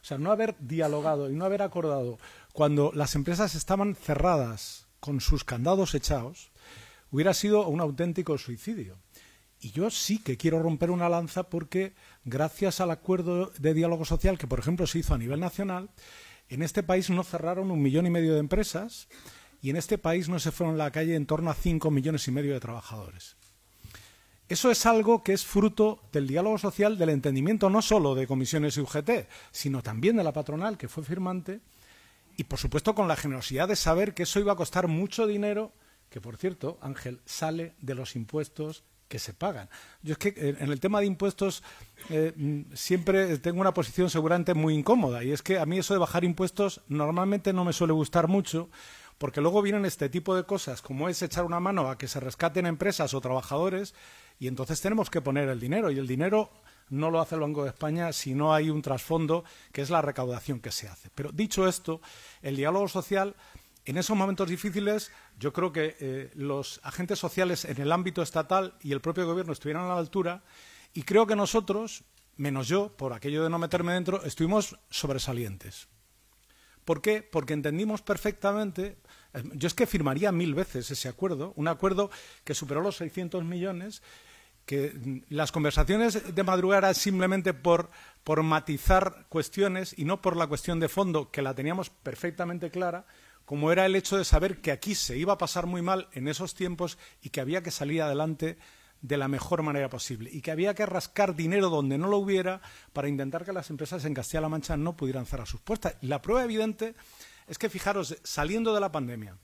O 0.02 0.06
sea, 0.06 0.18
no 0.18 0.32
haber 0.32 0.56
dialogado 0.60 1.30
y 1.30 1.36
no 1.36 1.44
haber 1.44 1.62
acordado 1.62 2.20
cuando 2.54 2.94
las 2.96 3.16
empresas 3.16 3.54
estaban 3.54 3.96
cerradas 3.96 4.83
con 5.04 5.20
sus 5.20 5.44
candados 5.44 5.96
echados 5.96 6.50
hubiera 7.12 7.34
sido 7.34 7.68
un 7.68 7.82
auténtico 7.82 8.38
suicidio. 8.38 9.00
Y 9.60 9.72
yo 9.72 9.90
sí 9.90 10.18
que 10.18 10.38
quiero 10.38 10.64
romper 10.64 10.92
una 10.92 11.10
lanza 11.10 11.50
porque 11.50 11.94
gracias 12.24 12.80
al 12.80 12.90
acuerdo 12.90 13.52
de 13.60 13.74
diálogo 13.74 14.06
social 14.06 14.38
que, 14.38 14.48
por 14.48 14.60
ejemplo, 14.60 14.88
se 14.88 15.00
hizo 15.00 15.14
a 15.14 15.18
nivel 15.18 15.42
nacional, 15.42 15.90
en 16.48 16.62
este 16.62 16.84
país 16.84 17.10
no 17.10 17.26
cerraron 17.26 17.70
un 17.70 17.82
millón 17.82 18.08
y 18.08 18.12
medio 18.12 18.32
de 18.32 18.40
empresas 18.40 19.10
y 19.62 19.72
en 19.72 19.76
este 19.76 19.98
país 19.98 20.30
no 20.30 20.40
se 20.40 20.52
fueron 20.52 20.76
a 20.76 20.86
la 20.86 20.92
calle 20.92 21.16
en 21.16 21.26
torno 21.26 21.52
a 21.52 21.54
cinco 21.54 21.92
millones 21.92 22.26
y 22.30 22.32
medio 22.32 22.54
de 22.54 22.62
trabajadores. 22.62 23.36
Eso 24.48 24.72
es 24.72 24.86
algo 24.86 25.22
que 25.22 25.34
es 25.34 25.44
fruto 25.44 26.00
del 26.14 26.28
diálogo 26.28 26.58
social, 26.58 26.98
del 26.98 27.10
entendimiento 27.10 27.70
no 27.70 27.82
solo 27.82 28.16
de 28.16 28.26
comisiones 28.26 28.78
y 28.78 28.80
UGT, 28.80 29.28
sino 29.52 29.84
también 29.84 30.16
de 30.16 30.24
la 30.24 30.32
patronal, 30.32 30.78
que 30.78 30.88
fue 30.88 31.04
firmante, 31.04 31.60
y 32.38 32.46
por 32.46 32.60
supuesto 32.60 32.96
con 32.96 33.08
la 33.08 33.16
generosidad 33.16 33.68
de 33.68 33.76
saber 33.76 34.14
que 34.14 34.24
eso 34.24 34.40
iba 34.40 34.54
a 34.54 34.58
costar 34.58 34.88
mucho 34.88 35.28
dinero, 35.28 35.74
que 36.10 36.22
por 36.22 36.38
cierto, 36.38 36.78
Ángel, 36.82 37.22
sale 37.26 37.76
de 37.82 37.96
los 37.96 38.16
impuestos 38.16 38.84
que 39.08 39.20
se 39.20 39.34
pagan. 39.34 39.70
Yo 40.02 40.14
es 40.14 40.18
que 40.18 40.30
eh, 40.30 40.56
en 40.60 40.72
el 40.72 40.80
tema 40.80 41.00
de 41.00 41.06
impuestos 41.06 41.62
eh, 42.10 42.34
mm, 42.36 42.74
siempre 42.74 43.38
tengo 43.38 43.62
una 43.62 43.74
posición 43.74 44.10
seguramente 44.10 44.56
muy 44.56 44.74
incómoda 44.74 45.24
y 45.24 45.32
es 45.32 45.44
que 45.44 45.60
a 45.60 45.68
mí 45.68 45.78
eso 45.78 45.94
de 45.94 46.00
bajar 46.00 46.24
impuestos 46.24 46.82
normalmente 46.88 47.54
no 47.54 47.64
me 47.64 47.74
suele 47.74 47.94
gustar 47.94 48.28
mucho 48.28 48.70
porque 49.20 49.40
luego 49.40 49.62
vienen 49.62 49.86
este 49.86 50.10
tipo 50.10 50.36
de 50.36 50.46
cosas 50.46 50.82
como 50.82 51.10
es 51.10 51.22
echar 51.22 51.46
una 51.46 51.60
mano 51.60 51.90
a 51.90 51.98
que 52.00 52.08
se 52.08 52.20
rescaten 52.20 52.66
empresas 52.66 53.14
o 53.14 53.22
trabajadores 53.22 53.94
y 54.40 54.48
entonces 54.48 54.82
tenemos 54.82 55.12
que 55.12 55.22
poner 55.22 55.48
el 55.48 55.60
dinero 55.60 55.92
y 55.92 56.00
el 56.00 56.08
dinero 56.08 56.50
no 56.90 57.10
lo 57.10 57.20
hace 57.20 57.36
el 57.36 57.42
Banco 57.42 57.64
de 57.64 57.70
España 57.70 58.14
si 58.14 58.34
no 58.34 58.54
hay 58.54 58.70
un 58.70 58.82
trasfondo 58.82 59.44
que 59.72 59.82
es 59.82 59.90
la 59.90 60.02
recaudación 60.02 60.60
que 60.60 60.72
se 60.72 60.88
hace. 60.88 61.10
Pero 61.14 61.32
dicho 61.32 61.68
esto, 61.68 62.02
el 62.42 62.56
diálogo 62.56 62.88
social 62.88 63.36
en 63.86 63.98
esos 63.98 64.16
momentos 64.16 64.48
difíciles, 64.48 65.12
yo 65.38 65.52
creo 65.52 65.74
que 65.74 65.98
eh, 66.00 66.32
los 66.36 66.80
agentes 66.84 67.20
sociales 67.20 67.66
en 67.66 67.82
el 67.82 67.92
ámbito 67.92 68.22
estatal 68.22 68.76
y 68.82 68.94
el 68.94 69.02
propio 69.02 69.26
gobierno 69.26 69.52
estuvieron 69.52 69.84
a 69.84 69.90
la 69.90 69.98
altura 69.98 70.44
y 70.94 71.04
creo 71.04 71.28
que 71.28 71.36
nosotros, 71.36 72.04
menos 72.38 72.68
yo, 72.68 72.96
por 72.96 73.12
aquello 73.12 73.44
de 73.44 73.50
no 73.50 73.60
meterme 73.60 73.94
dentro, 73.94 74.24
estuvimos 74.24 74.78
sobresalientes. 74.90 75.90
¿Por 76.86 77.02
qué? 77.02 77.24
Porque 77.24 77.54
entendimos 77.54 78.02
perfectamente, 78.02 78.98
eh, 79.34 79.44
yo 79.54 79.68
es 79.68 79.74
que 79.74 79.88
firmaría 79.88 80.32
mil 80.32 80.54
veces 80.54 80.90
ese 80.90 81.10
acuerdo, 81.10 81.54
un 81.58 81.68
acuerdo 81.68 82.10
que 82.46 82.54
superó 82.54 82.82
los 82.82 82.98
600 82.98 83.44
millones, 83.44 84.02
que 84.66 85.24
las 85.30 85.52
conversaciones 85.52 86.36
de 86.36 86.44
madrugada 86.44 86.94
simplemente 86.94 87.54
por, 87.54 87.90
por 88.24 88.44
matizar 88.44 89.26
cuestiones 89.30 89.94
y 89.98 90.06
no 90.06 90.22
por 90.22 90.38
la 90.38 90.48
cuestión 90.48 90.80
de 90.80 90.90
fondo, 90.90 91.32
que 91.32 91.42
la 91.42 91.54
teníamos 91.54 91.90
perfectamente 91.90 92.72
clara, 92.72 93.06
como 93.46 93.72
era 93.72 93.86
el 93.86 93.96
hecho 93.96 94.18
de 94.18 94.24
saber 94.24 94.62
que 94.62 94.72
aquí 94.72 94.96
se 94.96 95.18
iba 95.18 95.34
a 95.34 95.38
pasar 95.38 95.66
muy 95.66 95.82
mal 95.82 96.08
en 96.14 96.28
esos 96.28 96.56
tiempos 96.56 96.98
y 97.22 97.30
que 97.30 97.42
había 97.42 97.62
que 97.62 97.72
salir 97.72 98.02
adelante 98.02 98.58
de 99.02 99.18
la 99.18 99.28
mejor 99.28 99.64
manera 99.64 99.90
posible 99.90 100.30
y 100.32 100.42
que 100.42 100.52
había 100.52 100.74
que 100.74 100.86
rascar 100.86 101.36
dinero 101.36 101.70
donde 101.70 101.98
no 101.98 102.08
lo 102.08 102.18
hubiera 102.18 102.62
para 102.94 103.10
intentar 103.10 103.44
que 103.44 103.52
las 103.52 103.70
empresas 103.70 104.06
en 104.06 104.14
Castilla-La 104.14 104.48
Mancha 104.48 104.78
no 104.78 104.96
pudieran 104.96 105.26
cerrar 105.26 105.46
sus 105.46 105.60
puertas. 105.60 105.98
La 106.00 106.22
prueba 106.22 106.46
evidente 106.46 106.96
es 107.48 107.58
que, 107.58 107.70
fijaros, 107.70 108.18
saliendo 108.24 108.74
de 108.74 108.80
la 108.80 108.94
pandemia, 108.94 109.38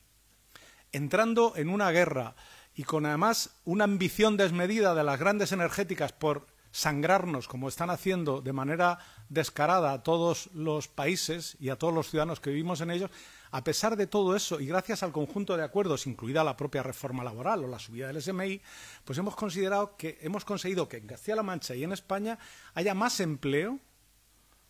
entrando 0.93 1.53
en 1.57 1.69
una 1.69 1.91
guerra 1.91 2.35
y 2.79 2.85
con 2.85 3.05
además 3.05 3.59
una 3.65 3.83
ambición 3.83 4.37
desmedida 4.37 4.95
de 4.95 5.03
las 5.03 5.19
grandes 5.19 5.51
energéticas 5.51 6.13
por 6.13 6.47
sangrarnos 6.71 7.49
como 7.49 7.67
están 7.67 7.89
haciendo 7.89 8.39
de 8.39 8.53
manera 8.53 8.99
descarada 9.27 9.91
a 9.91 10.01
todos 10.01 10.49
los 10.53 10.87
países 10.87 11.57
y 11.59 11.71
a 11.71 11.75
todos 11.75 11.93
los 11.93 12.09
ciudadanos 12.09 12.39
que 12.39 12.51
vivimos 12.51 12.79
en 12.79 12.91
ellos, 12.91 13.11
a 13.51 13.65
pesar 13.65 13.97
de 13.97 14.07
todo 14.07 14.33
eso, 14.33 14.61
y 14.61 14.67
gracias 14.67 15.03
al 15.03 15.11
conjunto 15.11 15.57
de 15.57 15.63
acuerdos, 15.65 16.07
incluida 16.07 16.41
la 16.41 16.55
propia 16.55 16.81
reforma 16.81 17.21
laboral 17.21 17.65
o 17.65 17.67
la 17.67 17.79
subida 17.79 18.07
del 18.07 18.21
SMI, 18.21 18.61
pues 19.03 19.19
hemos 19.19 19.35
considerado 19.35 19.97
que 19.97 20.17
hemos 20.21 20.45
conseguido 20.45 20.87
que 20.87 20.99
en 20.99 21.07
Castilla-La 21.07 21.43
Mancha 21.43 21.75
y 21.75 21.83
en 21.83 21.91
España 21.91 22.39
haya 22.75 22.93
más 22.93 23.19
empleo, 23.19 23.77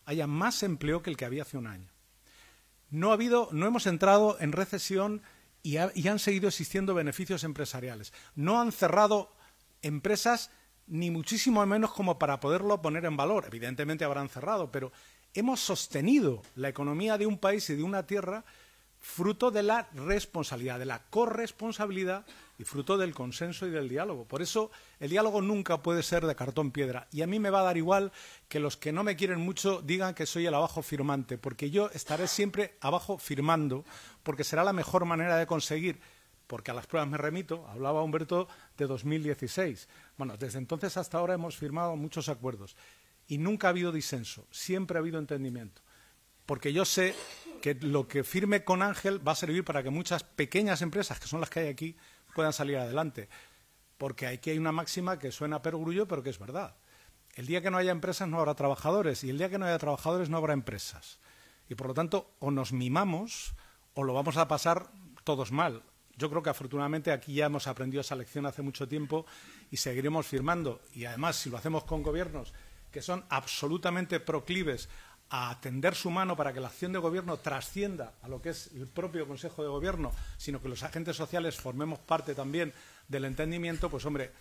haya 0.05 0.25
más 0.25 0.63
empleo 0.63 1.03
que 1.03 1.11
el 1.11 1.15
que 1.15 1.25
había 1.25 1.43
hace 1.43 1.59
un 1.59 1.67
año. 1.67 1.91
No 2.89 3.11
ha 3.11 3.13
habido, 3.13 3.49
no 3.51 3.67
hemos 3.67 3.85
entrado 3.85 4.35
en 4.39 4.51
recesión 4.51 5.21
y, 5.75 6.01
y 6.01 6.07
han 6.07 6.19
seguido 6.19 6.47
existiendo 6.47 6.93
beneficios 6.93 7.43
empresariales. 7.43 8.13
No 8.35 8.61
han 8.61 8.71
cerrado 8.71 9.35
empresas 9.81 10.51
ni 10.87 11.11
muchísimo 11.11 11.65
menos 11.65 11.91
como 11.91 12.17
para 12.17 12.39
poderlo 12.39 12.81
poner 12.81 13.05
en 13.05 13.15
valor. 13.15 13.45
Evidentemente 13.47 14.05
habrán 14.05 14.29
cerrado, 14.29 14.71
pero 14.71 14.91
hemos 15.33 15.59
sostenido 15.59 16.41
la 16.55 16.69
economía 16.69 17.17
de 17.17 17.27
un 17.27 17.37
país 17.37 17.69
y 17.69 17.75
de 17.75 17.83
una 17.83 18.05
tierra 18.05 18.43
fruto 18.99 19.49
de 19.49 19.63
la 19.63 19.89
responsabilidad, 19.93 20.77
de 20.77 20.85
la 20.85 21.03
corresponsabilidad 21.09 22.25
y 22.57 22.65
fruto 22.65 22.97
del 22.97 23.15
consenso 23.15 23.65
y 23.65 23.71
del 23.71 23.87
diálogo. 23.87 24.25
Por 24.25 24.41
eso 24.41 24.71
el 24.99 25.09
diálogo 25.09 25.41
nunca 25.41 25.81
puede 25.81 26.03
ser 26.03 26.25
de 26.25 26.35
cartón 26.35 26.71
piedra. 26.71 27.07
Y 27.11 27.21
a 27.21 27.27
mí 27.27 27.39
me 27.39 27.49
va 27.49 27.61
a 27.61 27.63
dar 27.63 27.77
igual 27.77 28.11
que 28.49 28.59
los 28.59 28.75
que 28.75 28.91
no 28.91 29.03
me 29.03 29.15
quieren 29.15 29.39
mucho 29.39 29.81
digan 29.81 30.13
que 30.13 30.25
soy 30.25 30.45
el 30.45 30.53
abajo 30.53 30.81
firmante, 30.81 31.37
porque 31.37 31.69
yo 31.69 31.89
estaré 31.91 32.27
siempre 32.27 32.75
abajo 32.81 33.17
firmando, 33.17 33.85
porque 34.23 34.43
será 34.43 34.63
la 34.63 34.73
mejor 34.73 35.05
manera 35.05 35.37
de 35.37 35.47
conseguir, 35.47 35.99
porque 36.47 36.71
a 36.71 36.73
las 36.73 36.87
pruebas 36.87 37.09
me 37.09 37.17
remito, 37.17 37.65
hablaba 37.69 38.03
Humberto 38.03 38.49
de 38.77 38.87
2016. 38.87 39.87
Bueno, 40.17 40.35
desde 40.35 40.57
entonces 40.57 40.97
hasta 40.97 41.17
ahora 41.17 41.35
hemos 41.35 41.55
firmado 41.55 41.95
muchos 41.95 42.27
acuerdos 42.27 42.75
y 43.27 43.37
nunca 43.37 43.67
ha 43.67 43.69
habido 43.69 43.93
disenso, 43.93 44.45
siempre 44.51 44.97
ha 44.97 44.99
habido 44.99 45.19
entendimiento. 45.19 45.81
Porque 46.49 46.73
yo 46.73 46.83
sé 46.83 47.13
que 47.61 47.75
lo 47.75 48.07
que 48.07 48.23
firme 48.23 48.63
con 48.63 48.81
Ángel 48.81 49.21
va 49.25 49.33
a 49.33 49.35
servir 49.35 49.63
para 49.63 49.83
que 49.83 49.91
muchas 49.91 50.23
pequeñas 50.23 50.81
empresas, 50.81 51.19
que 51.19 51.27
son 51.27 51.41
las 51.41 51.51
que 51.51 51.59
hay 51.59 51.67
aquí, 51.67 51.95
puedan 52.33 52.53
salir 52.53 52.77
adelante. 52.77 53.29
Porque 53.99 54.25
aquí 54.25 54.49
hay 54.49 54.57
una 54.57 54.71
máxima 54.71 55.19
que 55.19 55.31
suena 55.31 55.57
a 55.57 55.61
perogrullo, 55.61 56.07
pero 56.07 56.23
que 56.23 56.31
es 56.31 56.39
verdad. 56.39 56.75
el 57.35 57.45
día 57.45 57.61
que 57.61 57.69
no 57.69 57.77
haya 57.77 57.91
empresas 57.91 58.27
no 58.27 58.39
habrá 58.39 58.55
trabajadores 58.55 59.23
y 59.23 59.29
el 59.29 59.37
día 59.37 59.51
que 59.51 59.59
no 59.59 59.67
haya 59.67 59.77
trabajadores 59.77 60.31
no 60.31 60.37
habrá 60.37 60.53
empresas. 60.53 61.19
Y 61.69 61.75
por 61.75 61.85
lo 61.85 61.93
tanto, 61.93 62.31
o 62.39 62.49
nos 62.49 62.73
mimamos 62.73 63.53
o 63.93 64.01
lo 64.01 64.15
vamos 64.15 64.37
a 64.37 64.47
pasar 64.47 64.89
todos 65.23 65.51
mal. 65.51 65.83
Yo 66.17 66.31
creo 66.31 66.41
que 66.41 66.49
afortunadamente 66.49 67.11
aquí 67.11 67.35
ya 67.35 67.45
hemos 67.45 67.67
aprendido 67.67 68.01
esa 68.01 68.15
lección 68.15 68.47
hace 68.47 68.63
mucho 68.63 68.87
tiempo 68.87 69.27
y 69.69 69.77
seguiremos 69.77 70.25
firmando. 70.25 70.81
Y 70.95 71.05
además, 71.05 71.35
si 71.35 71.51
lo 71.51 71.57
hacemos 71.57 71.83
con 71.83 72.01
gobiernos 72.01 72.55
que 72.91 73.01
son 73.01 73.23
absolutamente 73.29 74.19
proclives 74.19 74.89
a 75.29 75.57
tender 75.61 75.95
su 75.95 76.09
mano 76.09 76.35
para 76.35 76.53
que 76.53 76.59
la 76.59 76.67
acción 76.67 76.91
de 76.91 76.99
gobierno 76.99 77.37
trascienda 77.37 78.13
a 78.21 78.27
lo 78.27 78.41
que 78.41 78.49
es 78.49 78.71
el 78.73 78.87
propio 78.87 79.27
Consejo 79.27 79.61
de 79.61 79.69
Gobierno, 79.69 80.11
sino 80.37 80.61
que 80.61 80.69
los 80.69 80.83
agentes 80.83 81.15
sociales 81.15 81.55
formemos 81.55 81.99
parte 81.99 82.33
también 82.33 82.73
del 83.07 83.25
entendimiento, 83.25 83.89
pues 83.89 84.05
hombre, 84.05 84.31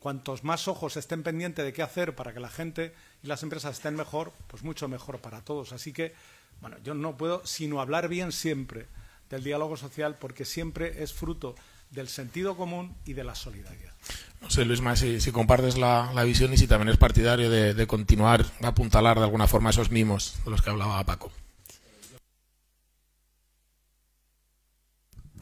cuantos 0.00 0.42
más 0.42 0.66
ojos 0.66 0.96
estén 0.96 1.22
pendientes 1.22 1.64
de 1.64 1.72
qué 1.72 1.82
hacer 1.82 2.16
para 2.16 2.32
que 2.34 2.40
la 2.40 2.48
gente 2.48 2.92
y 3.22 3.28
las 3.28 3.44
empresas 3.44 3.76
estén 3.76 3.94
mejor, 3.94 4.32
pues 4.48 4.64
mucho 4.64 4.88
mejor 4.88 5.20
para 5.20 5.42
todos. 5.42 5.72
Así 5.72 5.92
que, 5.92 6.12
bueno, 6.60 6.76
yo 6.82 6.94
no 6.94 7.16
puedo 7.16 7.46
sino 7.46 7.80
hablar 7.80 8.08
bien 8.08 8.32
siempre 8.32 8.88
del 9.30 9.44
diálogo 9.44 9.76
social 9.76 10.16
porque 10.18 10.44
siempre 10.44 11.02
es 11.04 11.12
fruto 11.12 11.54
del 11.92 12.08
sentido 12.08 12.56
común 12.56 12.96
y 13.04 13.12
de 13.12 13.24
la 13.24 13.34
solidaridad. 13.34 13.92
No 14.40 14.50
sé, 14.50 14.64
Luis, 14.64 14.82
si, 14.96 15.20
si 15.20 15.30
compartes 15.30 15.78
la, 15.78 16.10
visión 16.24 16.52
y 16.52 16.56
si 16.56 16.66
también 16.66 16.88
es 16.88 16.96
partidario 16.96 17.48
de, 17.48 17.86
continuar 17.86 18.44
a 18.60 18.68
apuntalar 18.68 19.18
de 19.18 19.24
alguna 19.24 19.46
forma 19.46 19.70
esos 19.70 19.90
mimos 19.90 20.36
de 20.44 20.50
los 20.50 20.62
que 20.62 20.70
hablaba 20.70 21.04
Paco. 21.04 21.30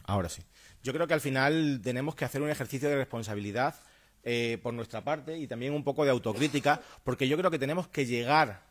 Ahora 0.03 0.29
sí. 0.29 0.43
Yo 0.83 0.93
creo 0.93 1.07
que 1.07 1.13
al 1.13 1.21
final 1.21 1.79
tenemos 1.83 2.15
que 2.15 2.25
hacer 2.25 2.41
un 2.41 2.49
ejercicio 2.49 2.89
de 2.89 2.95
responsabilidad 2.95 3.75
eh, 4.23 4.59
por 4.61 4.73
nuestra 4.73 5.03
parte 5.03 5.37
y 5.37 5.47
también 5.47 5.73
un 5.73 5.83
poco 5.83 6.03
de 6.03 6.11
autocrítica, 6.11 6.81
porque 7.03 7.27
yo 7.27 7.37
creo 7.37 7.51
que 7.51 7.59
tenemos 7.59 7.87
que 7.87 8.05
llegar 8.05 8.63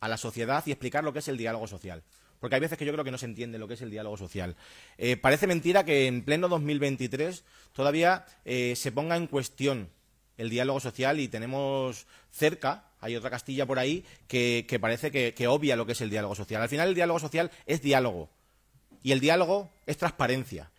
a 0.00 0.08
la 0.08 0.16
sociedad 0.16 0.62
y 0.66 0.72
explicar 0.72 1.02
lo 1.02 1.12
que 1.12 1.20
es 1.20 1.28
el 1.28 1.38
diálogo 1.38 1.66
social 1.66 2.02
porque 2.42 2.56
hay 2.56 2.60
veces 2.60 2.76
que 2.76 2.84
yo 2.84 2.92
creo 2.92 3.04
que 3.04 3.12
no 3.12 3.18
se 3.18 3.26
entiende 3.26 3.56
lo 3.56 3.68
que 3.68 3.74
es 3.74 3.82
el 3.82 3.90
diálogo 3.92 4.16
social. 4.16 4.56
Eh, 4.98 5.16
parece 5.16 5.46
mentira 5.46 5.84
que 5.84 6.08
en 6.08 6.24
pleno 6.24 6.48
2023 6.48 7.44
todavía 7.72 8.26
eh, 8.44 8.74
se 8.74 8.90
ponga 8.90 9.16
en 9.16 9.28
cuestión 9.28 9.88
el 10.38 10.50
diálogo 10.50 10.80
social 10.80 11.20
y 11.20 11.28
tenemos 11.28 12.08
cerca, 12.32 12.88
hay 12.98 13.14
otra 13.14 13.30
Castilla 13.30 13.64
por 13.64 13.78
ahí, 13.78 14.04
que, 14.26 14.66
parece 14.80 15.12
que, 15.12 15.46
obvia 15.46 15.76
lo 15.76 15.86
que 15.86 15.92
es 15.92 16.00
el 16.00 16.10
diálogo 16.10 16.34
social. 16.34 16.60
Al 16.60 16.68
final 16.68 16.88
el 16.88 16.96
diálogo 16.96 17.20
social 17.20 17.52
es 17.64 17.80
diálogo 17.80 18.28
y 19.04 19.12
el 19.12 19.20
diálogo 19.20 19.70
es 19.86 19.96
transparencia. 19.96 20.72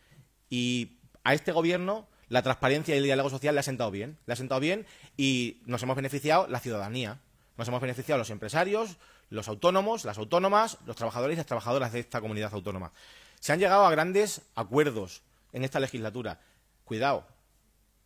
Y 0.50 0.98
a 1.24 1.34
este 1.34 1.54
gobierno 1.54 2.10
la 2.28 2.42
transparencia 2.42 2.94
y 2.94 2.98
el 2.98 3.06
diálogo 3.06 3.30
social 3.30 3.56
le 3.56 3.62
ha 3.62 3.64
sentado 3.64 3.90
bien, 3.90 4.18
le 4.26 4.34
ha 4.34 4.36
sentado 4.36 4.60
bien 4.60 4.86
y 5.16 5.62
nos 5.66 5.82
hemos 5.82 5.96
beneficiado 5.96 6.46
la 6.50 6.60
ciudadanía, 6.60 7.22
nos 7.56 7.70
hemos 7.70 7.80
beneficiado 7.80 8.20
los 8.20 8.32
empresarios, 8.32 8.98
los 9.34 9.48
autónomos, 9.48 10.06
las 10.06 10.20
autónomas, 10.20 10.78
los 10.86 10.96
trabajadores 10.96 11.36
y 11.36 11.38
las 11.38 11.48
trabajadoras 11.48 11.92
de 11.92 12.00
esta 12.00 12.22
comunidad 12.22 12.54
autónoma. 12.54 12.92
Se 13.40 13.52
han 13.52 13.60
llegado 13.60 13.84
a 13.84 13.92
grandes 13.92 14.44
acuerdos 14.54 15.24
en 15.54 15.64
esta 15.64 15.80
legislatura. 15.80 16.40
Cuidado, 16.86 17.26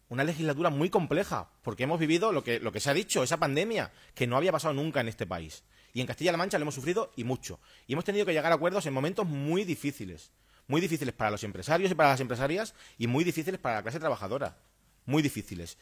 una 0.07 0.23
legislatura 0.23 0.69
muy 0.69 0.89
compleja, 0.89 1.49
porque 1.63 1.83
hemos 1.83 1.99
vivido 1.99 2.31
lo 2.31 2.43
que, 2.43 2.79
se 2.79 2.89
ha 2.89 2.93
dicho, 2.93 3.23
esa 3.23 3.35
pandemia, 3.35 3.91
que 4.15 4.25
no 4.25 4.37
había 4.37 4.53
pasado 4.53 4.73
nunca 4.73 5.01
en 5.01 5.09
este 5.09 5.25
país. 5.25 5.63
Y 5.93 5.99
en 5.99 6.07
Castilla-La 6.07 6.37
Mancha 6.37 6.57
lo 6.59 6.63
hemos 6.63 6.75
sufrido 6.75 7.11
y 7.17 7.25
mucho. 7.25 7.59
Y 7.87 7.93
hemos 7.93 8.05
tenido 8.05 8.25
que 8.25 8.31
llegar 8.31 8.53
a 8.53 8.55
acuerdos 8.55 8.85
en 8.85 8.93
momentos 8.93 9.27
muy 9.27 9.65
difíciles. 9.65 10.31
Muy 10.67 10.79
difíciles 10.79 11.13
para 11.13 11.31
los 11.31 11.43
empresarios 11.43 11.91
y 11.91 11.95
para 11.95 12.09
las 12.09 12.21
empresarias 12.21 12.73
y 12.97 13.07
muy 13.07 13.25
difíciles 13.25 13.59
para 13.59 13.75
la 13.75 13.83
clase 13.83 13.99
trabajadora. 13.99 14.55
Muy 15.05 15.21
difíciles. 15.21 15.77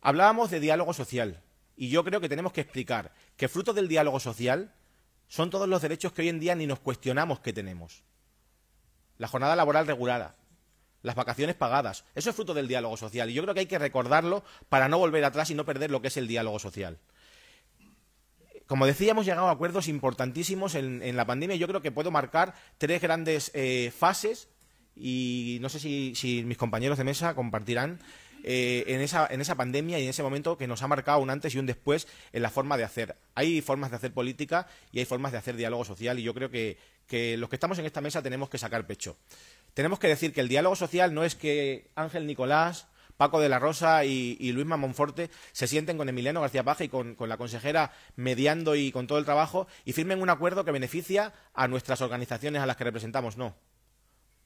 Hablábamos 0.00 0.50
de 0.50 0.60
diálogo 0.60 0.94
social. 0.94 1.42
Y 1.80 1.88
yo 1.88 2.04
creo 2.04 2.20
que 2.20 2.28
tenemos 2.28 2.52
que 2.52 2.60
explicar 2.60 3.10
que 3.38 3.48
fruto 3.48 3.72
del 3.72 3.88
diálogo 3.88 4.20
social 4.20 4.74
son 5.28 5.48
todos 5.48 5.66
los 5.66 5.80
derechos 5.80 6.12
que 6.12 6.20
hoy 6.20 6.28
en 6.28 6.38
día 6.38 6.54
ni 6.54 6.66
nos 6.66 6.78
cuestionamos 6.78 7.40
que 7.40 7.54
tenemos. 7.54 8.02
La 9.16 9.28
jornada 9.28 9.56
laboral 9.56 9.86
regulada, 9.86 10.36
las 11.00 11.14
vacaciones 11.14 11.56
pagadas, 11.56 12.04
eso 12.14 12.28
es 12.28 12.36
fruto 12.36 12.52
del 12.52 12.68
diálogo 12.68 12.98
social 12.98 13.30
y 13.30 13.32
yo 13.32 13.40
creo 13.40 13.54
que 13.54 13.60
hay 13.60 13.66
que 13.66 13.78
recordarlo 13.78 14.44
para 14.68 14.88
no 14.88 14.98
volver 14.98 15.24
atrás 15.24 15.48
y 15.48 15.54
no 15.54 15.64
perder 15.64 15.90
lo 15.90 16.02
que 16.02 16.08
es 16.08 16.18
el 16.18 16.28
diálogo 16.28 16.58
social. 16.58 16.98
Como 18.66 18.84
decía, 18.84 19.12
hemos 19.12 19.24
llegado 19.24 19.48
a 19.48 19.52
acuerdos 19.52 19.88
importantísimos 19.88 20.74
en, 20.74 21.16
la 21.16 21.26
pandemia. 21.26 21.56
Yo 21.56 21.66
creo 21.66 21.80
que 21.80 21.92
puedo 21.92 22.10
marcar 22.10 22.52
tres 22.76 23.00
grandes 23.00 23.52
eh, 23.54 23.90
fases 23.96 24.50
y 24.94 25.56
no 25.62 25.70
sé 25.70 25.80
si 25.80 26.44
mis 26.44 26.58
compañeros 26.58 26.98
de 26.98 27.04
mesa 27.04 27.34
compartirán 27.34 28.00
eh, 28.44 28.84
en, 28.86 29.00
esa, 29.00 29.26
en 29.30 29.40
esa 29.40 29.54
pandemia 29.54 29.98
y 29.98 30.04
en 30.04 30.10
ese 30.10 30.22
momento 30.22 30.56
que 30.56 30.66
nos 30.66 30.82
ha 30.82 30.88
marcado 30.88 31.20
un 31.20 31.30
antes 31.30 31.54
y 31.54 31.58
un 31.58 31.66
después 31.66 32.08
en 32.32 32.42
la 32.42 32.50
forma 32.50 32.76
de 32.76 32.84
hacer. 32.84 33.16
Hay 33.34 33.60
formas 33.60 33.90
de 33.90 33.96
hacer 33.96 34.12
política 34.12 34.66
y 34.92 34.98
hay 34.98 35.04
formas 35.04 35.32
de 35.32 35.38
hacer 35.38 35.56
diálogo 35.56 35.84
social 35.84 36.18
y 36.18 36.22
yo 36.22 36.34
creo 36.34 36.50
que, 36.50 36.78
los 37.36 37.48
que 37.48 37.56
estamos 37.56 37.78
en 37.78 37.86
esta 37.86 38.00
mesa 38.00 38.22
tenemos 38.22 38.48
que 38.48 38.58
sacar 38.58 38.86
pecho. 38.86 39.16
Tenemos 39.74 39.98
que 39.98 40.08
decir 40.08 40.32
que 40.32 40.40
el 40.40 40.48
diálogo 40.48 40.76
social 40.76 41.12
no 41.14 41.24
es 41.24 41.34
que 41.34 41.90
Ángel 41.94 42.26
Nicolás, 42.26 42.86
Paco 43.16 43.40
de 43.40 43.48
la 43.48 43.58
Rosa 43.58 44.04
y, 44.04 44.52
Luis 44.52 44.66
Mamonforte 44.66 45.28
se 45.52 45.66
sienten 45.66 45.98
con 45.98 46.08
Emiliano 46.08 46.40
García 46.40 46.64
Paja 46.64 46.84
y 46.84 46.88
con, 46.88 47.14
con, 47.14 47.28
la 47.28 47.36
consejera 47.36 47.92
mediando 48.16 48.76
y 48.76 48.92
con 48.92 49.06
todo 49.06 49.18
el 49.18 49.24
trabajo 49.24 49.66
y 49.84 49.92
firmen 49.92 50.22
un 50.22 50.30
acuerdo 50.30 50.64
que 50.64 50.70
beneficia 50.70 51.34
a 51.52 51.68
nuestras 51.68 52.00
organizaciones 52.00 52.62
a 52.62 52.66
las 52.66 52.76
que 52.76 52.84
representamos. 52.84 53.36
No. 53.36 53.54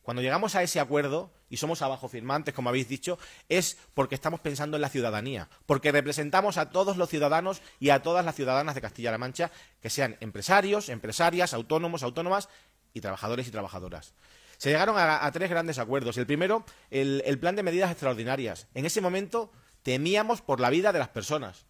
Cuando 0.05 0.21
llegamos 0.21 0.55
a 0.55 0.63
ese 0.63 0.81
acuerdo 0.81 1.33
y 1.49 1.57
somos 1.57 1.81
abajo 1.81 2.09
firmantes, 2.09 2.53
como 2.53 2.69
habéis 2.69 2.91
dicho, 2.91 3.19
es 3.49 3.79
porque 3.95 4.15
estamos 4.15 4.39
pensando 4.39 4.77
en 4.77 4.83
la 4.83 4.91
ciudadanía, 4.91 5.49
porque 5.65 5.93
representamos 5.93 6.59
a 6.59 6.69
todos 6.69 6.99
los 6.99 7.09
ciudadanos 7.09 7.63
y 7.81 7.89
a 7.89 8.03
todas 8.03 8.23
las 8.23 8.35
ciudadanas 8.35 8.75
de 8.75 8.83
Castilla-La 8.83 9.17
Mancha, 9.17 9.51
que 9.81 9.89
sean 9.89 10.19
empresarios, 10.21 10.91
empresarias, 10.91 11.55
autónomos, 11.55 12.03
autónomas 12.03 12.51
y 12.93 13.01
trabajadores 13.01 13.49
y 13.49 13.51
trabajadoras. 13.51 14.13
Se 14.59 14.69
llegaron 14.69 14.97
a, 14.99 15.31
tres 15.33 15.49
grandes 15.49 15.79
acuerdos. 15.79 16.19
El 16.19 16.27
primero, 16.27 16.67
el 16.91 17.39
plan 17.39 17.57
de 17.57 17.63
medidas 17.63 17.91
extraordinarias. 17.91 18.69
En 18.75 18.85
ese 18.85 19.01
momento 19.01 19.51
temíamos 19.83 20.43
por 20.43 20.61
la 20.61 20.69
vida 20.69 20.93
de 20.93 20.99
las 20.99 21.09
personas. 21.09 21.65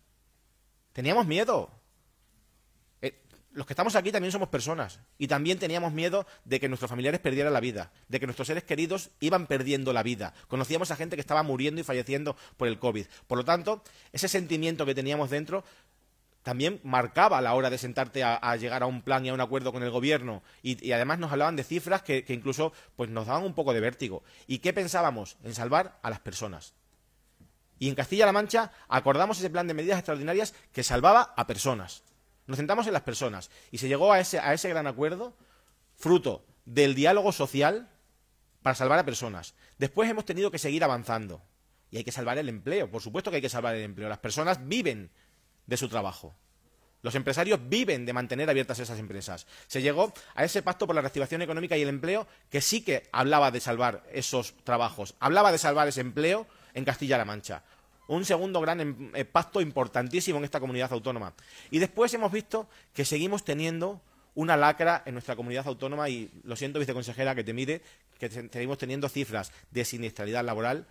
Teníamos 0.93 1.27
miedo 1.27 1.71
los 3.55 3.67
que 3.67 3.73
estamos 3.73 3.95
aquí 3.97 4.11
también 4.13 4.33
somos 4.33 4.49
personas 4.49 5.01
y 5.17 5.29
también 5.29 5.59
teníamos 5.59 5.93
miedo 5.93 6.27
de 6.45 6.61
que 6.61 6.69
nuestros 6.69 6.91
familiares 6.91 7.21
perdieran 7.21 7.53
la 7.53 7.61
vida, 7.61 7.93
de 8.09 8.21
que 8.21 8.27
nuestros 8.27 8.49
seres 8.49 8.65
queridos 8.65 9.11
iban 9.21 9.47
perdiendo 9.47 9.93
la 9.93 10.03
vida. 10.03 10.35
Conocíamos 10.49 10.91
a 10.91 10.97
gente 10.97 11.17
que 11.17 11.21
estaba 11.21 11.43
muriendo 11.43 11.81
y 11.81 11.85
falleciendo 11.85 12.37
por 12.57 12.69
el 12.69 12.79
COVID. 12.79 13.07
Por 13.27 13.39
lo 13.39 13.45
tanto, 13.45 13.83
ese 14.13 14.29
sentimiento 14.29 14.85
que 14.85 14.95
teníamos 14.95 15.31
dentro 15.31 15.65
también 16.43 16.81
marcaba 16.83 17.41
la 17.41 17.55
hora 17.55 17.71
de 17.71 17.79
sentarte 17.79 18.23
a, 18.23 18.57
llegar 18.57 18.83
a 18.83 18.87
un 18.87 19.03
plan 19.03 19.25
y 19.25 19.31
a 19.31 19.35
un 19.35 19.41
acuerdo 19.41 19.73
con 19.73 19.83
el 19.83 19.91
gobierno 19.91 20.43
y, 20.63 20.93
además 20.93 21.19
nos 21.19 21.33
hablaban 21.33 21.57
de 21.57 21.65
cifras 21.65 22.03
que, 22.03 22.23
que, 22.25 22.35
incluso 22.35 22.73
pues 22.97 23.09
nos 23.09 23.27
daban 23.27 23.45
un 23.45 23.55
poco 23.55 23.73
de 23.73 23.81
vértigo. 23.81 24.23
¿Y 24.47 24.59
qué 24.59 24.73
pensábamos? 24.73 25.39
En 25.43 25.55
salvar 25.55 25.99
a 26.03 26.11
las 26.11 26.21
personas. 26.21 26.75
Y 27.79 27.89
en 27.89 27.95
Castilla-La 27.95 28.33
Mancha 28.33 28.73
acordamos 28.89 29.39
ese 29.39 29.49
plan 29.49 29.67
de 29.67 29.75
medidas 29.75 29.99
extraordinarias 29.99 30.55
que 30.73 30.83
salvaba 30.83 31.35
a 31.37 31.47
personas. 31.47 32.03
Nos 32.47 32.59
centramos 32.59 32.87
en 32.87 32.93
las 32.93 33.03
personas 33.03 33.51
y 33.71 33.79
se 33.79 33.89
llegó 33.89 34.13
a 34.13 34.21
ese, 34.21 34.39
a 34.39 34.53
ese 34.53 34.69
gran 34.69 34.87
acuerdo 34.87 35.35
fruto 35.97 36.45
del 36.65 36.95
diálogo 36.95 37.33
social 37.33 37.89
para 38.63 38.75
salvar 38.75 38.99
a 38.99 39.05
personas. 39.05 39.55
Después 39.79 40.11
hemos 40.11 40.25
tenido 40.25 40.51
que 40.51 40.59
seguir 40.59 40.85
avanzando 40.85 41.43
y 41.91 41.99
hay 41.99 42.05
que 42.05 42.13
salvar 42.13 42.39
el 42.39 42.49
empleo. 42.49 42.91
Por 42.91 43.03
supuesto 43.03 43.31
que 43.31 43.37
hay 43.37 43.43
que 43.43 43.49
salvar 43.49 43.75
el 43.75 43.83
empleo. 43.83 44.09
Las 44.09 44.19
personas 44.19 44.67
viven 44.67 45.11
de 45.67 45.77
su 45.77 45.89
trabajo. 45.89 46.35
Los 47.03 47.15
empresarios 47.15 47.61
viven 47.69 48.07
de 48.07 48.15
mantener 48.15 48.49
abiertas 48.49 48.79
esas 48.79 48.99
empresas. 48.99 49.47
Se 49.67 49.83
llegó 49.83 50.13
a 50.35 50.45
ese 50.45 50.63
pacto 50.63 50.87
por 50.87 50.95
la 50.95 51.03
reactivación 51.03 51.43
económica 51.43 51.77
y 51.77 51.83
el 51.83 51.91
empleo 51.91 52.27
que 52.49 52.63
sí 52.63 52.83
que 52.83 53.09
hablaba 53.13 53.51
de 53.51 53.61
salvar 53.61 54.03
esos 54.11 54.55
trabajos, 54.65 55.15
hablaba 55.21 55.53
de 55.53 55.59
salvar 55.59 55.87
ese 55.87 56.01
empleo 56.01 56.47
en 56.73 56.87
Castilla-La 56.87 57.27
Mancha 57.27 57.63
un 58.09 58.25
segundo 58.25 58.61
gran 58.61 58.81
em, 58.81 59.11
eh, 59.15 59.25
pacto 59.25 59.61
importantísimo 59.61 60.39
en 60.39 60.45
esta 60.45 60.61
comunidad 60.61 60.93
autónoma. 60.93 61.35
Y 61.71 61.79
después 61.79 62.13
hemos 62.15 62.33
visto 62.33 62.69
que 62.93 63.05
seguimos 63.05 63.45
teniendo 63.45 64.01
una 64.35 64.57
lacra 64.57 65.03
en 65.07 65.15
nuestra 65.15 65.37
comunidad 65.37 65.67
autónoma 65.67 66.09
y 66.09 66.31
lo 66.45 66.57
siento, 66.57 66.79
viceconsejera, 66.79 67.35
que 67.35 67.45
te 67.45 67.53
mire, 67.53 67.83
que 68.19 68.29
seguimos 68.29 68.79
teniendo 68.79 69.09
cifras 69.09 69.53
de 69.71 69.85
siniestralidad 69.85 70.45
laboral 70.45 70.87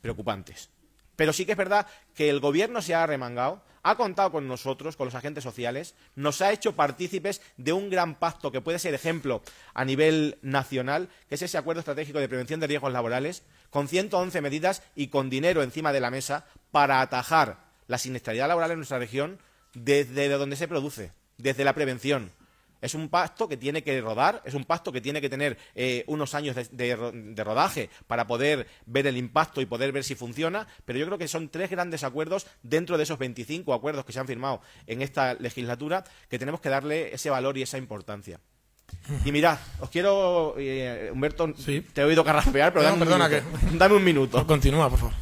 preocupantes. 0.00 0.70
Pero 1.18 1.32
sí 1.32 1.44
que 1.44 1.52
es 1.52 1.58
verdad 1.58 1.88
que 2.14 2.30
el 2.30 2.38
gobierno 2.38 2.80
se 2.80 2.94
ha 2.94 3.04
remangado, 3.04 3.60
ha 3.82 3.96
contado 3.96 4.30
con 4.30 4.46
nosotros, 4.46 4.96
con 4.96 5.06
los 5.06 5.16
agentes 5.16 5.42
sociales, 5.42 5.96
nos 6.14 6.40
ha 6.40 6.52
hecho 6.52 6.76
partícipes 6.76 7.42
de 7.56 7.72
un 7.72 7.90
gran 7.90 8.14
pacto 8.14 8.52
que 8.52 8.60
puede 8.60 8.78
ser 8.78 8.94
ejemplo 8.94 9.42
a 9.74 9.84
nivel 9.84 10.38
nacional, 10.42 11.08
que 11.28 11.34
es 11.34 11.42
ese 11.42 11.58
acuerdo 11.58 11.80
estratégico 11.80 12.20
de 12.20 12.28
prevención 12.28 12.60
de 12.60 12.68
riesgos 12.68 12.92
laborales, 12.92 13.42
con 13.70 13.88
111 13.88 14.40
medidas 14.40 14.84
y 14.94 15.08
con 15.08 15.28
dinero 15.28 15.64
encima 15.64 15.92
de 15.92 15.98
la 15.98 16.12
mesa 16.12 16.46
para 16.70 17.00
atajar 17.00 17.64
la 17.88 17.98
siniestralidad 17.98 18.46
laboral 18.46 18.70
en 18.70 18.76
nuestra 18.76 19.00
región 19.00 19.40
desde 19.74 20.28
donde 20.28 20.54
se 20.54 20.68
produce, 20.68 21.10
desde 21.36 21.64
la 21.64 21.74
prevención. 21.74 22.30
Es 22.80 22.94
un 22.94 23.08
pacto 23.08 23.48
que 23.48 23.56
tiene 23.56 23.82
que 23.82 24.00
rodar, 24.00 24.42
es 24.44 24.54
un 24.54 24.64
pacto 24.64 24.92
que 24.92 25.00
tiene 25.00 25.20
que 25.20 25.28
tener 25.28 25.58
eh, 25.74 26.04
unos 26.06 26.34
años 26.34 26.56
de, 26.70 27.44
rodaje 27.44 27.90
para 28.06 28.26
poder 28.26 28.66
ver 28.86 29.06
el 29.06 29.16
impacto 29.16 29.60
y 29.60 29.66
poder 29.66 29.92
ver 29.92 30.04
si 30.04 30.14
funciona, 30.14 30.66
pero 30.84 30.98
yo 30.98 31.06
creo 31.06 31.18
que 31.18 31.28
son 31.28 31.48
tres 31.48 31.70
grandes 31.70 32.04
acuerdos 32.04 32.46
dentro 32.62 32.96
de 32.96 33.04
esos 33.04 33.18
25 33.18 33.74
acuerdos 33.74 34.04
que 34.04 34.12
se 34.12 34.20
han 34.20 34.26
firmado 34.26 34.60
en 34.86 35.02
esta 35.02 35.34
legislatura 35.34 36.04
que 36.28 36.38
tenemos 36.38 36.60
que 36.60 36.68
darle 36.68 37.14
ese 37.14 37.30
valor 37.30 37.58
y 37.58 37.62
esa 37.62 37.78
importancia. 37.78 38.40
Y 39.24 39.32
mirad, 39.32 39.58
os 39.80 39.88
quiero, 39.88 40.54
eh, 40.58 41.10
Humberto, 41.12 41.54
te 41.54 42.00
he 42.00 42.04
oído 42.04 42.22
carraspear, 42.22 42.72
pero 42.72 42.84
dame, 42.84 43.02
un 43.04 43.30
que... 43.30 43.42
dame 43.78 43.94
un 43.94 44.04
minuto. 44.04 44.46
Continúa, 44.46 44.90
por 44.90 44.98
favor. 44.98 45.14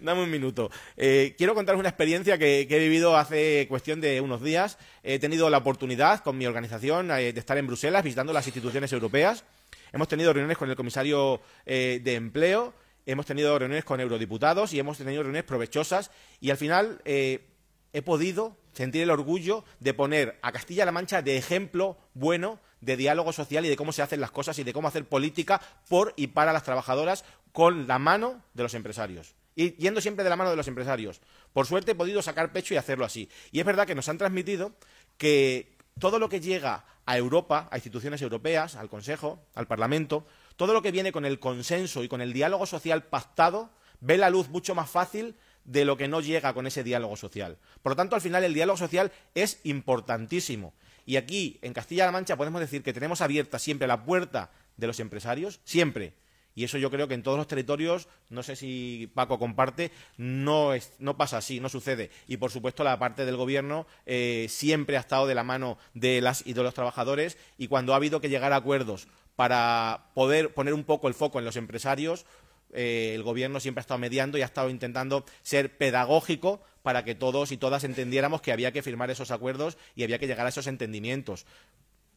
Dame 0.00 0.22
un 0.22 0.30
minuto. 0.30 0.70
Eh, 0.96 1.34
quiero 1.38 1.54
contaros 1.54 1.78
una 1.78 1.88
experiencia 1.88 2.36
que, 2.36 2.62
he 2.62 2.78
vivido 2.78 3.16
hace 3.16 3.66
cuestión 3.68 4.00
de 4.00 4.20
unos 4.20 4.42
días. 4.42 4.76
He 5.04 5.20
tenido 5.20 5.50
la 5.50 5.58
oportunidad 5.58 6.20
con 6.20 6.36
mi 6.36 6.46
organización 6.46 7.12
eh, 7.12 7.32
de 7.32 7.38
estar 7.40 7.56
en 7.58 7.68
Bruselas 7.68 8.02
visitando 8.02 8.32
las 8.32 8.46
instituciones 8.46 8.92
europeas. 8.92 9.44
Hemos 9.92 10.08
tenido 10.08 10.32
reuniones 10.32 10.58
con 10.58 10.68
el 10.68 10.76
comisario 10.76 11.40
de 11.64 12.14
empleo, 12.14 12.74
hemos 13.06 13.24
tenido 13.24 13.58
reuniones 13.58 13.84
con 13.84 14.00
eurodiputados 14.00 14.74
y 14.74 14.78
hemos 14.78 14.98
tenido 14.98 15.22
reuniones 15.22 15.44
provechosas 15.44 16.10
y 16.40 16.50
al 16.50 16.58
final 16.58 17.00
he 17.04 18.02
podido 18.04 18.58
sentir 18.74 19.02
el 19.02 19.10
orgullo 19.10 19.64
de 19.80 19.94
poner 19.94 20.38
a 20.42 20.52
Castilla-La 20.52 20.92
Mancha 20.92 21.22
de 21.22 21.38
ejemplo 21.38 21.96
bueno 22.12 22.60
de 22.80 22.96
diálogo 22.96 23.32
social 23.32 23.64
y 23.64 23.68
de 23.68 23.76
cómo 23.76 23.92
se 23.92 24.02
hacen 24.02 24.20
las 24.20 24.30
cosas 24.30 24.58
y 24.58 24.64
de 24.64 24.72
cómo 24.72 24.88
hacer 24.88 25.08
política 25.08 25.60
por 25.88 26.14
y 26.16 26.28
para 26.28 26.52
las 26.52 26.62
trabajadoras 26.62 27.24
con 27.52 27.86
la 27.86 27.98
mano 27.98 28.42
de 28.54 28.62
los 28.62 28.74
empresarios. 28.74 29.34
Y 29.56 29.72
yendo 29.74 30.00
siempre 30.00 30.22
de 30.22 30.30
la 30.30 30.36
mano 30.36 30.50
de 30.50 30.56
los 30.56 30.68
empresarios. 30.68 31.20
Por 31.52 31.66
suerte 31.66 31.92
he 31.92 31.96
podido 31.96 32.22
sacar 32.22 32.52
pecho 32.52 32.74
y 32.74 32.76
hacerlo 32.76 33.04
así. 33.04 33.28
Y 33.50 33.58
es 33.60 33.66
verdad 33.66 33.86
que 33.86 33.96
nos 33.96 34.08
han 34.08 34.18
transmitido 34.18 34.72
que 35.16 35.76
todo 35.98 36.18
lo 36.18 36.28
que 36.28 36.40
llega 36.40 36.84
a 37.06 37.16
Europa, 37.16 37.68
a 37.70 37.76
instituciones 37.76 38.22
europeas, 38.22 38.76
al 38.76 38.88
Consejo, 38.88 39.42
al 39.54 39.66
Parlamento, 39.66 40.26
todo 40.56 40.72
lo 40.72 40.82
que 40.82 40.92
viene 40.92 41.10
con 41.10 41.24
el 41.24 41.40
consenso 41.40 42.04
y 42.04 42.08
con 42.08 42.20
el 42.20 42.32
diálogo 42.32 42.66
social 42.66 43.04
pactado, 43.04 43.70
ve 44.00 44.16
la 44.16 44.30
luz 44.30 44.48
mucho 44.48 44.74
más 44.74 44.90
fácil 44.90 45.34
de 45.64 45.84
lo 45.84 45.96
que 45.96 46.08
no 46.08 46.20
llega 46.20 46.54
con 46.54 46.66
ese 46.66 46.84
diálogo 46.84 47.16
social. 47.16 47.58
Por 47.82 47.92
lo 47.92 47.96
tanto, 47.96 48.14
al 48.14 48.22
final 48.22 48.44
el 48.44 48.54
diálogo 48.54 48.76
social 48.76 49.12
es 49.34 49.60
importantísimo. 49.64 50.72
Y 51.08 51.16
aquí, 51.16 51.58
en 51.62 51.72
Castilla-La 51.72 52.12
Mancha, 52.12 52.36
podemos 52.36 52.60
decir 52.60 52.82
que 52.82 52.92
tenemos 52.92 53.22
abierta 53.22 53.58
siempre 53.58 53.88
la 53.88 54.04
puerta 54.04 54.50
de 54.76 54.86
los 54.86 55.00
empresarios, 55.00 55.58
siempre. 55.64 56.12
Y 56.54 56.64
eso 56.64 56.76
yo 56.76 56.90
creo 56.90 57.08
que 57.08 57.14
en 57.14 57.22
todos 57.22 57.38
los 57.38 57.46
territorios, 57.46 58.08
no 58.28 58.42
sé 58.42 58.56
si 58.56 59.10
Paco 59.14 59.38
comparte, 59.38 59.90
no, 60.18 60.72
no 60.98 61.16
pasa 61.16 61.38
así, 61.38 61.60
no 61.60 61.70
sucede. 61.70 62.10
Y 62.26 62.36
por 62.36 62.50
supuesto 62.50 62.84
la 62.84 62.98
parte 62.98 63.24
del 63.24 63.38
gobierno 63.38 63.86
eh, 64.04 64.48
siempre 64.50 64.98
ha 64.98 65.00
estado 65.00 65.26
de 65.26 65.34
la 65.34 65.44
mano 65.44 65.78
de 65.94 66.20
las 66.20 66.46
y 66.46 66.52
de 66.52 66.62
los 66.62 66.74
trabajadores 66.74 67.38
y 67.56 67.68
cuando 67.68 67.94
ha 67.94 67.96
habido 67.96 68.20
que 68.20 68.28
llegar 68.28 68.52
a 68.52 68.56
acuerdos 68.56 69.08
para 69.34 70.10
poder 70.12 70.52
poner 70.52 70.74
un 70.74 70.84
poco 70.84 71.08
el 71.08 71.14
foco 71.14 71.38
en 71.38 71.46
los 71.46 71.56
empresarios, 71.56 72.26
eh, 72.72 73.12
el 73.14 73.22
gobierno 73.22 73.60
siempre 73.60 73.80
ha 73.80 73.82
estado 73.82 73.98
mediando 73.98 74.38
y 74.38 74.42
ha 74.42 74.46
estado 74.46 74.70
intentando 74.70 75.24
ser 75.42 75.76
pedagógico 75.76 76.62
para 76.82 77.04
que 77.04 77.14
todos 77.14 77.52
y 77.52 77.56
todas 77.56 77.84
entendiéramos 77.84 78.40
que 78.40 78.52
había 78.52 78.72
que 78.72 78.82
firmar 78.82 79.10
esos 79.10 79.30
acuerdos 79.30 79.78
y 79.94 80.04
había 80.04 80.18
que 80.18 80.26
llegar 80.26 80.46
a 80.46 80.50
esos 80.50 80.66
entendimientos. 80.66 81.46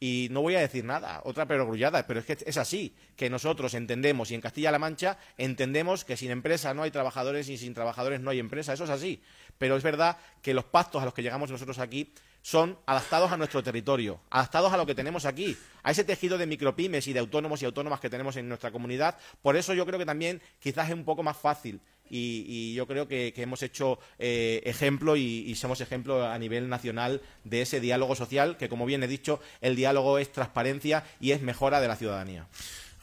Y 0.00 0.26
no 0.32 0.42
voy 0.42 0.56
a 0.56 0.60
decir 0.60 0.84
nada, 0.84 1.20
otra 1.24 1.46
perogrullada, 1.46 2.08
pero 2.08 2.18
es 2.18 2.26
que 2.26 2.36
es 2.44 2.56
así, 2.56 2.96
que 3.14 3.30
nosotros 3.30 3.72
entendemos, 3.74 4.32
y 4.32 4.34
en 4.34 4.40
Castilla-La 4.40 4.80
Mancha 4.80 5.16
entendemos 5.38 6.04
que 6.04 6.16
sin 6.16 6.32
empresa 6.32 6.74
no 6.74 6.82
hay 6.82 6.90
trabajadores 6.90 7.48
y 7.48 7.56
sin 7.56 7.72
trabajadores 7.72 8.20
no 8.20 8.30
hay 8.30 8.40
empresa, 8.40 8.72
eso 8.72 8.82
es 8.82 8.90
así. 8.90 9.22
Pero 9.58 9.76
es 9.76 9.84
verdad 9.84 10.16
que 10.42 10.54
los 10.54 10.64
pactos 10.64 11.02
a 11.02 11.04
los 11.04 11.14
que 11.14 11.22
llegamos 11.22 11.52
nosotros 11.52 11.78
aquí 11.78 12.12
son 12.42 12.76
adaptados 12.86 13.32
a 13.32 13.36
nuestro 13.36 13.62
territorio, 13.62 14.20
adaptados 14.30 14.72
a 14.72 14.76
lo 14.76 14.84
que 14.84 14.94
tenemos 14.94 15.24
aquí, 15.24 15.56
a 15.82 15.92
ese 15.92 16.04
tejido 16.04 16.36
de 16.36 16.46
micropymes 16.46 17.06
y 17.06 17.12
de 17.12 17.20
autónomos 17.20 17.62
y 17.62 17.64
autónomas 17.64 18.00
que 18.00 18.10
tenemos 18.10 18.36
en 18.36 18.48
nuestra 18.48 18.70
comunidad. 18.70 19.16
Por 19.40 19.56
eso 19.56 19.72
yo 19.74 19.86
creo 19.86 19.98
que 19.98 20.06
también 20.06 20.42
quizás 20.58 20.88
es 20.88 20.94
un 20.94 21.04
poco 21.04 21.22
más 21.22 21.36
fácil 21.36 21.80
y, 22.14 22.74
yo 22.74 22.86
creo 22.86 23.08
que, 23.08 23.32
hemos 23.36 23.62
hecho 23.62 23.98
eh, 24.18 24.60
ejemplo 24.64 25.16
y, 25.16 25.54
somos 25.54 25.80
ejemplo 25.80 26.26
a 26.26 26.38
nivel 26.38 26.68
nacional 26.68 27.22
de 27.44 27.62
ese 27.62 27.80
diálogo 27.80 28.14
social, 28.14 28.56
que 28.56 28.68
como 28.68 28.84
bien 28.84 29.02
he 29.02 29.08
dicho, 29.08 29.40
el 29.60 29.76
diálogo 29.76 30.18
es 30.18 30.30
transparencia 30.30 31.04
y 31.20 31.30
es 31.30 31.40
mejora 31.40 31.80
de 31.80 31.88
la 31.88 31.96
ciudadanía. 31.96 32.46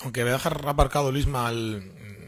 Aunque 0.01 0.23
voy 0.23 0.29
a 0.29 0.33
dejar 0.33 0.67
aparcado, 0.67 1.11
Luisma, 1.11 1.47
al 1.47 1.83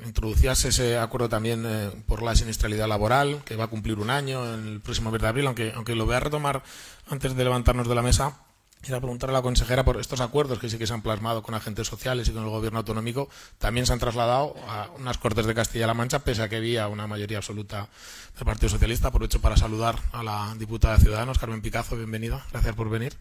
introducirse 0.06 0.70
ese 0.70 0.98
acuerdo 0.98 1.30
también 1.30 1.64
eh, 1.66 1.92
por 2.06 2.22
la 2.22 2.36
siniestralidad 2.36 2.88
laboral, 2.88 3.44
que 3.46 3.56
va 3.56 3.66
a 3.66 3.68
cumplir 3.68 4.00
un 4.00 4.10
año 4.10 4.54
en 4.54 4.68
el 4.68 4.82
próximo 4.82 5.12
mes 5.12 5.22
de 5.22 5.28
abril, 5.28 5.48
aunque, 5.48 5.72
aunque 5.76 5.96
lo 5.96 6.06
voy 6.06 6.16
a 6.16 6.20
retomar 6.20 6.64
antes 7.10 7.36
de 7.36 7.44
levantarnos 7.44 7.88
de 7.88 7.96
la 7.96 8.02
mesa, 8.02 8.40
Quiero 8.82 9.00
preguntar 9.00 9.30
a 9.30 9.34
la 9.34 9.44
consejera 9.44 9.86
por 9.86 10.00
estos 10.00 10.22
acuerdos 10.22 10.58
que 10.58 10.68
sí 10.68 10.80
que 10.80 10.88
se 10.88 10.94
han 10.94 11.04
plasmado 11.04 11.44
con 11.44 11.54
agentes 11.54 11.88
sociales 11.88 12.28
y 12.28 12.32
con 12.32 12.44
el 12.44 12.50
gobierno 12.50 12.80
autonómico, 12.80 13.30
también 13.60 13.86
se 13.86 13.94
han 13.94 14.00
trasladado 14.00 14.56
a 14.68 14.90
unas 14.98 15.20
Cortes 15.20 15.46
de 15.46 15.54
Castilla-La 15.54 15.94
Mancha, 15.94 16.20
pese 16.20 16.42
a 16.42 16.50
que 16.50 16.56
había 16.56 16.88
una 16.88 17.06
mayoría 17.06 17.38
absoluta 17.38 17.90
del 18.36 18.46
Partido 18.46 18.70
Socialista. 18.70 19.10
Aprovecho 19.10 19.40
para 19.40 19.56
saludar 19.56 20.00
a 20.12 20.24
la 20.24 20.56
diputada 20.58 20.96
de 20.96 21.02
Ciudadanos, 21.04 21.38
Carmen 21.38 21.62
Picazo, 21.62 21.96
bienvenida, 21.96 22.44
gracias 22.52 22.74
por 22.74 22.90
venir. 22.90 23.14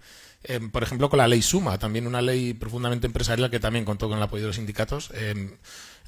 Eh, 0.45 0.61
por 0.73 0.83
ejemplo, 0.83 1.11
con 1.11 1.19
la 1.19 1.29
ley 1.29 1.43
Suma, 1.43 1.79
también 1.79 2.07
una 2.07 2.23
ley 2.23 2.55
profundamente 2.55 3.07
empresarial 3.07 3.51
que 3.51 3.61
también 3.61 3.85
contó 3.85 4.09
con 4.09 4.17
el 4.17 4.25
apoyo 4.25 4.45
de 4.45 4.47
los 4.47 4.57
sindicatos. 4.57 5.11
Eh, 5.13 5.59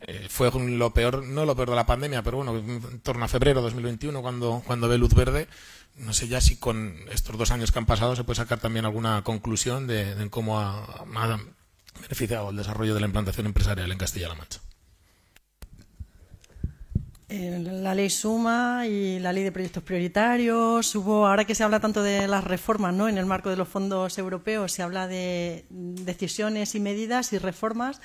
eh, 0.06 0.26
fue 0.28 0.50
lo 0.50 0.92
peor, 0.92 1.24
no 1.24 1.44
lo 1.44 1.54
peor 1.54 1.70
de 1.70 1.76
la 1.76 1.86
pandemia, 1.86 2.22
pero 2.22 2.38
bueno, 2.38 2.56
en 2.56 3.00
torno 3.00 3.24
a 3.24 3.28
febrero 3.28 3.60
de 3.60 3.64
2021, 3.64 4.22
cuando, 4.22 4.62
cuando 4.66 4.88
ve 4.88 4.98
luz 4.98 5.14
verde 5.14 5.48
no 5.96 6.12
sé 6.12 6.28
ya 6.28 6.40
si 6.40 6.56
con 6.56 6.96
estos 7.10 7.36
dos 7.36 7.50
años 7.50 7.70
que 7.70 7.78
han 7.78 7.86
pasado 7.86 8.16
se 8.16 8.24
puede 8.24 8.36
sacar 8.38 8.58
también 8.58 8.84
alguna 8.84 9.22
conclusión 9.22 9.86
de, 9.86 10.28
cómo 10.30 10.58
ha, 10.58 11.04
beneficiado 12.00 12.50
el 12.50 12.56
desarrollo 12.56 12.94
de 12.94 13.00
la 13.00 13.06
implantación 13.06 13.46
empresarial 13.46 13.90
en 13.92 13.98
Castilla-La 13.98 14.34
Mancha. 14.34 14.60
La 17.28 17.94
ley 17.94 18.10
Suma 18.10 18.86
y 18.86 19.18
la 19.18 19.32
ley 19.32 19.42
de 19.42 19.52
proyectos 19.52 19.82
prioritarios. 19.82 20.94
Hubo, 20.94 21.26
ahora 21.26 21.46
que 21.46 21.54
se 21.54 21.64
habla 21.64 21.80
tanto 21.80 22.02
de 22.02 22.28
las 22.28 22.44
reformas, 22.44 22.92
¿no? 22.92 23.08
En 23.08 23.16
el 23.16 23.24
marco 23.24 23.48
de 23.48 23.56
los 23.56 23.68
fondos 23.68 24.18
europeos 24.18 24.70
se 24.72 24.82
habla 24.82 25.06
de 25.08 25.64
decisiones 25.70 26.74
y 26.74 26.80
medidas 26.80 27.32
y 27.32 27.38
reformas 27.38 28.02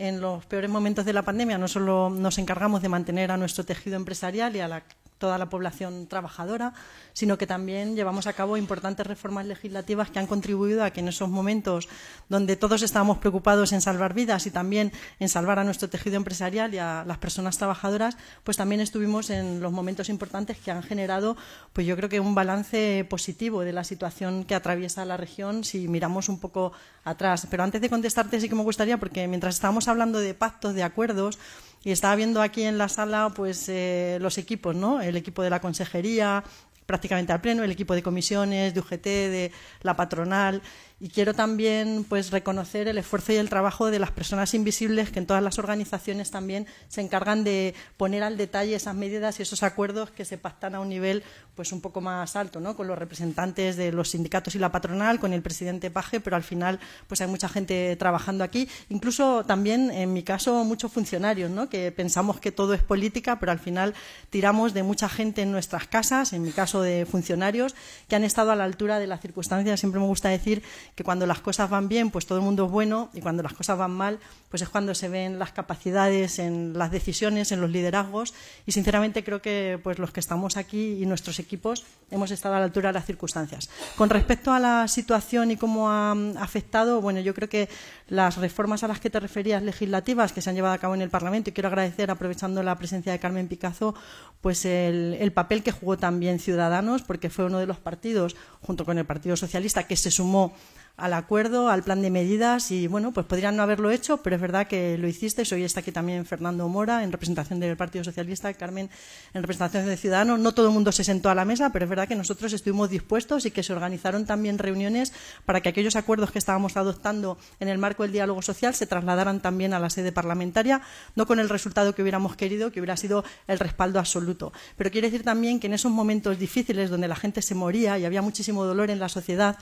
en 0.00 0.20
los 0.20 0.46
peores 0.46 0.70
momentos 0.70 1.04
de 1.04 1.12
la 1.12 1.22
pandemia 1.22 1.58
no 1.58 1.68
solo 1.68 2.08
nos 2.08 2.38
encargamos 2.38 2.80
de 2.80 2.88
mantener 2.88 3.30
a 3.30 3.36
nuestro 3.36 3.64
tejido 3.64 3.96
empresarial 3.96 4.56
y 4.56 4.60
a 4.60 4.68
la 4.68 4.82
toda 5.20 5.38
la 5.38 5.48
población 5.48 6.08
trabajadora, 6.08 6.72
sino 7.12 7.38
que 7.38 7.46
también 7.46 7.94
llevamos 7.94 8.26
a 8.26 8.32
cabo 8.32 8.56
importantes 8.56 9.06
reformas 9.06 9.46
legislativas 9.46 10.10
que 10.10 10.18
han 10.18 10.26
contribuido 10.26 10.82
a 10.82 10.90
que 10.90 11.00
en 11.00 11.08
esos 11.08 11.28
momentos 11.28 11.88
donde 12.28 12.56
todos 12.56 12.82
estábamos 12.82 13.18
preocupados 13.18 13.72
en 13.72 13.80
salvar 13.80 14.14
vidas 14.14 14.46
y 14.46 14.50
también 14.50 14.92
en 15.20 15.28
salvar 15.28 15.58
a 15.58 15.64
nuestro 15.64 15.88
tejido 15.88 16.16
empresarial 16.16 16.74
y 16.74 16.78
a 16.78 17.04
las 17.06 17.18
personas 17.18 17.58
trabajadoras, 17.58 18.16
pues 18.42 18.56
también 18.56 18.80
estuvimos 18.80 19.30
en 19.30 19.60
los 19.60 19.70
momentos 19.70 20.08
importantes 20.08 20.56
que 20.56 20.70
han 20.70 20.82
generado, 20.82 21.36
pues 21.72 21.86
yo 21.86 21.96
creo 21.96 22.08
que 22.08 22.18
un 22.18 22.34
balance 22.34 23.06
positivo 23.08 23.60
de 23.60 23.74
la 23.74 23.84
situación 23.84 24.44
que 24.44 24.54
atraviesa 24.54 25.04
la 25.04 25.18
región 25.18 25.62
si 25.64 25.86
miramos 25.86 26.30
un 26.30 26.40
poco 26.40 26.72
atrás. 27.04 27.46
Pero 27.50 27.62
antes 27.62 27.80
de 27.80 27.90
contestarte 27.90 28.40
sí 28.40 28.48
que 28.48 28.54
me 28.54 28.62
gustaría, 28.62 28.98
porque 28.98 29.28
mientras 29.28 29.54
estábamos 29.54 29.86
hablando 29.86 30.18
de 30.18 30.32
pactos, 30.32 30.74
de 30.74 30.82
acuerdos, 30.82 31.38
y 31.82 31.90
estaba 31.90 32.14
viendo 32.14 32.42
aquí 32.42 32.62
en 32.62 32.78
la 32.78 32.88
sala 32.88 33.32
pues 33.34 33.68
eh, 33.68 34.18
los 34.20 34.38
equipos, 34.38 34.74
¿no? 34.74 35.00
El 35.00 35.16
equipo 35.16 35.42
de 35.42 35.50
la 35.50 35.60
consejería, 35.60 36.44
prácticamente 36.86 37.32
al 37.32 37.40
pleno, 37.40 37.62
el 37.62 37.70
equipo 37.70 37.94
de 37.94 38.02
comisiones, 38.02 38.74
de 38.74 38.80
UGT, 38.80 39.04
de 39.04 39.52
la 39.82 39.94
patronal. 39.96 40.60
Y 41.02 41.08
quiero 41.08 41.32
también 41.32 42.04
pues, 42.06 42.30
reconocer 42.30 42.86
el 42.86 42.98
esfuerzo 42.98 43.32
y 43.32 43.36
el 43.36 43.48
trabajo 43.48 43.90
de 43.90 43.98
las 43.98 44.10
personas 44.10 44.52
invisibles 44.52 45.10
que 45.10 45.18
en 45.18 45.24
todas 45.24 45.42
las 45.42 45.58
organizaciones 45.58 46.30
también 46.30 46.66
se 46.88 47.00
encargan 47.00 47.42
de 47.42 47.74
poner 47.96 48.22
al 48.22 48.36
detalle 48.36 48.74
esas 48.74 48.94
medidas 48.94 49.38
y 49.38 49.42
esos 49.42 49.62
acuerdos 49.62 50.10
que 50.10 50.26
se 50.26 50.36
pactan 50.36 50.74
a 50.74 50.80
un 50.80 50.90
nivel 50.90 51.22
pues, 51.54 51.72
un 51.72 51.80
poco 51.80 52.02
más 52.02 52.36
alto, 52.36 52.60
¿no? 52.60 52.76
con 52.76 52.86
los 52.86 52.98
representantes 52.98 53.76
de 53.76 53.92
los 53.92 54.10
sindicatos 54.10 54.54
y 54.54 54.58
la 54.58 54.72
patronal, 54.72 55.18
con 55.18 55.32
el 55.32 55.40
presidente 55.40 55.90
Paje, 55.90 56.20
pero 56.20 56.36
al 56.36 56.42
final 56.42 56.78
pues, 57.06 57.22
hay 57.22 57.28
mucha 57.28 57.48
gente 57.48 57.96
trabajando 57.96 58.44
aquí. 58.44 58.68
Incluso 58.90 59.44
también, 59.46 59.90
en 59.90 60.12
mi 60.12 60.22
caso, 60.22 60.64
muchos 60.64 60.92
funcionarios, 60.92 61.50
¿no? 61.50 61.70
que 61.70 61.92
pensamos 61.92 62.40
que 62.40 62.52
todo 62.52 62.74
es 62.74 62.82
política, 62.82 63.40
pero 63.40 63.52
al 63.52 63.58
final 63.58 63.94
tiramos 64.28 64.74
de 64.74 64.82
mucha 64.82 65.08
gente 65.08 65.40
en 65.40 65.50
nuestras 65.50 65.88
casas, 65.88 66.34
en 66.34 66.42
mi 66.42 66.52
caso 66.52 66.82
de 66.82 67.06
funcionarios, 67.06 67.74
que 68.06 68.16
han 68.16 68.24
estado 68.24 68.50
a 68.50 68.56
la 68.56 68.64
altura 68.64 68.98
de 68.98 69.06
las 69.06 69.22
circunstancias. 69.22 69.80
Siempre 69.80 69.98
me 69.98 70.06
gusta 70.06 70.28
decir 70.28 70.62
que 70.94 71.04
cuando 71.04 71.26
las 71.26 71.40
cosas 71.40 71.70
van 71.70 71.88
bien, 71.88 72.10
pues 72.10 72.26
todo 72.26 72.38
el 72.38 72.44
mundo 72.44 72.66
es 72.66 72.70
bueno, 72.70 73.10
y 73.14 73.20
cuando 73.20 73.42
las 73.42 73.52
cosas 73.52 73.78
van 73.78 73.90
mal, 73.92 74.18
pues 74.48 74.62
es 74.62 74.68
cuando 74.68 74.94
se 74.94 75.08
ven 75.08 75.38
las 75.38 75.52
capacidades 75.52 76.38
en 76.38 76.76
las 76.76 76.90
decisiones, 76.90 77.52
en 77.52 77.60
los 77.60 77.70
liderazgos, 77.70 78.34
y 78.66 78.72
sinceramente 78.72 79.24
creo 79.24 79.40
que 79.40 79.78
pues 79.82 79.98
los 79.98 80.10
que 80.10 80.20
estamos 80.20 80.56
aquí 80.56 81.02
y 81.02 81.06
nuestros 81.06 81.38
equipos 81.38 81.84
hemos 82.10 82.30
estado 82.30 82.56
a 82.56 82.58
la 82.58 82.64
altura 82.64 82.90
de 82.90 82.94
las 82.94 83.06
circunstancias. 83.06 83.70
Con 83.96 84.10
respecto 84.10 84.52
a 84.52 84.58
la 84.58 84.88
situación 84.88 85.50
y 85.50 85.56
cómo 85.56 85.90
ha 85.90 86.12
afectado, 86.38 87.00
bueno, 87.00 87.20
yo 87.20 87.34
creo 87.34 87.48
que 87.48 87.68
las 88.08 88.36
reformas 88.36 88.82
a 88.82 88.88
las 88.88 89.00
que 89.00 89.10
te 89.10 89.20
referías 89.20 89.62
legislativas 89.62 90.32
que 90.32 90.42
se 90.42 90.50
han 90.50 90.56
llevado 90.56 90.74
a 90.74 90.78
cabo 90.78 90.94
en 90.94 91.02
el 91.02 91.10
Parlamento, 91.10 91.50
y 91.50 91.52
quiero 91.52 91.68
agradecer, 91.68 92.10
aprovechando 92.10 92.62
la 92.62 92.76
presencia 92.76 93.12
de 93.12 93.18
Carmen 93.18 93.48
Picazo, 93.48 93.94
pues 94.40 94.64
el, 94.64 95.16
el 95.20 95.32
papel 95.32 95.62
que 95.62 95.72
jugó 95.72 95.96
también 95.96 96.38
Ciudadanos, 96.38 97.02
porque 97.02 97.30
fue 97.30 97.44
uno 97.44 97.58
de 97.58 97.66
los 97.66 97.78
partidos, 97.78 98.36
junto 98.60 98.84
con 98.84 98.98
el 98.98 99.04
Partido 99.04 99.36
Socialista, 99.36 99.84
que 99.86 99.96
se 99.96 100.10
sumó 100.10 100.54
al 101.00 101.14
acuerdo, 101.14 101.70
al 101.70 101.82
plan 101.82 102.02
de 102.02 102.10
medidas 102.10 102.70
y 102.70 102.86
bueno, 102.86 103.12
pues 103.12 103.26
podrían 103.26 103.56
no 103.56 103.62
haberlo 103.62 103.90
hecho, 103.90 104.18
pero 104.18 104.36
es 104.36 104.42
verdad 104.42 104.66
que 104.66 104.98
lo 104.98 105.08
hiciste. 105.08 105.42
Hoy 105.54 105.64
está 105.64 105.80
aquí 105.80 105.92
también 105.92 106.26
Fernando 106.26 106.68
Mora 106.68 107.02
en 107.02 107.10
representación 107.10 107.58
del 107.58 107.76
Partido 107.76 108.04
Socialista, 108.04 108.52
Carmen 108.54 108.90
en 109.32 109.42
representación 109.42 109.86
de 109.86 109.96
Ciudadanos. 109.96 110.38
No 110.38 110.52
todo 110.52 110.68
el 110.68 110.74
mundo 110.74 110.92
se 110.92 111.02
sentó 111.02 111.30
a 111.30 111.34
la 111.34 111.46
mesa, 111.46 111.70
pero 111.72 111.86
es 111.86 111.88
verdad 111.88 112.06
que 112.06 112.14
nosotros 112.14 112.52
estuvimos 112.52 112.90
dispuestos 112.90 113.46
y 113.46 113.50
que 113.50 113.62
se 113.62 113.72
organizaron 113.72 114.26
también 114.26 114.58
reuniones 114.58 115.12
para 115.46 115.62
que 115.62 115.70
aquellos 115.70 115.96
acuerdos 115.96 116.30
que 116.30 116.38
estábamos 116.38 116.76
adoptando 116.76 117.38
en 117.60 117.68
el 117.68 117.78
marco 117.78 118.02
del 118.02 118.12
diálogo 118.12 118.42
social 118.42 118.74
se 118.74 118.86
trasladaran 118.86 119.40
también 119.40 119.72
a 119.72 119.78
la 119.78 119.88
sede 119.88 120.12
parlamentaria, 120.12 120.82
no 121.16 121.26
con 121.26 121.40
el 121.40 121.48
resultado 121.48 121.94
que 121.94 122.02
hubiéramos 122.02 122.36
querido, 122.36 122.70
que 122.70 122.80
hubiera 122.80 122.96
sido 122.98 123.24
el 123.48 123.58
respaldo 123.58 123.98
absoluto. 123.98 124.52
Pero 124.76 124.90
quiere 124.90 125.10
decir 125.10 125.24
también 125.24 125.60
que 125.60 125.66
en 125.66 125.74
esos 125.74 125.90
momentos 125.90 126.38
difíciles 126.38 126.90
donde 126.90 127.08
la 127.08 127.16
gente 127.16 127.40
se 127.40 127.54
moría 127.54 127.98
y 127.98 128.04
había 128.04 128.20
muchísimo 128.20 128.64
dolor 128.64 128.90
en 128.90 128.98
la 128.98 129.08
sociedad, 129.08 129.56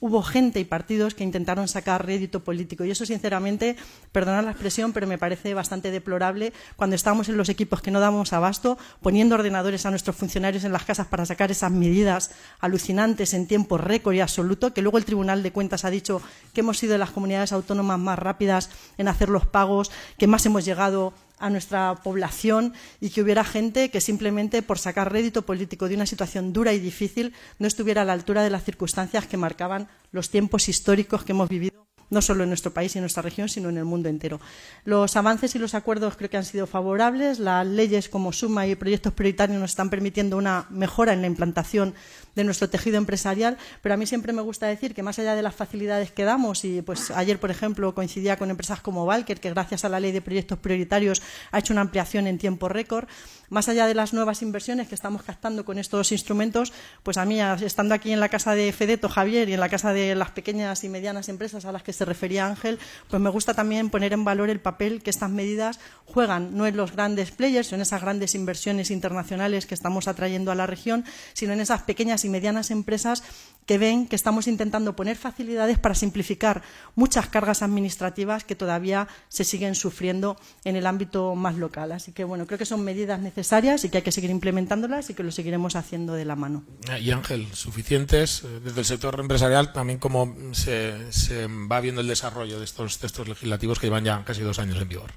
hubo 0.00 0.22
gente 0.22 0.60
y 0.60 0.64
partidos 0.64 1.14
que 1.14 1.24
intentaron 1.24 1.68
sacar 1.68 2.06
rédito 2.06 2.40
político. 2.40 2.84
Y 2.84 2.90
eso, 2.90 3.06
sinceramente, 3.06 3.76
perdonad 4.12 4.44
la 4.44 4.50
expresión, 4.50 4.92
pero 4.92 5.06
me 5.06 5.18
parece 5.18 5.54
bastante 5.54 5.90
deplorable 5.90 6.52
cuando 6.76 6.96
estábamos 6.96 7.28
en 7.28 7.36
los 7.36 7.48
equipos 7.48 7.82
que 7.82 7.90
no 7.90 8.00
damos 8.00 8.32
abasto, 8.32 8.78
poniendo 9.02 9.34
ordenadores 9.34 9.86
a 9.86 9.90
nuestros 9.90 10.16
funcionarios 10.16 10.64
en 10.64 10.72
las 10.72 10.84
casas 10.84 11.06
para 11.06 11.26
sacar 11.26 11.50
esas 11.50 11.72
medidas 11.72 12.30
alucinantes 12.60 13.34
en 13.34 13.46
tiempo 13.46 13.78
récord 13.78 14.14
y 14.14 14.20
absoluto, 14.20 14.72
que 14.72 14.82
luego 14.82 14.98
el 14.98 15.04
Tribunal 15.04 15.42
de 15.42 15.52
Cuentas 15.52 15.84
ha 15.84 15.90
dicho 15.90 16.22
que 16.52 16.60
hemos 16.60 16.78
sido 16.78 16.92
de 16.92 16.98
las 16.98 17.10
comunidades 17.10 17.52
autónomas 17.52 17.98
más 17.98 18.18
rápidas 18.18 18.70
en 18.98 19.08
hacer 19.08 19.28
los 19.28 19.46
pagos, 19.46 19.90
que 20.16 20.26
más 20.26 20.44
hemos 20.46 20.64
llegado 20.64 21.12
a 21.38 21.50
nuestra 21.50 21.94
población 22.02 22.74
y 23.00 23.10
que 23.10 23.22
hubiera 23.22 23.44
gente 23.44 23.90
que 23.90 24.00
simplemente 24.00 24.62
por 24.62 24.78
sacar 24.78 25.12
rédito 25.12 25.42
político 25.42 25.88
de 25.88 25.94
una 25.94 26.06
situación 26.06 26.52
dura 26.52 26.72
y 26.72 26.80
difícil 26.80 27.34
no 27.58 27.66
estuviera 27.66 28.02
a 28.02 28.04
la 28.04 28.12
altura 28.12 28.42
de 28.42 28.50
las 28.50 28.64
circunstancias 28.64 29.26
que 29.26 29.36
marcaban 29.36 29.88
los 30.12 30.30
tiempos 30.30 30.68
históricos 30.68 31.24
que 31.24 31.32
hemos 31.32 31.48
vivido 31.48 31.77
no 32.10 32.22
solo 32.22 32.44
en 32.44 32.50
nuestro 32.50 32.72
país 32.72 32.94
y 32.94 32.98
en 32.98 33.02
nuestra 33.02 33.22
región, 33.22 33.48
sino 33.48 33.68
en 33.68 33.78
el 33.78 33.84
mundo 33.84 34.08
entero. 34.08 34.40
Los 34.84 35.16
avances 35.16 35.54
y 35.54 35.58
los 35.58 35.74
acuerdos 35.74 36.16
creo 36.16 36.30
que 36.30 36.36
han 36.36 36.44
sido 36.44 36.66
favorables. 36.66 37.38
Las 37.38 37.66
leyes 37.66 38.08
como 38.08 38.32
Suma 38.32 38.66
y 38.66 38.74
proyectos 38.74 39.12
prioritarios 39.12 39.60
nos 39.60 39.70
están 39.70 39.90
permitiendo 39.90 40.36
una 40.36 40.66
mejora 40.70 41.12
en 41.12 41.20
la 41.20 41.26
implantación 41.26 41.94
de 42.34 42.44
nuestro 42.44 42.70
tejido 42.70 42.98
empresarial, 42.98 43.58
pero 43.82 43.94
a 43.94 43.98
mí 43.98 44.06
siempre 44.06 44.32
me 44.32 44.42
gusta 44.42 44.66
decir 44.66 44.94
que 44.94 45.02
más 45.02 45.18
allá 45.18 45.34
de 45.34 45.42
las 45.42 45.56
facilidades 45.56 46.12
que 46.12 46.22
damos, 46.22 46.64
y 46.64 46.82
pues 46.82 47.10
ayer, 47.10 47.40
por 47.40 47.50
ejemplo, 47.50 47.92
coincidía 47.94 48.36
con 48.36 48.48
empresas 48.48 48.80
como 48.80 49.04
Valker, 49.06 49.40
que 49.40 49.50
gracias 49.50 49.84
a 49.84 49.88
la 49.88 49.98
ley 49.98 50.12
de 50.12 50.22
proyectos 50.22 50.58
prioritarios 50.60 51.20
ha 51.50 51.58
hecho 51.58 51.72
una 51.72 51.80
ampliación 51.80 52.28
en 52.28 52.38
tiempo 52.38 52.68
récord, 52.68 53.08
más 53.48 53.68
allá 53.68 53.86
de 53.86 53.94
las 53.94 54.12
nuevas 54.12 54.42
inversiones 54.42 54.86
que 54.86 54.94
estamos 54.94 55.24
captando 55.24 55.64
con 55.64 55.78
estos 55.78 56.12
instrumentos, 56.12 56.72
pues 57.02 57.16
a 57.16 57.24
mí, 57.24 57.40
estando 57.40 57.94
aquí 57.94 58.12
en 58.12 58.20
la 58.20 58.28
casa 58.28 58.54
de 58.54 58.72
Fedeto, 58.72 59.08
Javier, 59.08 59.48
y 59.48 59.54
en 59.54 59.60
la 59.60 59.68
casa 59.68 59.92
de 59.92 60.14
las 60.14 60.30
pequeñas 60.30 60.84
y 60.84 60.88
medianas 60.88 61.28
empresas 61.28 61.64
a 61.64 61.72
las 61.72 61.82
que 61.82 61.92
se 61.98 62.04
refería 62.04 62.46
Ángel, 62.46 62.78
pues 63.08 63.20
me 63.20 63.30
gusta 63.30 63.54
también 63.54 63.90
poner 63.90 64.12
en 64.12 64.24
valor 64.24 64.50
el 64.50 64.60
papel 64.60 65.02
que 65.02 65.10
estas 65.10 65.30
medidas 65.30 65.80
juegan, 66.06 66.56
no 66.56 66.66
en 66.66 66.76
los 66.76 66.92
grandes 66.92 67.30
players, 67.32 67.72
en 67.72 67.80
esas 67.80 68.00
grandes 68.00 68.34
inversiones 68.34 68.90
internacionales 68.90 69.66
que 69.66 69.74
estamos 69.74 70.08
atrayendo 70.08 70.50
a 70.50 70.54
la 70.54 70.66
región, 70.66 71.04
sino 71.34 71.52
en 71.52 71.60
esas 71.60 71.82
pequeñas 71.82 72.24
y 72.24 72.28
medianas 72.28 72.70
empresas 72.70 73.22
que 73.66 73.76
ven 73.76 74.06
que 74.06 74.16
estamos 74.16 74.46
intentando 74.46 74.96
poner 74.96 75.16
facilidades 75.16 75.78
para 75.78 75.94
simplificar 75.94 76.62
muchas 76.94 77.28
cargas 77.28 77.60
administrativas 77.62 78.42
que 78.44 78.54
todavía 78.54 79.08
se 79.28 79.44
siguen 79.44 79.74
sufriendo 79.74 80.40
en 80.64 80.76
el 80.76 80.86
ámbito 80.86 81.34
más 81.34 81.56
local. 81.56 81.92
Así 81.92 82.12
que, 82.12 82.24
bueno, 82.24 82.46
creo 82.46 82.58
que 82.58 82.64
son 82.64 82.82
medidas 82.82 83.20
necesarias 83.20 83.84
y 83.84 83.90
que 83.90 83.98
hay 83.98 84.02
que 84.02 84.12
seguir 84.12 84.30
implementándolas 84.30 85.10
y 85.10 85.14
que 85.14 85.22
lo 85.22 85.30
seguiremos 85.30 85.76
haciendo 85.76 86.14
de 86.14 86.24
la 86.24 86.34
mano. 86.34 86.64
Y 86.98 87.10
Ángel, 87.10 87.46
suficientes 87.52 88.42
eh, 88.42 88.60
desde 88.64 88.80
el 88.80 88.86
sector 88.86 89.20
empresarial, 89.20 89.72
también 89.74 89.98
cómo 89.98 90.34
se, 90.52 91.12
se 91.12 91.46
va 91.46 91.80
el 91.96 92.08
desarrollo 92.08 92.58
de 92.58 92.64
estos 92.64 92.98
textos 92.98 93.28
legislativos 93.28 93.78
que 93.78 93.86
llevan 93.86 94.04
ya 94.04 94.24
casi 94.24 94.42
dos 94.42 94.58
años 94.58 94.80
en 94.80 94.88
vigor. 94.88 95.10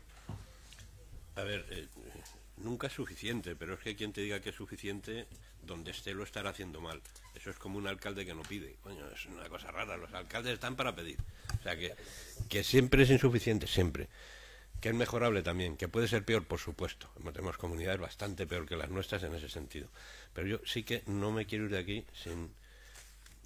A 1.36 1.44
ver, 1.44 1.66
eh, 1.72 1.88
nunca 2.58 2.88
es 2.88 2.94
suficiente, 2.94 3.56
pero 3.56 3.74
es 3.74 3.80
que 3.80 3.96
quien 3.96 4.14
te 4.14 4.22
diga 4.22 4.40
que 4.40 4.50
es 4.50 4.56
suficiente, 4.56 5.28
donde 5.64 5.92
esté 5.92 6.14
lo 6.14 6.24
estará 6.24 6.52
haciendo 6.52 6.82
mal. 6.82 7.02
Eso 7.36 7.50
es 7.50 7.58
como 7.58 7.78
un 7.78 7.88
alcalde 7.88 8.26
que 8.26 8.34
no 8.34 8.44
pide. 8.44 8.76
Coño, 8.84 9.08
es 9.10 9.26
una 9.26 9.48
cosa 9.50 9.72
rara. 9.72 9.98
Los 9.98 10.14
alcaldes 10.14 10.54
están 10.54 10.76
para 10.76 10.96
pedir. 10.96 11.18
O 11.60 11.64
sea, 11.64 11.78
que, 11.78 11.94
que 12.50 12.64
siempre 12.64 13.04
es 13.04 13.10
insuficiente, 13.10 13.68
siempre. 13.68 14.08
Que 14.80 14.90
es 14.90 14.96
mejorable 14.96 15.44
también, 15.44 15.78
que 15.78 15.88
puede 15.88 16.08
ser 16.08 16.26
peor, 16.26 16.46
por 16.46 16.60
supuesto. 16.60 17.10
Tenemos 17.34 17.58
comunidades 17.58 18.00
bastante 18.00 18.48
peor 18.48 18.68
que 18.68 18.76
las 18.76 18.90
nuestras 18.90 19.24
en 19.24 19.36
ese 19.36 19.50
sentido. 19.50 19.90
Pero 20.34 20.48
yo 20.48 20.60
sí 20.66 20.84
que 20.84 21.04
no 21.06 21.32
me 21.32 21.46
quiero 21.46 21.66
ir 21.66 21.72
de 21.72 21.80
aquí 21.80 22.06
sin, 22.14 22.52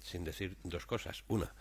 sin 0.02 0.24
decir 0.24 0.56
dos 0.64 0.86
cosas. 0.86 1.24
Una, 1.28 1.52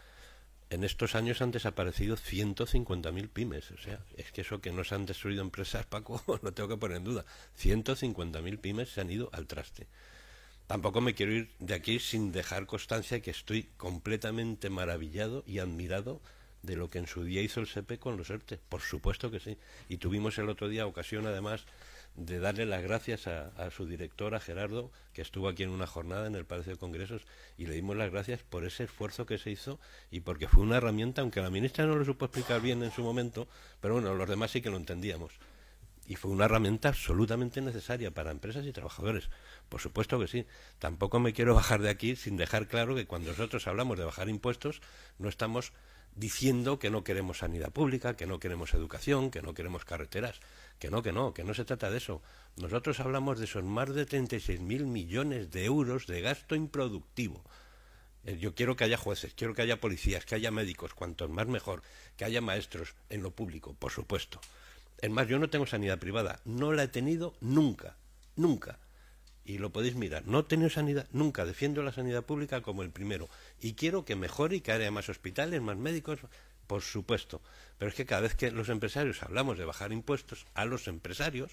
en 0.69 0.83
estos 0.83 1.15
años 1.15 1.41
han 1.41 1.51
desaparecido 1.51 2.17
150.000 2.17 3.29
pymes. 3.29 3.71
O 3.71 3.77
sea, 3.77 3.99
es 4.17 4.31
que 4.31 4.41
eso 4.41 4.61
que 4.61 4.71
no 4.71 4.83
se 4.83 4.95
han 4.95 5.05
destruido 5.05 5.41
empresas, 5.41 5.85
Paco, 5.89 6.21
no 6.41 6.53
tengo 6.53 6.69
que 6.69 6.77
poner 6.77 6.97
en 6.97 7.03
duda. 7.03 7.25
150.000 7.59 8.59
pymes 8.59 8.89
se 8.89 9.01
han 9.01 9.11
ido 9.11 9.29
al 9.33 9.47
traste. 9.47 9.87
Tampoco 10.67 10.99
me 10.99 11.13
quiero 11.13 11.31
ir 11.33 11.51
de 11.59 11.75
aquí 11.75 11.99
sin 11.99 12.31
dejar 12.31 12.65
constancia 12.65 13.21
que 13.21 13.29
estoy 13.29 13.69
completamente 13.77 14.71
maravillado 14.71 15.43
y 15.45 15.59
admirado 15.59 16.21
de 16.63 16.75
lo 16.75 16.89
que 16.89 16.97
en 16.97 17.05
su 17.05 17.23
día 17.23 17.43
hizo 17.43 17.59
el 17.59 17.67
SEPE 17.67 17.99
con 17.99 18.17
los 18.17 18.31
ERTE. 18.31 18.59
Por 18.69 18.81
supuesto 18.81 19.29
que 19.29 19.39
sí. 19.39 19.57
Y 19.89 19.97
tuvimos 19.97 20.39
el 20.39 20.49
otro 20.49 20.67
día 20.67 20.87
ocasión, 20.87 21.27
además, 21.27 21.65
de 22.15 22.39
darle 22.39 22.65
las 22.65 22.81
gracias 22.81 23.27
a, 23.27 23.47
a, 23.57 23.71
su 23.71 23.85
director, 23.85 24.35
a 24.35 24.39
Gerardo, 24.39 24.91
que 25.13 25.21
estuvo 25.21 25.47
aquí 25.49 25.63
en 25.63 25.69
una 25.69 25.87
jornada 25.87 26.27
en 26.27 26.35
el 26.35 26.45
Palacio 26.45 26.73
de 26.73 26.79
Congresos, 26.79 27.23
y 27.57 27.65
le 27.65 27.75
dimos 27.75 27.95
las 27.97 28.11
gracias 28.11 28.41
por 28.43 28.65
ese 28.65 28.85
esfuerzo 28.85 29.25
que 29.25 29.37
se 29.37 29.51
hizo 29.51 29.79
y 30.11 30.21
porque 30.21 30.47
fue 30.47 30.63
una 30.63 30.77
herramienta, 30.77 31.21
aunque 31.21 31.41
la 31.41 31.49
ministra 31.49 31.85
no 31.85 31.95
lo 31.95 32.05
supo 32.05 32.25
explicar 32.25 32.61
bien 32.61 32.83
en 32.83 32.91
su 32.91 33.03
momento, 33.03 33.47
pero 33.81 33.95
bueno, 33.95 34.13
los 34.13 34.29
demás 34.29 34.51
sí 34.51 34.61
que 34.61 34.69
lo 34.69 34.77
entendíamos. 34.77 35.33
Y 36.07 36.15
fue 36.15 36.31
una 36.31 36.45
herramienta 36.45 36.89
absolutamente 36.89 37.61
necesaria 37.61 38.11
para 38.11 38.31
empresas 38.31 38.65
y 38.65 38.71
trabajadores. 38.71 39.29
Por 39.69 39.81
supuesto 39.81 40.19
que 40.19 40.27
sí. 40.27 40.45
Tampoco 40.77 41.19
me 41.19 41.33
quiero 41.33 41.55
bajar 41.55 41.81
de 41.81 41.89
aquí 41.89 42.15
sin 42.15 42.37
dejar 42.37 42.67
claro 42.67 42.95
que 42.95 43.07
cuando 43.07 43.31
nosotros 43.31 43.65
hablamos 43.65 43.97
de 43.97 44.05
bajar 44.05 44.29
impuestos, 44.29 44.81
no 45.17 45.29
estamos 45.29 45.73
diciendo 46.15 46.79
que 46.79 46.89
no 46.89 47.03
queremos 47.03 47.39
sanidad 47.39 47.71
pública, 47.71 48.15
que 48.15 48.25
no 48.25 48.39
queremos 48.39 48.73
educación, 48.73 49.29
que 49.29 49.41
no 49.41 49.53
queremos 49.53 49.85
carreteras, 49.85 50.39
que 50.79 50.89
no, 50.89 51.03
que 51.03 51.11
no, 51.11 51.33
que 51.33 51.43
no 51.43 51.53
se 51.53 51.65
trata 51.65 51.89
de 51.89 51.97
eso. 51.97 52.21
Nosotros 52.55 52.99
hablamos 52.99 53.37
de 53.37 53.45
esos 53.45 53.63
más 53.63 53.93
de 53.93 54.07
36.000 54.07 54.85
millones 54.85 55.51
de 55.51 55.65
euros 55.65 56.07
de 56.07 56.21
gasto 56.21 56.55
improductivo. 56.55 57.43
Eh, 58.23 58.37
yo 58.39 58.55
quiero 58.55 58.75
que 58.75 58.85
haya 58.85 58.97
jueces, 58.97 59.33
quiero 59.33 59.53
que 59.53 59.61
haya 59.61 59.79
policías, 59.79 60.25
que 60.25 60.35
haya 60.35 60.51
médicos, 60.51 60.93
cuantos 60.93 61.29
más 61.29 61.47
mejor, 61.47 61.83
que 62.15 62.25
haya 62.25 62.41
maestros 62.41 62.95
en 63.09 63.21
lo 63.21 63.31
público, 63.31 63.75
por 63.77 63.91
supuesto. 63.91 64.39
Es 65.01 65.09
más, 65.09 65.27
yo 65.27 65.37
no 65.37 65.49
tengo 65.49 65.67
sanidad 65.67 65.99
privada, 65.99 66.39
no 66.45 66.71
la 66.71 66.83
he 66.83 66.87
tenido 66.87 67.35
nunca, 67.41 67.97
nunca 68.37 68.79
y 69.45 69.59
lo 69.59 69.71
podéis 69.71 69.95
mirar. 69.95 70.25
No 70.25 70.39
he 70.39 70.43
tenido 70.43 70.69
sanidad, 70.69 71.07
nunca 71.11 71.45
defiendo 71.45 71.83
la 71.83 71.91
sanidad 71.91 72.23
pública 72.23 72.61
como 72.61 72.81
el 72.81 72.89
primero. 72.89 73.29
Y 73.61 73.73
quiero 73.73 74.03
que 74.03 74.15
mejore 74.15 74.57
y 74.57 74.61
que 74.61 74.71
haya 74.71 74.91
más 74.91 75.07
hospitales, 75.07 75.61
más 75.61 75.77
médicos, 75.77 76.19
por 76.67 76.81
supuesto. 76.81 77.41
Pero 77.77 77.89
es 77.89 77.95
que 77.95 78.05
cada 78.05 78.21
vez 78.21 78.35
que 78.35 78.51
los 78.51 78.69
empresarios 78.69 79.21
hablamos 79.21 79.57
de 79.57 79.65
bajar 79.65 79.91
impuestos 79.93 80.47
a 80.55 80.65
los 80.65 80.87
empresarios, 80.87 81.51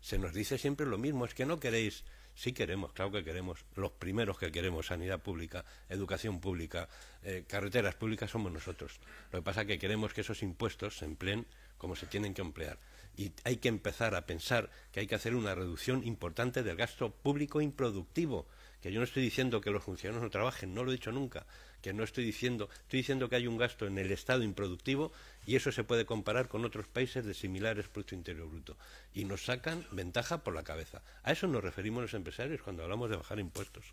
se 0.00 0.18
nos 0.18 0.34
dice 0.34 0.58
siempre 0.58 0.86
lo 0.86 0.98
mismo. 0.98 1.24
Es 1.24 1.34
que 1.34 1.46
no 1.46 1.58
queréis, 1.58 2.04
sí 2.34 2.52
queremos, 2.52 2.92
claro 2.92 3.10
que 3.10 3.24
queremos. 3.24 3.64
Los 3.74 3.92
primeros 3.92 4.38
que 4.38 4.52
queremos 4.52 4.86
sanidad 4.86 5.20
pública, 5.20 5.64
educación 5.88 6.40
pública, 6.40 6.88
eh, 7.22 7.44
carreteras 7.48 7.94
públicas 7.94 8.30
somos 8.30 8.52
nosotros. 8.52 9.00
Lo 9.32 9.38
que 9.38 9.44
pasa 9.44 9.62
es 9.62 9.66
que 9.66 9.78
queremos 9.78 10.12
que 10.12 10.20
esos 10.20 10.42
impuestos 10.42 10.98
se 10.98 11.06
empleen 11.06 11.46
como 11.78 11.96
se 11.96 12.06
tienen 12.06 12.34
que 12.34 12.42
emplear 12.42 12.78
y 13.20 13.32
hay 13.44 13.58
que 13.58 13.68
empezar 13.68 14.14
a 14.14 14.24
pensar 14.24 14.70
que 14.92 15.00
hay 15.00 15.06
que 15.06 15.14
hacer 15.14 15.34
una 15.34 15.54
reducción 15.54 16.06
importante 16.06 16.62
del 16.62 16.74
gasto 16.74 17.10
público 17.10 17.60
improductivo. 17.60 18.46
Que 18.80 18.90
yo 18.90 18.98
no 18.98 19.04
estoy 19.04 19.22
diciendo 19.22 19.60
que 19.60 19.70
los 19.70 19.84
funcionarios 19.84 20.22
no 20.24 20.30
trabajen, 20.30 20.72
no 20.72 20.84
lo 20.84 20.90
he 20.90 20.94
dicho 20.94 21.12
nunca, 21.12 21.44
que 21.82 21.92
no 21.92 22.02
estoy 22.02 22.24
diciendo, 22.24 22.70
estoy 22.72 23.00
diciendo 23.00 23.28
que 23.28 23.36
hay 23.36 23.46
un 23.46 23.58
gasto 23.58 23.86
en 23.86 23.98
el 23.98 24.10
Estado 24.10 24.42
improductivo 24.42 25.12
y 25.46 25.56
eso 25.56 25.70
se 25.70 25.84
puede 25.84 26.06
comparar 26.06 26.48
con 26.48 26.64
otros 26.64 26.88
países 26.88 27.26
de 27.26 27.34
similares 27.34 27.88
Producto 27.88 28.14
Interior 28.14 28.48
Bruto. 28.48 28.78
Y 29.12 29.26
nos 29.26 29.44
sacan 29.44 29.86
ventaja 29.90 30.42
por 30.42 30.54
la 30.54 30.62
cabeza. 30.62 31.02
A 31.22 31.32
eso 31.32 31.46
nos 31.46 31.62
referimos 31.62 32.00
los 32.00 32.14
empresarios 32.14 32.62
cuando 32.62 32.84
hablamos 32.84 33.10
de 33.10 33.16
bajar 33.16 33.38
impuestos. 33.38 33.84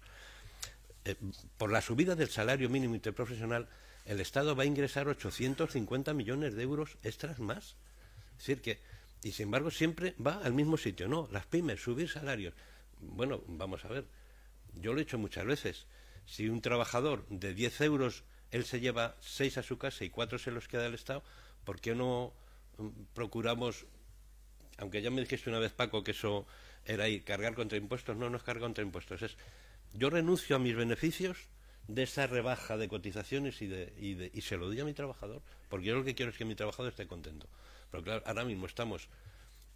Eh, 1.03 1.15
por 1.57 1.69
la 1.69 1.81
subida 1.81 2.15
del 2.15 2.29
salario 2.29 2.69
mínimo 2.69 2.95
interprofesional, 2.95 3.67
el 4.05 4.21
Estado 4.21 4.55
va 4.55 4.63
a 4.63 4.67
ingresar 4.67 5.09
850 5.09 6.13
millones 6.13 6.55
de 6.55 6.63
euros 6.63 6.97
extras 7.03 7.39
más. 7.39 7.75
Es 8.37 8.45
decir, 8.45 8.61
que 8.61 8.96
y 9.23 9.31
sin 9.31 9.45
embargo 9.45 9.71
siempre 9.71 10.15
va 10.25 10.39
al 10.43 10.53
mismo 10.53 10.77
sitio. 10.77 11.07
No, 11.07 11.27
las 11.31 11.45
pymes, 11.45 11.81
subir 11.81 12.09
salarios. 12.09 12.53
Bueno, 12.99 13.43
vamos 13.47 13.83
a 13.85 13.89
ver. 13.89 14.05
Yo 14.73 14.93
lo 14.93 14.99
he 14.99 15.03
hecho 15.03 15.17
muchas 15.17 15.45
veces. 15.45 15.87
Si 16.25 16.49
un 16.49 16.61
trabajador 16.61 17.25
de 17.29 17.53
10 17.53 17.81
euros, 17.81 18.23
él 18.51 18.65
se 18.65 18.79
lleva 18.79 19.15
6 19.21 19.57
a 19.57 19.63
su 19.63 19.77
casa 19.77 20.03
y 20.03 20.09
4 20.09 20.39
se 20.39 20.51
los 20.51 20.67
queda 20.67 20.85
el 20.85 20.93
Estado, 20.93 21.23
¿por 21.63 21.79
qué 21.79 21.95
no 21.95 22.33
mm, 22.77 22.89
procuramos, 23.13 23.85
aunque 24.77 25.01
ya 25.01 25.09
me 25.09 25.21
dijiste 25.21 25.49
una 25.49 25.59
vez, 25.59 25.73
Paco, 25.73 26.03
que 26.03 26.11
eso 26.11 26.45
era 26.85 27.07
ir 27.07 27.23
cargar 27.23 27.55
contra 27.55 27.77
impuestos? 27.77 28.17
No, 28.17 28.29
no 28.29 28.37
es 28.37 28.43
cargar 28.43 28.63
contra 28.63 28.83
impuestos. 28.83 29.21
Es 29.21 29.37
yo 29.93 30.09
renuncio 30.09 30.55
a 30.55 30.59
mis 30.59 30.75
beneficios 30.75 31.37
de 31.87 32.03
esa 32.03 32.27
rebaja 32.27 32.77
de 32.77 32.87
cotizaciones 32.87 33.61
y, 33.61 33.67
de, 33.67 33.93
y, 33.99 34.37
y 34.37 34.41
se 34.41 34.57
lo 34.57 34.67
doy 34.67 34.79
a 34.79 34.85
mi 34.85 34.93
trabajador, 34.93 35.41
porque 35.69 35.87
yo 35.87 35.95
lo 35.95 36.03
que 36.03 36.15
quiero 36.15 36.31
es 36.31 36.37
que 36.37 36.45
mi 36.45 36.55
trabajador 36.55 36.91
esté 36.91 37.07
contento. 37.07 37.47
Pero 37.91 38.03
claro, 38.03 38.23
ahora 38.25 38.43
mismo 38.43 38.65
estamos 38.65 39.07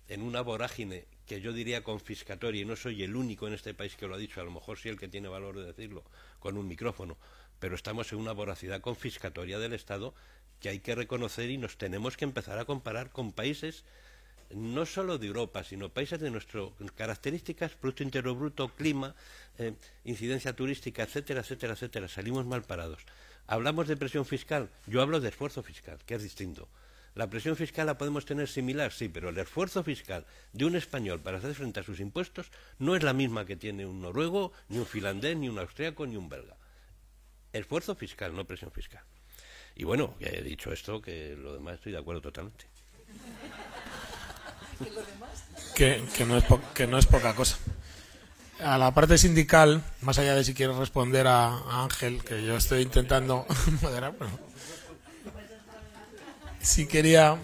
en 0.08 0.22
una 0.22 0.42
vorágine 0.42 1.06
que 1.26 1.40
yo 1.40 1.54
diría 1.54 1.84
confiscatoria, 1.84 2.62
y 2.62 2.66
no 2.66 2.76
soy 2.76 3.04
el 3.04 3.16
único 3.16 3.48
en 3.48 3.54
este 3.54 3.74
país 3.74 3.96
que 3.96 4.08
lo 4.08 4.16
ha 4.16 4.18
dicho, 4.18 4.42
a 4.42 4.44
lo 4.44 4.52
mejor 4.52 4.78
sí 4.78 4.90
el 4.90 5.00
que 5.00 5.08
tiene 5.08 5.30
valor 5.30 5.58
de 5.58 5.66
decirlo, 5.66 6.04
con 6.40 6.58
un 6.58 6.68
micrófono, 6.68 7.18
pero 7.60 7.76
estamos 7.76 8.12
en 8.12 8.20
una 8.20 8.34
voracidad 8.34 8.82
confiscatoria 8.82 9.58
del 9.58 9.72
Estado 9.72 10.14
que 10.60 10.70
hay 10.70 10.80
que 10.80 10.96
reconocer 10.96 11.50
y 11.50 11.58
nos 11.58 11.78
tenemos 11.78 12.18
que 12.18 12.26
empezar 12.26 12.60
a 12.60 12.66
comparar 12.66 13.12
con 13.12 13.32
países 13.32 13.86
no 14.56 14.86
solo 14.86 15.18
de 15.18 15.28
Europa, 15.28 15.64
sino 15.64 15.90
países 15.90 16.20
de 16.20 16.32
nuestras 16.32 16.70
características, 16.96 17.74
Producto 17.74 18.04
Interior 18.04 18.36
Bruto, 18.36 18.70
clima, 18.70 19.16
eh, 19.58 19.74
incidencia 20.06 20.56
turística, 20.56 21.04
etcétera, 21.04 21.42
etcétera, 21.42 21.74
etcétera. 21.74 22.08
Salimos 22.08 22.46
mal 22.46 22.64
parados. 22.64 23.02
Hablamos 23.48 23.88
de 23.88 23.98
presión 23.98 24.26
fiscal, 24.26 24.70
yo 24.88 25.02
hablo 25.02 25.20
de 25.20 25.30
esfuerzo 25.30 25.64
fiscal, 25.64 26.00
que 26.06 26.16
es 26.16 26.24
distinto. 26.24 26.68
La 27.14 27.30
presión 27.30 27.58
fiscal 27.58 27.88
la 27.88 27.98
podemos 27.98 28.26
tener 28.26 28.48
similar, 28.48 28.94
sí, 28.94 29.10
pero 29.10 29.30
el 29.30 29.38
esfuerzo 29.38 29.84
fiscal 29.84 30.26
de 30.54 30.64
un 30.64 30.78
español 30.78 31.20
para 31.20 31.40
hacer 31.40 31.54
frente 31.54 31.82
a 31.82 31.84
sus 31.84 32.00
impuestos 32.00 32.50
no 32.80 32.96
es 32.96 33.04
la 33.04 33.12
misma 33.12 33.46
que 33.46 33.58
tiene 33.58 33.86
un 33.86 34.02
noruego, 34.02 34.54
ni 34.70 34.78
un 34.78 34.86
finlandés, 34.86 35.36
ni 35.36 35.50
un 35.50 35.60
austriaco, 35.60 36.08
ni 36.08 36.16
un 36.16 36.30
belga. 36.30 36.56
Esfuerzo 37.52 37.96
fiscal, 37.96 38.34
no 38.34 38.46
presión 38.46 38.72
fiscal. 38.72 39.04
Y 39.76 39.84
bueno, 39.84 40.16
he 40.22 40.42
dicho 40.42 40.72
esto, 40.72 41.02
que 41.02 41.36
lo 41.36 41.54
demás 41.54 41.76
estoy 41.76 41.92
de 41.92 41.98
acuerdo 41.98 42.22
totalmente. 42.22 42.66
Que, 45.76 46.02
no 46.28 46.38
es 46.38 46.44
que 46.74 46.88
no 46.88 46.98
es 46.98 47.06
poca 47.06 47.34
cosa. 47.34 47.58
A 48.64 48.78
la 48.78 48.94
parte 48.94 49.18
sindical, 49.18 49.84
más 50.02 50.20
allá 50.20 50.36
de 50.36 50.44
si 50.44 50.54
quieres 50.54 50.76
responder 50.76 51.26
a, 51.28 51.84
Ángel, 51.84 52.24
que 52.24 52.46
yo 52.46 52.56
estoy 52.56 52.84
intentando 52.84 53.46
moderar, 53.82 54.14
sí 56.62 56.86
quería, 56.86 57.38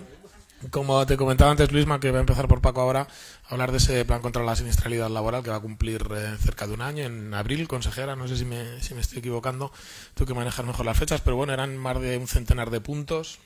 como 0.70 1.04
te 1.08 1.18
comentaba 1.18 1.50
antes 1.50 1.72
Luisma, 1.72 2.00
que 2.00 2.12
voy 2.12 2.18
a 2.18 2.22
empezar 2.22 2.48
por 2.48 2.62
Paco 2.62 2.82
ahora, 2.82 3.08
hablar 3.50 3.72
de 3.72 3.78
ese 3.78 4.06
plan 4.06 4.22
contra 4.22 4.44
la 4.44 4.56
siniestralidad 4.56 5.10
laboral 5.10 5.42
que 5.42 5.50
va 5.50 5.56
a 5.56 5.62
cumplir 5.62 6.08
eh, 6.16 6.36
cerca 6.40 6.68
de 6.68 6.74
un 6.74 6.82
año, 6.82 7.04
en 7.04 7.34
abril, 7.34 7.68
consejera, 7.68 8.16
no 8.16 8.28
sé 8.28 8.38
si 8.38 8.46
me, 8.46 8.80
si 8.82 8.94
me 8.94 9.02
estoy 9.02 9.20
equivocando, 9.20 9.72
tú 10.14 10.26
que 10.28 10.36
manejas 10.36 10.66
mejor 10.66 10.86
las 10.86 10.98
fechas, 10.98 11.22
pero 11.22 11.36
bueno, 11.36 11.54
eran 11.54 11.78
más 11.78 12.00
de 12.00 12.18
un 12.18 12.28
centenar 12.28 12.70
de 12.70 12.80
puntos, 12.80 13.40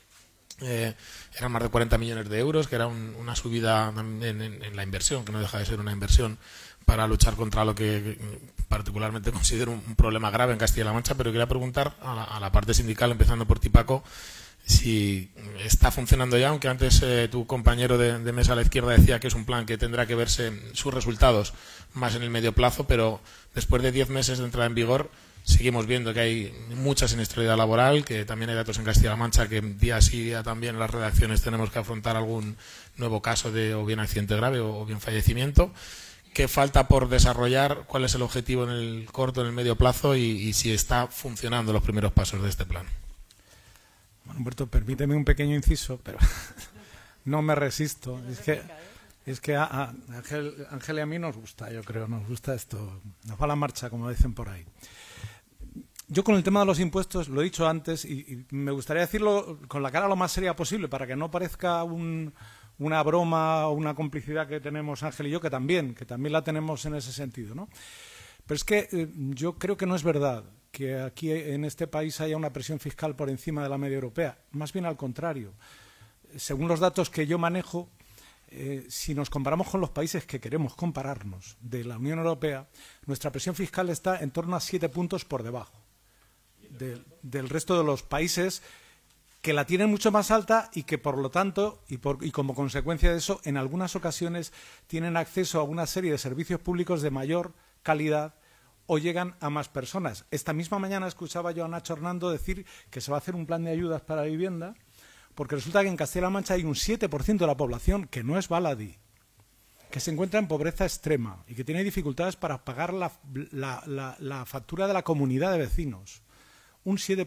eh, 0.60 0.94
eran 1.36 1.52
más 1.52 1.62
de 1.62 1.68
40 1.68 1.98
millones 1.98 2.28
de 2.28 2.38
euros, 2.38 2.68
que 2.68 2.76
era 2.76 2.86
una 2.86 3.36
subida 3.36 3.92
en, 3.96 4.76
la 4.76 4.82
inversión, 4.82 5.24
que 5.24 5.32
no 5.32 5.40
deja 5.40 5.58
de 5.58 5.66
ser 5.66 5.80
una 5.80 5.92
inversión 5.92 6.38
para 6.84 7.06
luchar 7.06 7.34
contra 7.34 7.64
lo 7.64 7.74
que 7.74 8.18
particularmente 8.68 9.32
considero 9.32 9.72
un, 9.72 9.94
problema 9.96 10.30
grave 10.30 10.52
en 10.52 10.58
Castilla-La 10.58 10.92
Mancha, 10.92 11.14
pero 11.14 11.30
quería 11.30 11.46
preguntar 11.46 11.96
a 12.02 12.38
la, 12.40 12.52
parte 12.52 12.74
sindical, 12.74 13.10
empezando 13.10 13.46
por 13.46 13.58
Tipaco, 13.58 14.02
si 14.64 15.30
está 15.64 15.90
funcionando 15.90 16.38
ya, 16.38 16.50
aunque 16.50 16.68
antes 16.68 17.02
eh, 17.02 17.28
tu 17.28 17.46
compañero 17.46 17.98
de, 17.98 18.32
mesa 18.32 18.52
a 18.52 18.56
la 18.56 18.62
izquierda 18.62 18.92
decía 18.92 19.18
que 19.18 19.26
es 19.26 19.34
un 19.34 19.44
plan 19.44 19.66
que 19.66 19.76
tendrá 19.76 20.06
que 20.06 20.14
verse 20.14 20.52
sus 20.72 20.94
resultados 20.94 21.52
más 21.94 22.14
en 22.14 22.22
el 22.22 22.30
medio 22.30 22.52
plazo, 22.52 22.86
pero 22.86 23.20
después 23.54 23.82
de 23.82 23.90
diez 23.90 24.08
meses 24.08 24.38
de 24.38 24.44
entrada 24.44 24.66
en 24.66 24.74
vigor 24.74 25.10
seguimos 25.44 25.86
viendo 25.86 26.12
que 26.14 26.20
hay 26.20 26.66
mucha 26.76 27.08
siniestralidad 27.08 27.56
laboral, 27.56 28.04
que 28.04 28.24
también 28.24 28.50
hay 28.50 28.56
datos 28.56 28.78
en 28.78 28.84
Castilla-La 28.84 29.16
Mancha 29.16 29.48
que 29.48 29.60
día 29.60 30.00
sí 30.00 30.24
día 30.24 30.42
también 30.42 30.74
en 30.74 30.80
las 30.80 30.90
redacciones 30.90 31.42
tenemos 31.42 31.70
que 31.70 31.78
afrontar 31.78 32.16
algún 32.16 32.56
nuevo 32.96 33.22
caso 33.22 33.50
de 33.50 33.74
o 33.74 33.84
bien 33.84 34.00
accidente 34.00 34.36
grave 34.36 34.60
o, 34.60 34.84
bien 34.84 35.00
fallecimiento. 35.00 35.72
¿Qué 36.32 36.48
falta 36.48 36.88
por 36.88 37.08
desarrollar? 37.08 37.84
¿Cuál 37.86 38.04
es 38.04 38.14
el 38.14 38.22
objetivo 38.22 38.64
en 38.64 38.70
el 38.70 39.08
corto, 39.12 39.42
en 39.42 39.48
el 39.48 39.52
medio 39.52 39.76
plazo? 39.76 40.16
y 40.16 40.52
si 40.54 40.72
está 40.72 41.06
funcionando 41.08 41.72
los 41.72 41.82
primeros 41.82 42.12
pasos 42.12 42.42
de 42.42 42.48
este 42.48 42.64
plan. 42.64 42.86
Humberto, 44.36 44.66
permíteme 44.66 45.14
un 45.14 45.24
pequeño 45.24 45.54
inciso, 45.54 46.00
pero 46.02 46.18
no 47.24 47.42
me 47.42 47.54
resisto. 47.54 48.20
Es 48.28 48.40
que, 48.40 48.62
es 49.26 49.40
que 49.40 49.56
a, 49.56 49.94
Ángel, 50.70 50.96
y 50.96 51.00
a 51.00 51.06
mí 51.06 51.18
nos 51.18 51.36
gusta, 51.36 51.70
yo 51.70 51.82
creo, 51.82 52.08
nos 52.08 52.26
gusta 52.26 52.54
esto. 52.54 53.00
Nos 53.24 53.40
va 53.40 53.46
la 53.46 53.56
marcha, 53.56 53.90
como 53.90 54.08
dicen 54.08 54.34
por 54.34 54.48
ahí. 54.48 54.64
Yo 56.12 56.22
con 56.24 56.34
el 56.34 56.42
tema 56.42 56.60
de 56.60 56.66
los 56.66 56.78
impuestos, 56.78 57.30
lo 57.30 57.40
he 57.40 57.44
dicho 57.44 57.66
antes, 57.66 58.04
y, 58.04 58.44
me 58.50 58.70
gustaría 58.70 59.00
decirlo 59.00 59.58
con 59.66 59.82
la 59.82 59.90
cara 59.90 60.08
lo 60.08 60.14
más 60.14 60.30
seria 60.30 60.54
posible, 60.54 60.86
para 60.86 61.06
que 61.06 61.16
no 61.16 61.30
parezca 61.30 61.84
una 61.84 63.02
broma 63.02 63.66
o 63.68 63.72
una 63.72 63.94
complicidad 63.94 64.46
que 64.46 64.60
tenemos 64.60 65.02
Ángel 65.02 65.28
y 65.28 65.30
yo, 65.30 65.40
que 65.40 65.48
también, 65.48 65.94
que 65.94 66.04
también 66.04 66.34
la 66.34 66.44
tenemos 66.44 66.84
en 66.84 66.96
ese 66.96 67.12
sentido, 67.12 67.54
¿no? 67.54 67.70
Pero 68.46 68.56
es 68.56 68.62
que 68.62 68.88
eh, 68.92 69.08
yo 69.30 69.54
creo 69.54 69.78
que 69.78 69.86
no 69.86 69.96
es 69.96 70.02
verdad 70.02 70.44
que 70.70 71.00
aquí 71.00 71.32
en 71.32 71.64
este 71.64 71.86
país 71.86 72.20
haya 72.20 72.36
una 72.36 72.52
presión 72.52 72.78
fiscal 72.78 73.16
por 73.16 73.30
encima 73.30 73.62
de 73.62 73.70
la 73.70 73.78
media 73.78 73.94
europea. 73.94 74.36
Más 74.50 74.70
bien 74.70 74.84
al 74.84 74.98
contrario. 74.98 75.54
Según 76.36 76.68
los 76.68 76.80
datos 76.80 77.08
que 77.08 77.26
yo 77.26 77.38
manejo, 77.38 77.88
eh, 78.48 78.84
si 78.90 79.14
nos 79.14 79.30
comparamos 79.30 79.70
con 79.70 79.80
los 79.80 79.88
países 79.88 80.26
que 80.26 80.40
queremos 80.40 80.74
compararnos 80.74 81.56
de 81.62 81.84
la 81.84 81.96
Unión 81.96 82.18
Europea, 82.18 82.68
nuestra 83.06 83.32
presión 83.32 83.54
fiscal 83.54 83.88
está 83.88 84.20
en 84.20 84.30
torno 84.30 84.56
a 84.56 84.60
siete 84.60 84.90
puntos 84.90 85.24
por 85.24 85.42
debajo 85.42 85.81
del 86.78 87.48
resto 87.48 87.78
de 87.78 87.84
los 87.84 88.02
países 88.02 88.62
que 89.42 89.52
la 89.52 89.66
tienen 89.66 89.90
mucho 89.90 90.12
más 90.12 90.30
alta 90.30 90.70
y 90.72 90.84
que, 90.84 90.98
por 90.98 91.18
lo 91.18 91.30
tanto, 91.30 91.82
y, 91.88 91.94
y, 92.20 92.30
como 92.30 92.54
consecuencia 92.54 93.10
de 93.10 93.18
eso, 93.18 93.40
en 93.44 93.56
algunas 93.56 93.96
ocasiones 93.96 94.52
tienen 94.86 95.16
acceso 95.16 95.58
a 95.58 95.64
una 95.64 95.86
serie 95.86 96.12
de 96.12 96.18
servicios 96.18 96.60
públicos 96.60 97.02
de 97.02 97.10
mayor 97.10 97.52
calidad 97.82 98.34
o 98.86 98.98
llegan 98.98 99.34
a 99.40 99.50
más 99.50 99.68
personas. 99.68 100.26
Esta 100.30 100.52
misma 100.52 100.78
mañana 100.78 101.08
escuchaba 101.08 101.50
yo 101.50 101.64
a 101.64 101.68
Nacho 101.68 101.94
Hernando 101.94 102.30
decir 102.30 102.64
que 102.88 103.00
se 103.00 103.10
va 103.10 103.16
a 103.16 103.20
hacer 103.20 103.34
un 103.34 103.46
plan 103.46 103.64
de 103.64 103.72
ayudas 103.72 104.02
para 104.02 104.22
la 104.22 104.28
vivienda, 104.28 104.74
porque 105.34 105.56
resulta 105.56 105.82
que 105.82 105.88
en 105.88 105.96
Castilla-La 105.96 106.30
Mancha 106.30 106.54
hay 106.54 106.64
un 106.64 106.74
7% 106.74 107.38
de 107.38 107.46
la 107.46 107.56
población 107.56 108.06
que 108.06 108.22
no 108.22 108.38
es 108.38 108.48
baladí, 108.48 108.96
que 109.90 109.98
se 109.98 110.12
encuentra 110.12 110.38
en 110.38 110.46
pobreza 110.46 110.84
extrema 110.84 111.42
y 111.48 111.54
que 111.54 111.64
tiene 111.64 111.82
dificultades 111.82 112.36
para 112.36 112.64
pagar 112.64 112.94
la 112.94 114.44
factura 114.46 114.86
de 114.86 114.94
la 114.94 115.02
comunidad 115.02 115.50
de 115.50 115.58
vecinos. 115.58 116.22
Un 116.84 116.96
7%. 116.96 117.26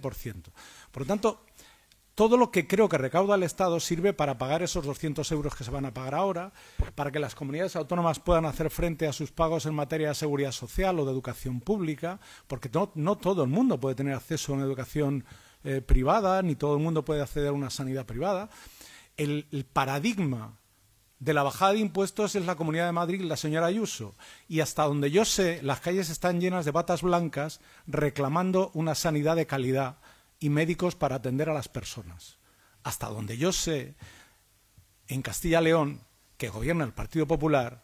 Por 0.92 1.04
lo 1.04 1.08
tanto, 1.08 1.46
todo 2.16 2.38
lo 2.38 2.50
que 2.50 2.66
creo 2.66 2.88
que 2.88 2.98
recauda 2.98 3.36
el 3.36 3.44
Estado 3.44 3.78
sirve 3.82 4.14
para 4.14 4.38
pagar 4.38 4.64
esos 4.64 4.86
200 4.86 5.30
euros 5.34 5.54
que 5.54 5.66
se 5.66 5.72
van 5.72 5.86
a 5.86 5.94
pagar 5.94 6.16
ahora, 6.16 6.54
para 6.96 7.12
que 7.12 7.20
las 7.20 7.36
comunidades 7.36 7.76
autónomas 7.76 8.20
puedan 8.20 8.46
hacer 8.46 8.70
frente 8.70 9.06
a 9.06 9.14
sus 9.14 9.34
pagos 9.34 9.66
en 9.66 9.76
materia 9.76 10.08
de 10.08 10.16
seguridad 10.16 10.54
social 10.54 10.98
o 10.98 11.06
de 11.06 11.12
educación 11.12 11.60
pública, 11.60 12.22
porque 12.48 12.70
no, 12.96 13.18
todo 13.18 13.44
el 13.44 13.50
mundo 13.50 13.82
puede 13.82 13.96
tener 13.96 14.14
acceso 14.14 14.54
a 14.54 14.56
una 14.56 14.66
educación 14.66 15.26
eh, 15.66 15.82
privada, 15.82 16.42
ni 16.42 16.56
todo 16.56 16.78
el 16.78 16.82
mundo 16.82 17.04
puede 17.04 17.22
acceder 17.22 17.50
a 17.50 17.54
una 17.54 17.70
sanidad 17.70 18.06
privada. 18.06 18.50
El, 19.18 19.48
el 19.52 19.66
paradigma 19.66 20.58
de 21.26 21.34
la 21.34 21.42
bajada 21.42 21.74
de 21.74 21.80
impuestos 21.80 22.36
es 22.36 22.46
la 22.46 22.54
Comunidad 22.54 22.86
de 22.86 22.92
Madrid 22.92 23.22
la 23.22 23.36
señora 23.36 23.66
Ayuso. 23.66 24.14
Y 24.48 24.60
hasta 24.60 24.84
donde 24.84 25.10
yo 25.10 25.26
sé, 25.26 25.60
las 25.64 25.80
calles 25.80 26.12
están 26.12 26.40
llenas 26.40 26.66
de 26.66 26.72
batas 26.72 27.02
blancas 27.02 27.62
reclamando 27.88 28.70
una 28.76 28.94
sanidad 28.94 29.36
de 29.36 29.48
calidad 29.48 29.98
y 30.40 30.50
médicos 30.50 30.94
para 30.94 31.16
atender 31.16 31.50
a 31.50 31.56
las 31.56 31.68
personas. 31.68 32.38
Hasta 32.84 33.08
donde 33.08 33.40
yo 33.40 33.52
sé, 33.52 33.96
en 35.08 35.24
Castilla-León, 35.24 36.02
que 36.38 36.50
gobierna 36.50 36.86
el 36.86 36.94
Partido 36.94 37.26
Popular 37.26 37.84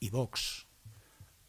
y 0.00 0.08
Vox, 0.08 0.66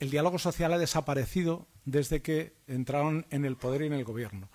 el 0.01 0.09
diálogo 0.09 0.37
social 0.37 0.73
ha 0.73 0.77
desaparecido 0.77 1.65
desde 1.85 2.21
que 2.21 2.57
entraron 2.67 3.25
en 3.29 3.45
el 3.45 3.55
poder 3.55 3.83
y 3.83 3.85
en 3.85 3.93
el 3.93 4.03
gobierno. 4.03 4.49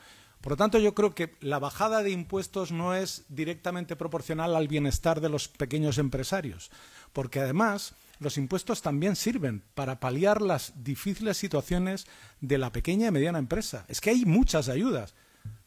Por 0.45 0.53
lo 0.53 0.57
tanto, 0.59 0.78
yo 0.78 0.92
creo 0.95 1.14
que 1.14 1.34
la 1.40 1.59
bajada 1.59 2.03
de 2.03 2.11
impuestos 2.11 2.70
no 2.70 2.95
es 2.95 3.24
directamente 3.30 3.97
proporcional 3.97 4.55
al 4.55 4.68
bienestar 4.68 5.22
de 5.22 5.30
los 5.30 5.49
pequeños 5.49 5.97
empresarios, 5.97 6.70
porque 7.14 7.40
además 7.40 7.95
los 8.18 8.36
impuestos 8.36 8.82
también 8.82 9.16
sirven 9.16 9.62
para 9.74 10.01
paliar 10.01 10.42
las 10.42 10.74
difíciles 10.84 11.38
situaciones 11.38 12.07
de 12.42 12.59
la 12.59 12.70
pequeña 12.72 13.09
y 13.09 13.11
mediana 13.11 13.38
empresa. 13.38 13.86
Es 13.88 14.03
que 14.03 14.11
hay 14.11 14.26
muchas 14.26 14.68
ayudas 14.68 15.14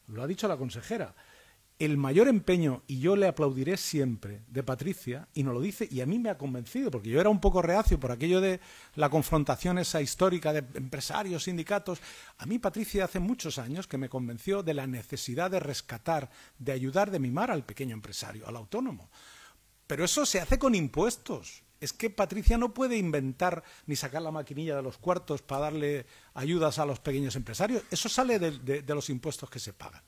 lo 0.08 0.22
ha 0.22 0.26
dicho 0.26 0.48
la 0.48 0.56
consejera, 0.56 1.14
el 1.78 1.96
mayor 1.96 2.26
empeño, 2.26 2.82
y 2.88 2.98
yo 2.98 3.14
le 3.14 3.28
aplaudiré 3.28 3.76
siempre, 3.76 4.42
de 4.48 4.64
Patricia, 4.64 5.28
y 5.32 5.44
nos 5.44 5.54
lo 5.54 5.60
dice, 5.60 5.86
y 5.90 6.00
a 6.00 6.06
mí 6.06 6.18
me 6.18 6.28
ha 6.28 6.36
convencido, 6.36 6.90
porque 6.90 7.08
yo 7.08 7.20
era 7.20 7.30
un 7.30 7.40
poco 7.40 7.62
reacio 7.62 8.00
por 8.00 8.10
aquello 8.10 8.40
de 8.40 8.60
la 8.96 9.08
confrontación 9.08 9.78
esa 9.78 10.02
histórica 10.02 10.52
de 10.52 10.64
empresarios, 10.74 11.44
sindicatos. 11.44 12.00
A 12.38 12.46
mí 12.46 12.58
Patricia 12.58 13.04
hace 13.04 13.20
muchos 13.20 13.58
años 13.58 13.86
que 13.86 13.98
me 13.98 14.08
convenció 14.08 14.64
de 14.64 14.74
la 14.74 14.88
necesidad 14.88 15.52
de 15.52 15.60
rescatar, 15.60 16.30
de 16.58 16.72
ayudar, 16.72 17.12
de 17.12 17.20
mimar 17.20 17.52
al 17.52 17.64
pequeño 17.64 17.94
empresario, 17.94 18.48
al 18.48 18.56
autónomo. 18.56 19.08
Pero 19.86 20.04
eso 20.04 20.26
se 20.26 20.40
hace 20.40 20.58
con 20.58 20.74
impuestos. 20.74 21.62
Es 21.80 21.92
que 21.92 22.10
Patricia 22.10 22.58
no 22.58 22.74
puede 22.74 22.96
inventar 22.96 23.62
ni 23.86 23.94
sacar 23.94 24.20
la 24.22 24.32
maquinilla 24.32 24.76
de 24.76 24.82
los 24.82 24.98
cuartos 24.98 25.42
para 25.42 25.62
darle 25.62 26.06
ayudas 26.34 26.78
a 26.78 26.86
los 26.86 26.98
pequeños 26.98 27.36
empresarios. 27.36 27.84
Eso 27.90 28.08
sale 28.08 28.38
de, 28.38 28.94
los 28.94 29.08
impuestos 29.10 29.48
que 29.48 29.60
se 29.60 29.72
pagan. 29.72 30.02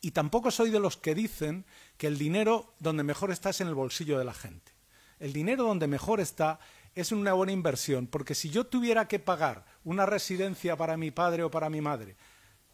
Y 0.00 0.10
tampoco 0.12 0.50
soy 0.50 0.70
de 0.70 0.80
los 0.80 0.96
que 0.96 1.14
dicen 1.14 1.64
que 1.96 2.06
el 2.06 2.18
dinero 2.18 2.74
donde 2.78 3.02
mejor 3.02 3.30
está 3.30 3.50
es 3.50 3.60
en 3.60 3.68
el 3.68 3.74
bolsillo 3.74 4.18
de 4.18 4.24
la 4.24 4.34
gente. 4.34 4.72
El 5.18 5.32
dinero 5.32 5.64
donde 5.64 5.86
mejor 5.86 6.20
está 6.20 6.58
es 6.94 7.12
una 7.12 7.32
buena 7.32 7.52
inversión, 7.52 8.06
porque 8.06 8.34
si 8.34 8.50
yo 8.50 8.66
tuviera 8.66 9.08
que 9.08 9.18
pagar 9.18 9.64
una 9.84 10.06
residencia 10.06 10.76
para 10.76 10.96
mi 10.96 11.10
padre 11.10 11.42
o 11.42 11.50
para 11.50 11.68
mi 11.70 11.80
madre, 11.80 12.16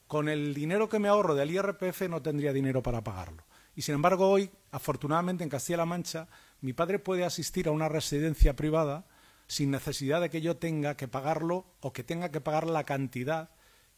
con 0.07 0.29
el 0.29 0.55
dinero 0.55 0.89
que 0.89 0.99
me 0.99 1.09
ahorro 1.09 1.35
del 1.35 1.51
IRPF 1.51 2.03
no 2.03 2.21
tendría 2.23 2.53
dinero 2.53 2.83
para 2.83 3.03
pagarlo. 3.03 3.45
Y 3.75 3.83
sin 3.83 3.95
embargo, 3.95 4.29
hoy, 4.29 4.51
afortunadamente, 4.71 5.43
en 5.43 5.51
Castilla-La 5.51 5.87
Mancha, 5.87 6.29
mi 6.61 6.73
padre 6.73 6.99
puede 6.99 7.25
asistir 7.25 7.69
a 7.69 7.71
una 7.71 7.89
residencia 7.89 8.55
privada 8.55 9.07
sin 9.47 9.71
necesidad 9.71 10.21
de 10.21 10.31
que 10.31 10.41
yo 10.41 10.57
tenga 10.57 10.97
que 10.97 11.09
pagarlo 11.09 11.65
o 11.81 11.93
que 11.93 12.05
tenga 12.05 12.31
que 12.31 12.41
pagar 12.41 12.67
la 12.67 12.85
cantidad 12.85 13.51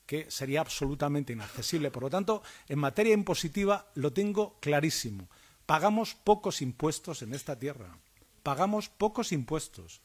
que 0.06 0.30
sería 0.30 0.60
absolutamente 0.60 1.32
inaccesible. 1.32 1.90
Por 1.90 2.04
lo 2.04 2.10
tanto, 2.10 2.42
en 2.68 2.78
materia 2.78 3.14
impositiva 3.14 3.86
lo 3.94 4.12
tengo 4.12 4.58
clarísimo. 4.60 5.28
Pagamos 5.66 6.14
pocos 6.14 6.60
impuestos 6.60 7.22
en 7.22 7.34
esta 7.34 7.58
tierra. 7.58 7.96
Pagamos 8.42 8.88
pocos 8.88 9.32
impuestos. 9.32 10.02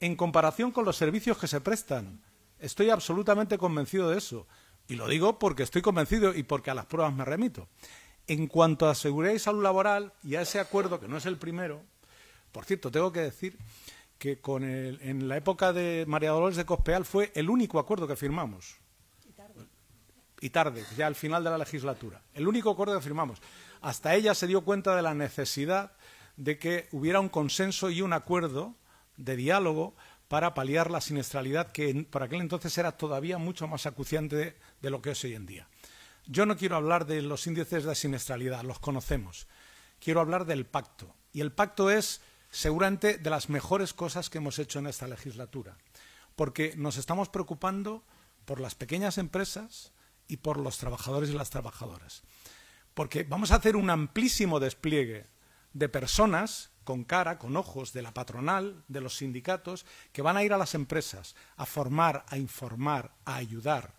En 0.00 0.14
comparación 0.14 0.70
con 0.70 0.84
los 0.84 0.96
servicios 0.96 1.38
que 1.38 1.48
se 1.48 1.60
prestan. 1.60 2.22
Estoy 2.60 2.90
absolutamente 2.90 3.58
convencido 3.58 4.10
de 4.10 4.18
eso. 4.18 4.46
Y 4.86 4.94
lo 4.94 5.08
digo 5.08 5.38
porque 5.38 5.64
estoy 5.64 5.82
convencido 5.82 6.34
y 6.34 6.44
porque 6.44 6.70
a 6.70 6.74
las 6.74 6.86
pruebas 6.86 7.12
me 7.12 7.24
remito. 7.24 7.68
En 8.28 8.46
cuanto 8.46 8.88
a 8.88 8.94
seguridad 8.94 9.34
y 9.34 9.38
salud 9.38 9.62
laboral 9.62 10.12
y 10.22 10.36
a 10.36 10.42
ese 10.42 10.60
acuerdo, 10.60 11.00
que 11.00 11.08
no 11.08 11.16
es 11.16 11.26
el 11.26 11.38
primero, 11.38 11.82
por 12.52 12.64
cierto, 12.64 12.90
tengo 12.90 13.12
que 13.12 13.20
decir 13.20 13.58
que 14.18 14.40
con 14.40 14.64
en 14.64 15.28
la 15.28 15.36
época 15.36 15.72
de 15.72 16.04
María 16.06 16.30
Dolores 16.30 16.56
de 16.56 16.66
Cospeal 16.66 17.04
fue 17.04 17.30
el 17.34 17.50
único 17.50 17.78
acuerdo 17.78 18.06
que 18.06 18.16
firmamos. 18.16 18.76
Y 20.40 20.50
tarde. 20.50 20.84
Ya 20.96 21.06
al 21.06 21.14
final 21.14 21.42
de 21.42 21.50
la 21.50 21.58
legislatura. 21.58 22.22
El 22.34 22.46
único 22.46 22.70
acuerdo 22.70 22.94
que 22.96 23.02
firmamos. 23.02 23.40
Hasta 23.80 24.14
ella 24.14 24.34
se 24.34 24.46
dio 24.46 24.62
cuenta 24.62 24.94
de 24.94 25.02
la 25.02 25.14
necesidad 25.14 25.92
de 26.36 26.58
que 26.58 26.88
hubiera 26.92 27.20
un 27.20 27.28
consenso 27.28 27.90
y 27.90 28.02
un 28.02 28.12
acuerdo 28.12 28.76
de 29.16 29.36
diálogo 29.36 29.94
para 30.28 30.54
paliar 30.54 30.90
la 30.90 31.00
siniestralidad 31.00 31.72
que 31.72 32.06
por 32.08 32.22
aquel 32.22 32.40
entonces 32.40 32.76
era 32.78 32.92
todavía 32.92 33.38
mucho 33.38 33.66
más 33.66 33.86
acuciante 33.86 34.56
de, 34.80 34.90
lo 34.90 35.02
que 35.02 35.10
es 35.10 35.24
hoy 35.24 35.34
en 35.34 35.46
día. 35.46 35.68
Yo 36.26 36.46
no 36.46 36.56
quiero 36.56 36.76
hablar 36.76 37.06
de 37.06 37.22
los 37.22 37.46
índices 37.46 37.84
de 37.84 37.94
siniestralidad, 37.94 38.62
los 38.62 38.78
conocemos. 38.78 39.48
Quiero 39.98 40.20
hablar 40.20 40.44
del 40.44 40.66
pacto. 40.66 41.14
Y 41.32 41.40
el 41.40 41.52
pacto 41.52 41.90
es 41.90 42.20
seguramente 42.50 43.18
de 43.18 43.30
las 43.30 43.48
mejores 43.48 43.94
cosas 43.94 44.30
que 44.30 44.38
hemos 44.38 44.58
hecho 44.58 44.78
en 44.78 44.86
esta 44.86 45.08
legislatura, 45.08 45.76
porque 46.36 46.74
nos 46.76 46.96
estamos 46.96 47.28
preocupando 47.28 48.04
por 48.44 48.60
las 48.60 48.74
pequeñas 48.74 49.18
empresas 49.18 49.92
y 50.28 50.36
por 50.36 50.58
los 50.58 50.78
trabajadores 50.78 51.30
y 51.30 51.32
las 51.32 51.50
trabajadoras. 51.50 52.22
Porque 52.94 53.24
vamos 53.24 53.50
a 53.50 53.56
hacer 53.56 53.76
un 53.76 53.90
amplísimo 53.90 54.60
despliegue 54.60 55.26
de 55.72 55.88
personas 55.88 56.70
con 56.84 57.04
cara, 57.04 57.38
con 57.38 57.56
ojos 57.56 57.92
de 57.92 58.02
la 58.02 58.14
patronal, 58.14 58.82
de 58.88 59.00
los 59.00 59.16
sindicatos, 59.16 59.84
que 60.12 60.22
van 60.22 60.36
a 60.36 60.42
ir 60.42 60.52
a 60.52 60.58
las 60.58 60.74
empresas 60.74 61.34
a 61.56 61.66
formar, 61.66 62.24
a 62.28 62.38
informar, 62.38 63.14
a 63.24 63.36
ayudar. 63.36 63.94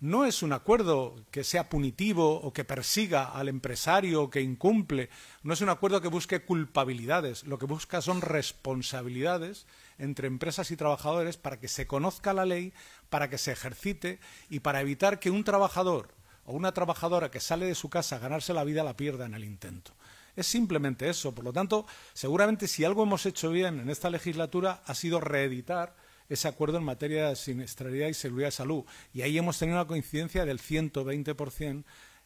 No 0.00 0.24
es 0.24 0.42
un 0.42 0.52
acuerdo 0.52 1.24
que 1.30 1.44
sea 1.44 1.68
punitivo 1.68 2.40
o 2.40 2.52
que 2.52 2.64
persiga 2.64 3.26
al 3.26 3.48
empresario 3.48 4.30
que 4.30 4.40
incumple, 4.40 5.10
no 5.42 5.52
es 5.54 5.60
un 5.60 5.68
acuerdo 5.68 6.00
que 6.00 6.08
busque 6.08 6.44
culpabilidades, 6.44 7.44
lo 7.44 7.58
que 7.58 7.66
busca 7.66 8.00
son 8.02 8.20
responsabilidades 8.20 9.66
entre 10.02 10.26
empresas 10.26 10.70
y 10.72 10.76
trabajadores 10.76 11.36
para 11.36 11.60
que 11.60 11.68
se 11.68 11.86
conozca 11.86 12.34
la 12.34 12.44
ley, 12.44 12.72
para 13.08 13.30
que 13.30 13.38
se 13.38 13.52
ejercite 13.52 14.18
y 14.50 14.60
para 14.60 14.80
evitar 14.80 15.20
que 15.20 15.30
un 15.30 15.44
trabajador 15.44 16.08
o 16.44 16.52
una 16.52 16.72
trabajadora 16.74 17.30
que 17.30 17.38
sale 17.38 17.66
de 17.66 17.76
su 17.76 17.88
casa 17.88 18.16
a 18.16 18.18
ganarse 18.18 18.52
la 18.52 18.64
vida 18.64 18.82
la 18.82 18.96
pierda 18.96 19.26
en 19.26 19.34
el 19.34 19.44
intento. 19.44 19.92
Es 20.34 20.46
simplemente 20.46 21.08
eso. 21.08 21.34
Por 21.34 21.44
lo 21.44 21.52
tanto, 21.52 21.86
seguramente 22.14 22.66
si 22.66 22.84
algo 22.84 23.04
hemos 23.04 23.26
hecho 23.26 23.50
bien 23.50 23.78
en 23.78 23.90
esta 23.90 24.10
legislatura 24.10 24.82
ha 24.86 24.94
sido 24.94 25.20
reeditar 25.20 25.94
ese 26.28 26.48
acuerdo 26.48 26.78
en 26.78 26.84
materia 26.84 27.28
de 27.28 27.36
siniestralidad 27.36 28.08
y 28.08 28.14
seguridad 28.14 28.48
de 28.48 28.52
salud. 28.52 28.84
Y 29.12 29.22
ahí 29.22 29.38
hemos 29.38 29.58
tenido 29.58 29.78
una 29.78 29.86
coincidencia 29.86 30.44
del 30.44 30.60
120% 30.60 31.84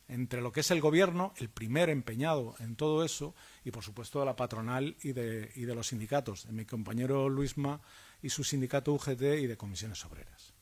entre 0.09 0.40
lo 0.40 0.52
que 0.52 0.61
es 0.61 0.70
el 0.70 0.80
Gobierno, 0.80 1.34
el 1.36 1.48
primer 1.48 1.90
empeñado 1.90 2.54
en 2.61 2.76
todo 2.76 3.04
eso, 3.04 3.34
y 3.64 3.70
por 3.70 3.82
supuesto 3.82 4.20
de 4.20 4.26
la 4.26 4.36
patronal 4.36 4.96
y 5.02 5.12
de, 5.12 5.50
y 5.57 5.64
de 5.64 5.74
los 5.74 5.88
sindicatos, 5.88 6.46
de 6.46 6.52
mi 6.52 6.64
compañero 6.64 7.28
Luisma 7.28 7.80
y 8.22 8.30
su 8.30 8.44
sindicato 8.44 8.92
UGT 8.92 9.22
y 9.40 9.46
de 9.46 9.57
comisiones 9.57 10.04
obreras. 10.04 10.57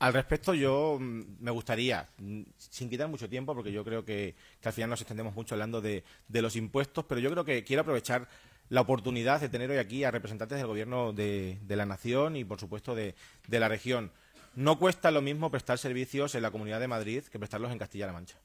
Al 0.00 0.14
respecto, 0.14 0.54
yo 0.54 0.96
mm, 0.98 1.22
me 1.40 1.50
gustaría, 1.50 2.08
mm, 2.18 2.40
sin 2.56 2.88
quitar 2.88 3.06
mucho 3.08 3.28
tiempo, 3.28 3.54
porque 3.54 3.70
yo 3.70 3.84
creo 3.84 4.02
que, 4.02 4.34
al 4.64 4.72
final 4.72 4.90
nos 4.90 5.00
extendemos 5.02 5.34
mucho 5.34 5.54
hablando 5.54 5.82
de, 5.82 6.02
los 6.28 6.56
impuestos, 6.56 7.04
pero 7.04 7.20
yo 7.20 7.30
creo 7.30 7.44
que 7.44 7.62
quiero 7.64 7.82
aprovechar 7.82 8.26
la 8.70 8.80
oportunidad 8.80 9.42
de 9.42 9.50
tener 9.50 9.70
hoy 9.70 9.76
aquí 9.76 10.04
a 10.04 10.10
representantes 10.10 10.56
del 10.56 10.66
Gobierno 10.66 11.12
de, 11.12 11.58
la 11.68 11.84
Nación 11.84 12.36
y, 12.36 12.44
por 12.44 12.58
supuesto, 12.58 12.94
de, 12.94 13.14
la 13.48 13.68
región. 13.68 14.10
No 14.54 14.78
cuesta 14.78 15.10
lo 15.10 15.22
mismo 15.22 15.50
prestar 15.50 15.78
servicios 15.78 16.34
en 16.34 16.42
la 16.42 16.50
Comunidad 16.50 16.80
de 16.80 16.88
Madrid 16.88 17.24
que 17.24 17.38
prestarlos 17.38 17.72
en 17.72 17.78
Castilla-La 17.78 18.12
Mancha. 18.12 18.38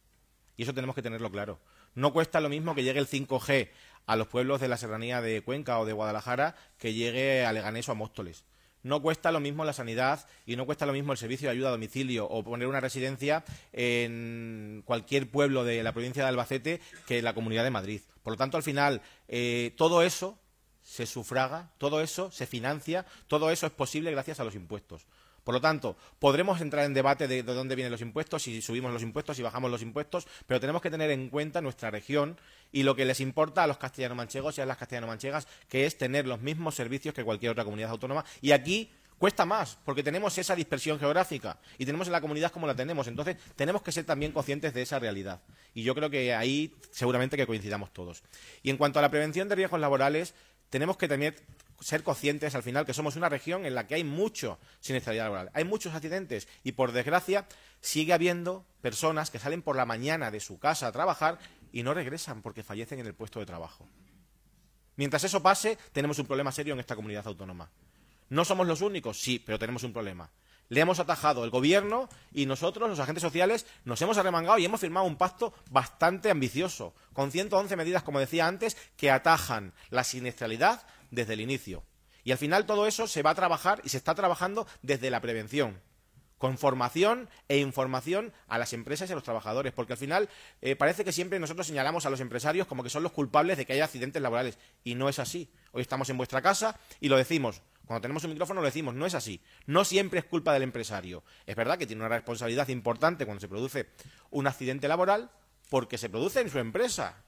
Y 0.57 0.63
eso 0.63 0.73
tenemos 0.73 0.95
que 0.95 1.01
tenerlo 1.01 1.31
claro. 1.31 1.59
No 1.95 2.13
cuesta 2.13 2.39
lo 2.39 2.49
mismo 2.49 2.75
que 2.75 2.83
llegue 2.83 2.99
el 2.99 3.07
5G 3.07 3.69
a 4.05 4.15
los 4.15 4.27
pueblos 4.27 4.61
de 4.61 4.67
la 4.67 4.77
serranía 4.77 5.21
de 5.21 5.41
Cuenca 5.41 5.79
o 5.79 5.85
de 5.85 5.93
Guadalajara 5.93 6.55
que 6.77 6.93
llegue 6.93 7.45
a 7.45 7.53
Leganés 7.53 7.89
o 7.89 7.91
a 7.91 7.95
Móstoles 7.95 8.45
no 8.85 9.01
cuesta 9.01 9.31
lo 9.31 9.39
mismo 9.39 9.65
la 9.65 9.73
sanidad 9.73 10.27
y 10.45 10.55
no 10.55 10.67
cuesta 10.67 10.85
lo 10.85 10.93
mismo 10.93 11.11
el 11.11 11.17
servicio 11.17 11.47
de 11.47 11.53
ayuda 11.53 11.69
a 11.69 11.71
domicilio 11.71 12.27
o 12.29 12.43
poner 12.43 12.67
una 12.67 12.79
residencia 12.79 13.43
en 13.73 14.83
cualquier 14.85 15.29
pueblo 15.29 15.63
de 15.63 15.81
la 15.81 15.91
provincia 15.91 16.21
de 16.21 16.29
Albacete 16.29 16.79
que 17.07 17.17
en 17.17 17.25
la 17.25 17.33
Comunidad 17.33 17.63
de 17.63 17.71
Madrid. 17.71 18.01
Por 18.21 18.33
lo 18.33 18.37
tanto, 18.37 18.57
al 18.57 18.63
final, 18.63 19.01
eh, 19.27 19.73
todo 19.75 20.03
eso 20.03 20.37
se 20.83 21.07
sufraga, 21.07 21.71
todo 21.79 21.99
eso 21.99 22.29
se 22.29 22.45
financia, 22.45 23.07
todo 23.27 23.49
eso 23.49 23.65
es 23.65 23.71
posible 23.71 24.11
gracias 24.11 24.39
a 24.39 24.43
los 24.43 24.53
impuestos. 24.53 25.07
Por 25.45 25.53
lo 25.53 25.61
tanto, 25.61 25.95
podremos 26.17 26.59
entrar 26.59 26.85
en 26.85 26.95
debate 26.95 27.27
de, 27.27 27.43
dónde 27.43 27.75
vienen 27.75 27.91
los 27.91 28.01
impuestos, 28.01 28.41
si 28.41 28.63
subimos 28.63 28.91
los 28.91 29.03
impuestos, 29.03 29.37
si 29.37 29.43
bajamos 29.43 29.69
los 29.69 29.83
impuestos, 29.83 30.27
pero 30.47 30.59
tenemos 30.59 30.81
que 30.81 30.89
tener 30.89 31.11
en 31.11 31.29
cuenta 31.29 31.61
nuestra 31.61 31.91
región 31.91 32.39
y 32.71 32.81
lo 32.81 32.95
que 32.95 33.05
les 33.05 33.19
importa 33.19 33.63
a 33.63 33.67
los 33.67 33.77
castellano-manchegos 33.77 34.57
y 34.57 34.61
a 34.61 34.65
las 34.65 34.77
castellano-manchegas, 34.77 35.47
que 35.69 35.85
es 35.85 35.99
tener 35.99 36.25
los 36.25 36.41
mismos 36.41 36.73
servicios 36.73 37.13
que 37.13 37.23
cualquier 37.23 37.51
otra 37.51 37.63
comunidad 37.63 37.91
autónoma. 37.91 38.25
Y 38.41 38.53
aquí 38.53 38.89
cuesta 39.19 39.45
más, 39.45 39.77
porque 39.85 40.01
tenemos 40.01 40.35
esa 40.39 40.55
dispersión 40.55 40.97
geográfica 40.97 41.59
y 41.77 41.85
tenemos 41.85 42.07
en 42.07 42.13
la 42.13 42.21
comunidad 42.21 42.51
como 42.51 42.65
la 42.65 42.75
tenemos. 42.75 43.07
Entonces, 43.07 43.37
tenemos 43.55 43.83
que 43.83 43.91
ser 43.91 44.03
también 44.03 44.31
conscientes 44.31 44.73
de 44.73 44.81
esa 44.81 44.97
realidad. 44.97 45.41
Y 45.75 45.83
yo 45.83 45.93
creo 45.93 46.09
que 46.09 46.33
ahí 46.33 46.73
seguramente 46.89 47.37
que 47.37 47.45
coincidamos 47.45 47.93
todos. 47.93 48.23
Y 48.63 48.71
en 48.71 48.77
cuanto 48.77 48.97
a 48.97 49.03
la 49.03 49.11
prevención 49.11 49.47
de 49.47 49.53
riesgos 49.53 49.79
laborales, 49.79 50.33
tenemos 50.71 50.97
que 50.97 51.07
también 51.07 51.35
ser 51.79 52.03
conscientes 52.03 52.55
al 52.55 52.63
final 52.63 52.85
que 52.85 52.93
somos 52.93 53.15
una 53.15 53.29
región 53.29 53.65
en 53.65 53.75
la 53.75 53.87
que 53.87 53.95
hay 53.95 54.03
mucho 54.03 54.59
siniestralidad 54.79 55.25
laboral, 55.25 55.51
hay 55.53 55.63
muchos 55.63 55.93
accidentes 55.93 56.47
y 56.63 56.73
por 56.73 56.91
desgracia 56.91 57.47
sigue 57.81 58.13
habiendo 58.13 58.65
personas 58.81 59.29
que 59.29 59.39
salen 59.39 59.61
por 59.61 59.75
la 59.75 59.85
mañana 59.85 60.31
de 60.31 60.39
su 60.39 60.59
casa 60.59 60.87
a 60.87 60.91
trabajar 60.91 61.39
y 61.71 61.83
no 61.83 61.93
regresan 61.93 62.41
porque 62.41 62.63
fallecen 62.63 62.99
en 62.99 63.07
el 63.07 63.13
puesto 63.13 63.39
de 63.39 63.45
trabajo. 63.45 63.87
Mientras 64.95 65.23
eso 65.23 65.43
pase, 65.43 65.77
tenemos 65.91 66.19
un 66.19 66.25
problema 66.25 66.51
serio 66.51 66.73
en 66.73 66.79
esta 66.79 66.95
comunidad 66.95 67.27
autónoma. 67.27 67.69
No 68.29 68.45
somos 68.45 68.65
los 68.65 68.81
únicos, 68.81 69.21
sí, 69.21 69.39
pero 69.39 69.59
tenemos 69.59 69.83
un 69.83 69.93
problema. 69.93 70.31
Le 70.67 70.81
hemos 70.81 70.99
atajado 70.99 71.43
el 71.43 71.51
gobierno 71.51 72.09
y 72.31 72.47
nosotros, 72.47 72.89
los 72.89 72.99
agentes 72.99 73.21
sociales, 73.21 73.67
nos 73.83 74.01
hemos 74.01 74.17
arremangado 74.17 74.57
y 74.57 74.65
hemos 74.65 74.81
firmado 74.81 75.05
un 75.05 75.15
pacto 75.17 75.53
bastante 75.69 76.31
ambicioso, 76.31 76.95
con 77.13 77.31
111 77.31 77.75
medidas, 77.75 78.01
como 78.01 78.19
decía 78.19 78.47
antes, 78.47 78.75
que 78.97 79.11
atajan 79.11 79.73
la 79.91 80.03
siniestralidad 80.03 80.87
desde 81.11 81.33
el 81.33 81.41
inicio. 81.41 81.83
Y 82.23 82.31
al 82.31 82.37
final 82.37 82.65
todo 82.65 82.87
eso 82.87 83.07
se 83.07 83.21
va 83.21 83.31
a 83.31 83.35
trabajar 83.35 83.81
y 83.83 83.89
se 83.89 83.97
está 83.97 84.15
trabajando 84.15 84.67
desde 84.81 85.09
la 85.09 85.21
prevención, 85.21 85.79
con 86.37 86.57
formación 86.57 87.29
e 87.47 87.57
información 87.59 88.33
a 88.47 88.57
las 88.57 88.73
empresas 88.73 89.09
y 89.09 89.13
a 89.13 89.15
los 89.15 89.23
trabajadores, 89.23 89.73
porque 89.73 89.93
al 89.93 89.99
final 89.99 90.29
eh, 90.61 90.75
parece 90.75 91.05
que 91.05 91.11
siempre 91.11 91.39
nosotros 91.39 91.67
señalamos 91.67 92.05
a 92.05 92.09
los 92.09 92.19
empresarios 92.19 92.67
como 92.67 92.83
que 92.83 92.89
son 92.89 93.03
los 93.03 93.11
culpables 93.11 93.57
de 93.57 93.65
que 93.65 93.73
haya 93.73 93.85
accidentes 93.85 94.21
laborales, 94.21 94.57
y 94.83 94.95
no 94.95 95.07
es 95.07 95.19
así. 95.19 95.49
Hoy 95.71 95.81
estamos 95.81 96.09
en 96.09 96.17
vuestra 96.17 96.41
casa 96.41 96.79
y 96.99 97.09
lo 97.09 97.17
decimos, 97.17 97.61
cuando 97.85 98.01
tenemos 98.01 98.23
un 98.23 98.31
micrófono 98.31 98.61
lo 98.61 98.65
decimos, 98.65 98.95
no 98.95 99.05
es 99.05 99.13
así. 99.13 99.41
No 99.67 99.85
siempre 99.85 100.19
es 100.19 100.25
culpa 100.25 100.53
del 100.53 100.63
empresario. 100.63 101.23
Es 101.45 101.55
verdad 101.55 101.77
que 101.77 101.85
tiene 101.85 102.01
una 102.01 102.15
responsabilidad 102.15 102.67
importante 102.69 103.25
cuando 103.25 103.41
se 103.41 103.47
produce 103.47 103.87
un 104.31 104.47
accidente 104.47 104.87
laboral, 104.87 105.29
porque 105.75 105.97
se 105.97 106.07
produce 106.07 106.39
en 106.39 106.49
su 106.49 106.57
empresa. 106.57 107.21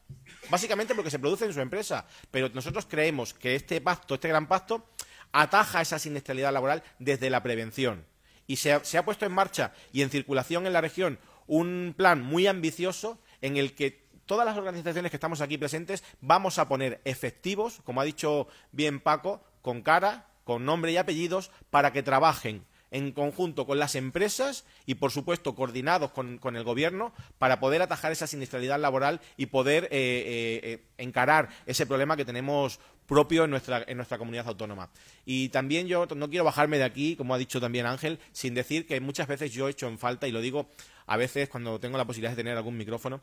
Básicamente 0.49 0.95
porque 0.95 1.11
se 1.11 1.19
produce 1.19 1.43
en 1.43 1.51
su 1.51 1.59
empresa. 1.59 2.07
Pero 2.31 2.47
nosotros 2.53 2.85
creemos 2.85 3.33
que 3.33 3.55
este 3.55 3.81
pacto, 3.81 4.13
este 4.13 4.29
gran 4.29 4.47
pacto, 4.47 4.87
ataja 5.33 5.81
esa 5.81 5.99
siniestralidad 5.99 6.53
laboral 6.53 6.81
desde 6.97 7.29
la 7.29 7.43
prevención. 7.43 8.05
Y 8.47 8.55
se 8.55 8.71
ha, 8.71 9.03
puesto 9.03 9.25
en 9.25 9.33
marcha 9.33 9.73
y 9.91 10.01
en 10.01 10.09
circulación 10.09 10.65
en 10.65 10.71
la 10.71 10.79
región 10.79 11.19
un 11.45 11.93
plan 11.97 12.21
muy 12.21 12.47
ambicioso 12.47 13.19
en 13.41 13.57
el 13.57 13.75
que 13.75 14.07
todas 14.25 14.45
las 14.45 14.55
organizaciones 14.55 15.11
que 15.11 15.17
estamos 15.17 15.41
aquí 15.41 15.57
presentes 15.57 16.05
vamos 16.21 16.57
a 16.57 16.69
poner 16.69 17.01
efectivos, 17.03 17.81
como 17.83 17.99
ha 17.99 18.05
dicho 18.05 18.47
bien 18.71 19.01
Paco, 19.01 19.43
con 19.61 19.81
cara, 19.81 20.27
con 20.45 20.63
nombre 20.63 20.93
y 20.93 20.95
apellidos, 20.95 21.51
para 21.69 21.91
que 21.91 22.01
trabajen 22.01 22.65
en 22.91 23.11
conjunto 23.11 23.65
con 23.65 23.79
las 23.79 23.95
empresas 23.95 24.65
y, 24.85 24.95
por 24.95 25.11
supuesto, 25.11 25.55
coordinados 25.55 26.11
con, 26.11 26.55
el 26.55 26.63
Gobierno 26.63 27.13
para 27.37 27.59
poder 27.59 27.81
atajar 27.81 28.11
esa 28.11 28.27
siniestralidad 28.27 28.79
laboral 28.79 29.21
y 29.35 29.47
poder 29.47 29.85
eh, 29.85 29.89
eh, 29.91 30.59
eh, 30.63 30.83
encarar 30.97 31.49
ese 31.65 31.85
problema 31.85 32.17
que 32.17 32.25
tenemos 32.25 32.79
propio 33.05 33.45
en 33.45 33.51
nuestra, 33.51 33.83
en 33.87 33.97
nuestra 33.97 34.17
comunidad 34.17 34.47
autónoma. 34.47 34.89
Y 35.25 35.49
también 35.49 35.87
yo 35.87 36.05
no 36.15 36.29
quiero 36.29 36.43
bajarme 36.43 36.77
de 36.77 36.83
aquí, 36.83 37.15
como 37.15 37.33
ha 37.33 37.37
dicho 37.37 37.59
también 37.59 37.85
Ángel, 37.85 38.19
sin 38.31 38.53
decir 38.53 38.85
que 38.85 38.99
muchas 38.99 39.27
veces 39.27 39.51
yo 39.51 39.67
he 39.67 39.71
hecho 39.71 39.87
en 39.87 39.97
falta, 39.97 40.27
y 40.27 40.31
lo 40.31 40.41
digo 40.41 40.69
a 41.05 41.17
veces 41.17 41.49
cuando 41.49 41.79
tengo 41.79 41.97
la 41.97 42.05
posibilidad 42.05 42.31
de 42.31 42.37
tener 42.37 42.57
algún 42.57 42.77
micrófono, 42.77 43.21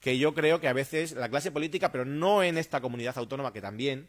que 0.00 0.18
yo 0.18 0.34
creo 0.34 0.60
que 0.60 0.68
a 0.68 0.72
veces 0.72 1.12
la 1.12 1.28
clase 1.28 1.50
política, 1.50 1.90
pero 1.90 2.04
no 2.04 2.42
en 2.42 2.58
esta 2.58 2.80
comunidad 2.80 3.18
autónoma, 3.18 3.52
que 3.52 3.60
también, 3.60 4.08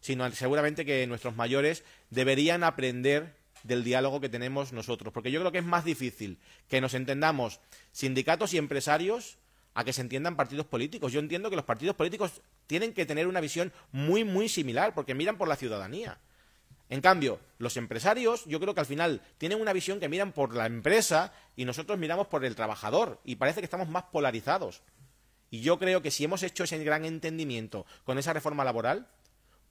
sino 0.00 0.28
seguramente 0.32 0.84
que 0.84 1.06
nuestros 1.06 1.36
mayores 1.36 1.84
deberían 2.10 2.64
aprender 2.64 3.36
del 3.64 3.82
diálogo 3.82 4.20
que 4.20 4.28
tenemos 4.28 4.72
nosotros. 4.72 5.12
Porque 5.12 5.32
yo 5.32 5.40
creo 5.40 5.50
que 5.50 5.58
es 5.58 5.64
más 5.64 5.84
difícil 5.84 6.38
que 6.68 6.80
nos 6.80 6.94
entendamos 6.94 7.58
sindicatos 7.90 8.54
y 8.54 8.58
empresarios 8.58 9.38
a 9.74 9.82
que 9.82 9.92
se 9.92 10.02
entiendan 10.02 10.36
partidos 10.36 10.66
políticos. 10.66 11.12
Yo 11.12 11.18
entiendo 11.18 11.50
que 11.50 11.56
los 11.56 11.64
partidos 11.64 11.96
políticos 11.96 12.42
tienen 12.68 12.94
que 12.94 13.06
tener 13.06 13.26
una 13.26 13.40
visión 13.40 13.72
muy, 13.90 14.22
muy 14.22 14.48
similar, 14.48 14.94
porque 14.94 15.14
miran 15.14 15.36
por 15.36 15.48
la 15.48 15.56
ciudadanía. 15.56 16.20
En 16.90 17.00
cambio, 17.00 17.40
los 17.58 17.76
empresarios, 17.76 18.44
yo 18.44 18.60
creo 18.60 18.74
que 18.74 18.80
al 18.80 18.86
final 18.86 19.22
tienen 19.38 19.60
una 19.60 19.72
visión 19.72 19.98
que 19.98 20.08
miran 20.08 20.32
por 20.32 20.54
la 20.54 20.66
empresa 20.66 21.32
y 21.56 21.64
nosotros 21.64 21.98
miramos 21.98 22.28
por 22.28 22.44
el 22.44 22.54
trabajador, 22.54 23.20
y 23.24 23.36
parece 23.36 23.60
que 23.60 23.64
estamos 23.64 23.88
más 23.88 24.04
polarizados. 24.04 24.82
Y 25.50 25.60
yo 25.60 25.78
creo 25.78 26.02
que 26.02 26.10
si 26.10 26.24
hemos 26.24 26.42
hecho 26.42 26.64
ese 26.64 26.82
gran 26.84 27.04
entendimiento 27.04 27.86
con 28.04 28.18
esa 28.18 28.32
reforma 28.32 28.64
laboral, 28.64 29.08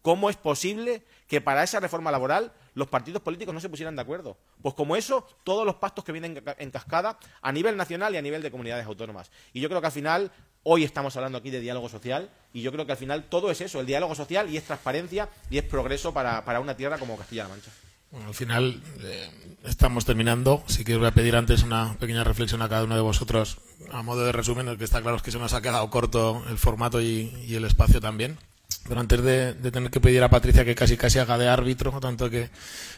¿cómo 0.04 0.30
es 0.30 0.36
posible 0.36 1.04
que 1.28 1.42
para 1.42 1.64
esa 1.64 1.80
reforma 1.80 2.12
laboral 2.12 2.54
los 2.76 2.88
partidos 2.88 3.22
políticos 3.22 3.54
no 3.54 3.60
se 3.60 3.70
pusieran 3.70 3.96
de 3.96 4.02
acuerdo. 4.02 4.38
Pues 4.62 4.76
como 4.76 4.96
eso, 4.96 5.28
todos 5.44 5.66
los 5.66 5.76
pactos 5.76 6.04
que 6.04 6.12
vienen 6.12 6.44
en 6.58 6.72
cascada 6.72 7.18
a 7.42 7.52
nivel 7.52 7.78
nacional 7.78 8.14
y 8.14 8.18
a 8.18 8.22
nivel 8.22 8.42
de 8.42 8.52
comunidades 8.52 8.86
autónomas. 8.86 9.32
Y 9.54 9.62
yo 9.62 9.70
creo 9.70 9.82
que 9.82 9.88
al 9.88 9.94
final, 9.94 10.32
hoy 10.64 10.84
estamos 10.84 11.16
hablando 11.16 11.38
aquí 11.38 11.50
de 11.50 11.60
diálogo 11.60 11.90
social, 11.90 12.30
y 12.54 12.62
yo 12.62 12.72
creo 12.72 12.86
que 12.86 12.92
al 12.92 12.98
final 12.98 13.26
todo 13.26 13.52
es 13.52 13.62
eso, 13.62 13.80
el 13.80 13.86
diálogo 13.86 14.16
social 14.16 14.50
y 14.50 14.58
es 14.58 14.64
transparencia 14.64 15.30
y 15.50 15.58
es 15.58 15.64
progreso 15.64 16.14
para, 16.14 16.60
una 16.60 16.76
tierra 16.76 16.98
como 16.98 17.18
Castilla-La 17.18 17.50
Mancha. 17.50 17.72
Bueno, 18.12 18.28
al 18.28 18.36
final 18.36 18.84
eh, 19.02 19.58
estamos 19.64 20.06
terminando. 20.06 20.64
Sí 20.68 20.84
voy 20.84 21.08
a 21.08 21.12
pedir 21.12 21.36
antes 21.36 21.64
una 21.64 21.96
pequeña 22.00 22.24
reflexión 22.24 22.62
a 22.62 22.70
cada 22.70 22.84
uno 22.84 22.96
de 22.96 23.02
vosotros 23.02 23.58
a 23.92 24.04
modo 24.04 24.24
de 24.24 24.32
resumen, 24.32 24.68
el 24.68 24.78
que 24.78 24.84
está 24.84 25.02
claro 25.02 25.18
es 25.18 25.24
que 25.24 25.32
se 25.32 25.40
nos 25.40 25.54
ha 25.54 25.62
quedado 25.62 25.90
corto 25.90 26.44
el 26.48 26.60
formato 26.60 27.02
y 27.02 27.56
el 27.56 27.66
espacio 27.66 28.00
también. 28.00 28.38
Pero 28.88 29.00
antes 29.00 29.24
de, 29.24 29.54
tener 29.72 29.90
que 29.90 30.02
pedir 30.02 30.22
a 30.24 30.30
Patricia 30.30 30.66
que 30.66 30.76
casi 30.76 30.98
casi 30.98 31.20
haga 31.20 31.38
de 31.38 31.48
árbitro, 31.48 31.92
tanto 32.02 32.30
que 32.30 32.50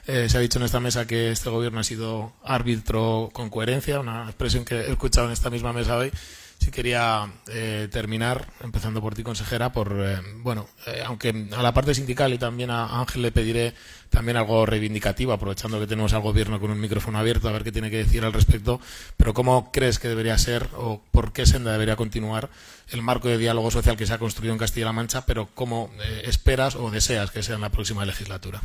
eh, 0.07 0.27
se 0.29 0.38
ha 0.38 0.41
dicho 0.41 0.57
en 0.57 0.65
esta 0.65 0.79
mesa 0.79 1.05
que 1.05 1.31
este 1.31 1.49
gobierno 1.49 1.79
ha 1.79 1.83
sido 1.83 2.33
árbitro 2.43 3.29
con 3.31 3.49
coherencia, 3.49 3.99
una 3.99 4.25
expresión 4.25 4.65
que 4.65 4.75
he 4.75 4.91
escuchado 4.91 5.27
en 5.27 5.33
esta 5.33 5.51
misma 5.51 5.73
mesa 5.73 5.97
hoy, 5.97 6.11
sí 6.59 6.71
quería 6.71 7.31
eh, 7.47 7.87
terminar, 7.91 8.47
empezando 8.61 9.01
por 9.01 9.15
ti, 9.15 9.23
consejera, 9.23 9.71
por, 9.71 9.93
eh, 9.97 10.19
bueno, 10.37 10.67
aunque 11.05 11.47
a 11.55 11.61
la 11.61 11.73
parte 11.73 11.93
sindical 11.93 12.33
y 12.33 12.37
también 12.37 12.71
a 12.71 12.99
Ángel 12.99 13.21
le 13.21 13.31
pediré 13.31 13.73
también 14.09 14.37
algo 14.37 14.65
reivindicativo, 14.65 15.33
aprovechando 15.33 15.79
que 15.79 15.87
tenemos 15.87 16.13
al 16.13 16.21
gobierno 16.21 16.59
con 16.59 16.71
un 16.71 16.79
micrófono 16.79 17.19
abierto, 17.19 17.49
a 17.49 17.51
ver 17.51 17.63
qué 17.63 17.71
tiene 17.71 17.91
que 17.91 17.97
decir 17.97 18.23
al 18.23 18.33
respecto, 18.33 18.79
pero 19.17 19.33
¿cómo 19.33 19.71
crees 19.71 19.99
que 19.99 20.07
debería 20.07 20.37
ser 20.37 20.69
o 20.77 21.01
por 21.11 21.33
qué 21.33 21.45
senda 21.45 21.73
debería 21.73 21.95
continuar 21.95 22.49
el 22.89 23.01
marco 23.01 23.27
de 23.27 23.37
diálogo 23.37 23.71
social 23.71 23.97
que 23.97 24.05
se 24.05 24.13
ha 24.13 24.17
construido 24.17 24.53
en 24.53 24.59
Castilla-La 24.59 24.93
Mancha, 24.93 25.25
pero 25.25 25.49
cómo 25.53 25.91
eh, 26.01 26.23
esperas 26.25 26.75
o 26.75 26.89
deseas 26.91 27.31
que 27.31 27.43
sea 27.43 27.55
en 27.55 27.61
la 27.61 27.69
próxima 27.69 28.05
legislatura? 28.05 28.61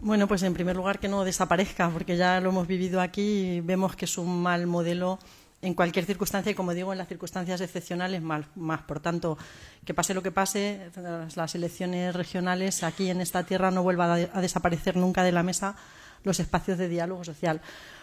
Bueno, 0.00 0.28
pues 0.28 0.42
en 0.42 0.54
primer 0.54 0.76
lugar 0.76 1.00
que 1.00 1.08
no 1.08 1.24
desaparezca, 1.24 1.90
porque 1.90 2.16
ya 2.16 2.40
lo 2.40 2.50
hemos 2.50 2.66
vivido 2.66 3.00
aquí 3.00 3.22
y 3.22 3.60
vemos 3.60 3.96
que 3.96 4.04
es 4.04 4.18
un 4.18 4.42
mal 4.42 4.66
modelo 4.66 5.18
en 5.60 5.74
cualquier 5.74 6.04
circunstancia 6.04 6.52
y, 6.52 6.54
como 6.54 6.72
digo, 6.72 6.92
en 6.92 6.98
las 6.98 7.08
circunstancias 7.08 7.60
excepcionales 7.60 8.22
más. 8.22 8.46
Por 8.86 9.00
tanto, 9.00 9.38
que 9.84 9.94
pase 9.94 10.14
lo 10.14 10.22
que 10.22 10.30
pase, 10.30 10.90
las 11.34 11.54
elecciones 11.54 12.14
regionales 12.14 12.82
aquí 12.84 13.10
en 13.10 13.20
esta 13.20 13.44
tierra 13.44 13.70
no 13.70 13.82
vuelva 13.82 14.14
a 14.14 14.40
desaparecer 14.40 14.96
nunca 14.96 15.22
de 15.22 15.32
la 15.32 15.42
mesa 15.42 15.74
los 16.24 16.40
espacios 16.40 16.78
de 16.78 16.88
diálogo 16.88 17.24
social. 17.24 17.60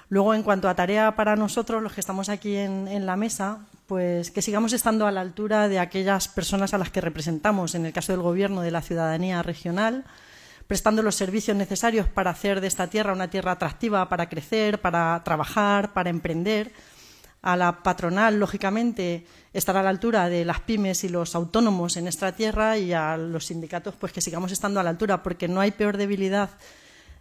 Luego, 0.10 0.34
en 0.34 0.43
cuanto 0.43 0.70
a 0.70 0.76
tarea 0.76 1.16
para 1.16 1.36
nosotros, 1.36 1.82
los 1.82 1.93
que 1.93 1.99
estamos 1.99 2.30
aquí 2.30 2.56
en, 2.56 3.06
la 3.06 3.16
mesa, 3.16 3.60
pues 3.88 4.30
que 4.32 4.41
sigamos 4.41 4.74
estando 4.74 5.08
a 5.08 5.12
la 5.12 5.22
altura 5.22 5.68
de 5.68 5.80
aquellas 5.80 6.28
personas 6.28 6.74
a 6.74 6.78
las 6.78 6.91
que 6.91 7.01
representamos, 7.01 7.74
en 7.74 7.86
el 7.86 7.93
caso 7.93 8.12
del 8.12 8.22
Gobierno, 8.22 8.62
de 8.62 8.72
la 8.72 8.82
ciudadanía 8.82 9.41
regional, 9.41 10.06
prestando 10.68 11.01
los 11.01 11.16
servicios 11.16 11.58
necesarios 11.58 12.08
para 12.08 12.32
hacer 12.32 12.62
de 12.62 12.68
esta 12.68 12.88
tierra 12.88 13.14
una 13.14 13.30
tierra 13.30 13.53
atractiva 13.53 14.08
para 14.10 14.30
crecer, 14.30 14.80
para 14.80 15.22
trabajar, 15.24 15.93
para 15.93 16.10
emprender 16.10 16.72
a 17.46 17.56
la 17.56 17.84
patronal, 17.84 18.39
lógicamente, 18.39 19.24
estar 19.54 19.78
a 19.78 19.84
la 19.84 19.91
altura 19.91 20.30
de 20.30 20.43
las 20.46 20.62
pymes 20.62 21.04
y 21.04 21.10
los 21.10 21.36
autónomos 21.36 21.96
en 21.96 22.08
esta 22.08 22.32
tierra 22.36 22.80
y 22.80 22.91
a 22.91 23.18
los 23.18 23.46
sindicatos, 23.46 23.93
pues 24.00 24.12
que 24.12 24.20
sigamos 24.20 24.52
estando 24.52 24.80
a 24.80 24.84
la 24.84 24.89
altura, 24.89 25.22
porque 25.22 25.48
no 25.48 25.62
hay 25.62 25.70
peor 25.70 25.98
debilidad 25.98 26.50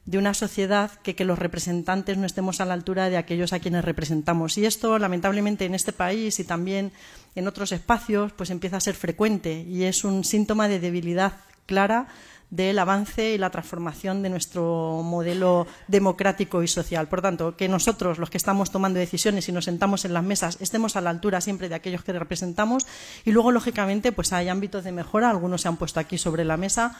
de 0.06 0.16
una 0.16 0.32
sociedad 0.32 0.90
que 1.02 1.14
que 1.14 1.26
los 1.26 1.38
representantes 1.38 2.16
no 2.16 2.24
estemos 2.24 2.62
a 2.62 2.64
la 2.64 2.72
altura 2.72 3.10
de 3.10 3.18
aquellos 3.18 3.52
a 3.52 3.58
quienes 3.58 3.84
representamos. 3.84 4.56
Y 4.56 4.64
esto, 4.64 4.98
lamentablemente, 4.98 5.66
en 5.66 5.74
este 5.74 5.92
país 5.92 6.40
y 6.40 6.44
también 6.44 6.92
en 7.34 7.46
otros 7.46 7.72
espacios, 7.72 8.32
pues 8.32 8.48
empieza 8.48 8.78
a 8.78 8.80
ser 8.80 8.94
frecuente 8.94 9.60
y 9.68 9.84
es 9.84 10.04
un 10.04 10.24
síntoma 10.24 10.68
de 10.68 10.80
debilidad 10.80 11.34
clara 11.66 12.08
del 12.54 12.78
avance 12.78 13.34
y 13.34 13.38
la 13.38 13.50
transformación 13.50 14.22
de 14.22 14.30
nuestro 14.30 15.02
modelo 15.02 15.66
democrático 15.88 16.62
y 16.62 16.68
social. 16.68 17.08
Por 17.08 17.20
tanto, 17.20 17.56
que 17.56 17.68
nosotros, 17.68 18.18
los 18.18 18.30
que 18.30 18.38
estamos 18.38 18.70
tomando 18.70 18.98
decisiones 18.98 19.48
y 19.48 19.52
nos 19.52 19.64
sentamos 19.64 20.04
en 20.04 20.14
las 20.14 20.22
mesas, 20.22 20.58
estemos 20.60 20.94
a 20.96 21.00
la 21.00 21.10
altura 21.10 21.40
siempre 21.40 21.68
de 21.68 21.74
aquellos 21.74 22.04
que 22.04 22.12
representamos 22.12 22.86
y 23.24 23.32
luego, 23.32 23.50
lógicamente, 23.50 24.12
pues 24.12 24.32
hay 24.32 24.48
ámbitos 24.48 24.84
de 24.84 24.92
mejora, 24.92 25.30
algunos 25.30 25.62
se 25.62 25.68
han 25.68 25.76
puesto 25.76 25.98
aquí 25.98 26.16
sobre 26.16 26.44
la 26.44 26.56
mesa 26.56 26.96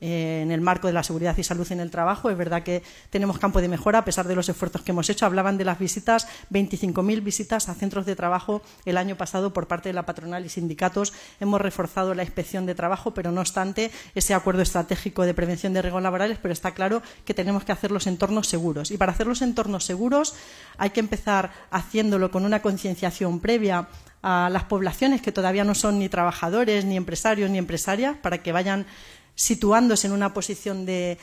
eh, 0.00 0.40
en 0.42 0.52
el 0.52 0.60
marco 0.60 0.86
de 0.86 0.92
la 0.92 1.02
seguridad 1.02 1.36
y 1.36 1.42
salud 1.42 1.66
en 1.72 1.80
el 1.80 1.90
trabajo. 1.90 2.30
Es 2.30 2.36
verdad 2.36 2.62
que 2.62 2.82
tenemos 3.10 3.38
campo 3.38 3.60
de 3.60 3.68
mejora 3.68 3.98
a 3.98 4.04
pesar 4.04 4.28
de 4.28 4.36
los 4.36 4.48
esfuerzos 4.48 4.82
que 4.82 4.92
hemos 4.92 5.10
hecho. 5.10 5.26
Hablaban 5.26 5.58
de 5.58 5.64
las 5.64 5.78
visitas, 5.78 6.28
25.000 6.52 7.22
visitas 7.22 7.68
a 7.68 7.74
centros 7.74 8.06
de 8.06 8.14
trabajo 8.14 8.62
el 8.84 8.96
año 8.96 9.16
pasado 9.16 9.52
por 9.52 9.66
parte 9.66 9.88
de 9.88 9.92
la 9.92 10.06
patronal 10.06 10.46
y 10.46 10.48
sindicatos. 10.48 11.12
Hemos 11.40 11.60
reforzado 11.60 12.14
la 12.14 12.22
inspección 12.22 12.66
de 12.66 12.74
trabajo, 12.74 13.12
pero 13.12 13.32
no 13.32 13.40
obstante 13.40 13.90
ese 14.14 14.34
acuerdo 14.34 14.62
estratégico 14.62 15.24
de 15.24 15.34
prevención 15.34 15.72
de 15.72 15.82
riesgos 15.82 16.02
laborales, 16.02 16.38
pero 16.40 16.52
está 16.52 16.72
claro 16.72 17.02
que 17.24 17.34
tenemos 17.34 17.64
que 17.64 17.72
hacer 17.72 17.90
los 17.90 18.06
entornos 18.06 18.46
seguros. 18.46 18.90
Y 18.90 18.96
para 18.96 19.12
hacer 19.12 19.26
los 19.26 19.42
entornos 19.42 19.84
seguros 19.84 20.34
hay 20.76 20.90
que 20.90 21.00
empezar 21.00 21.50
haciéndolo 21.70 22.30
con 22.30 22.44
una 22.44 22.62
concienciación 22.62 23.40
previa 23.40 23.88
a 24.22 24.48
las 24.50 24.64
poblaciones 24.64 25.22
que 25.22 25.32
todavía 25.32 25.64
no 25.64 25.74
son 25.74 25.98
ni 25.98 26.08
trabajadores, 26.08 26.84
ni 26.84 26.96
empresarios, 26.96 27.50
ni 27.50 27.58
empresarias, 27.58 28.16
para 28.20 28.38
que 28.38 28.52
vayan 28.52 28.86
situándose 29.38 30.08
en 30.08 30.12
una 30.12 30.34
posición 30.34 30.84
de, 30.84 31.16